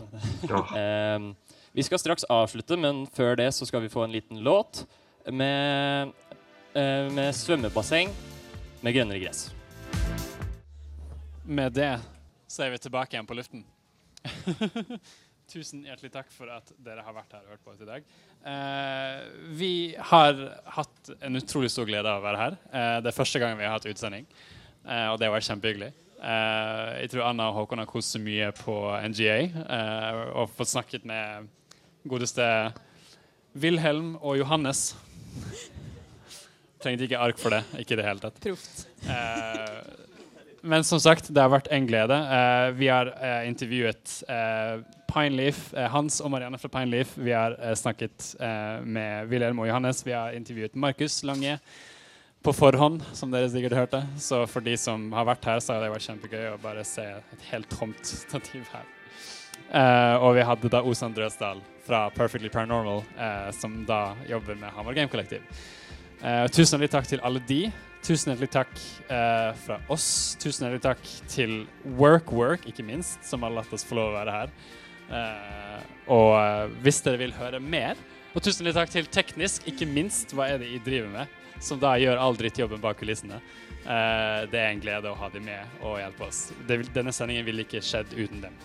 [0.48, 1.32] um,
[1.72, 4.84] vi skal straks avslutte, men før det så skal vi få en liten låt
[5.28, 6.12] med,
[6.76, 8.12] uh, med svømmebasseng
[8.82, 9.50] med grønnere gress.
[11.44, 11.94] Med det
[12.48, 13.64] så er vi tilbake igjen på luften.
[15.52, 18.06] Tusen hjertelig takk for at dere har vært her og hørt på oss i dag.
[18.48, 19.24] Eh,
[19.58, 19.72] vi
[20.12, 20.38] har
[20.78, 22.56] hatt en utrolig stor glede av å være her.
[22.72, 24.24] Eh, det er første gang vi har hatt utsending,
[24.86, 25.90] eh, og det var kjempehyggelig.
[26.22, 28.76] Eh, jeg tror Anna og Håkon har kost seg mye på
[29.10, 31.50] NGA eh, og fått snakket med
[32.08, 32.46] godeste
[33.58, 34.92] Wilhelm og Johannes.
[36.82, 37.64] Trengte ikke ark for det.
[37.82, 38.40] Ikke i det hele tatt.
[38.42, 38.86] Proft.
[40.62, 42.14] Eh, men som sagt, det har vært en glede.
[42.14, 44.82] Uh, vi har uh, intervjuet uh,
[45.12, 47.16] Pineleaf, Hans og Marianne fra Pineleaf.
[47.16, 48.30] Vi har snakket
[48.88, 50.00] med Wilhelm og Johannes.
[50.06, 51.58] Vi har intervjuet Markus Lange
[52.40, 54.00] på forhånd, som dere sikkert hørte.
[54.16, 57.04] Så for de som har vært her, så har det vært kjempegøy å bare se
[57.04, 58.88] et helt tomt stativ her.
[60.24, 63.04] og vi hadde da Osan Drøsdal fra Perfectly Paranormal,
[63.52, 65.44] som da jobber med Hamar Game Collective.
[66.56, 67.66] tusen takk til alle de.
[68.02, 68.72] Tusen hjertelig takk
[69.14, 70.34] eh, fra oss.
[70.42, 71.52] Tusen hjertelig takk til
[71.98, 74.54] WorkWork, ikke minst, som har latt oss få lov å være her.
[75.12, 77.98] Eh, og eh, hvis dere vil høre mer
[78.32, 80.34] Og tusen hjertelig takk til Teknisk, ikke minst.
[80.34, 81.38] Hva er det de driver med?
[81.62, 83.38] Som da gjør all drittjobben bak kulissene.
[83.82, 86.46] Eh, det er en glede å ha dem med og hjelpe oss.
[86.66, 88.56] Det, denne sendingen ville ikke skjedd uten dem.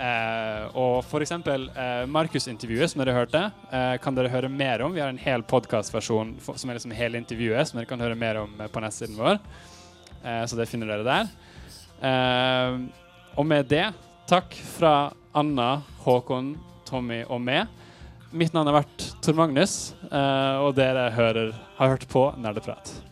[0.00, 1.34] Eh, og f.eks.
[1.34, 4.94] Eh, Markus-intervjuet, som dere hørte, eh, kan dere høre mer om.
[4.94, 8.40] Vi har en hel podkastversjon som er liksom hele intervjuet, som dere kan høre mer
[8.42, 9.38] om eh, på nettsiden vår.
[10.24, 11.30] Eh, så det finner dere der.
[12.02, 12.80] Eh,
[13.36, 13.86] og med det,
[14.30, 16.54] takk fra Anna, Håkon,
[16.88, 17.70] Tommy og meg.
[18.32, 23.11] Mitt navn har vært Tor Magnus, og dere hører, har hørt på Nerdeprat.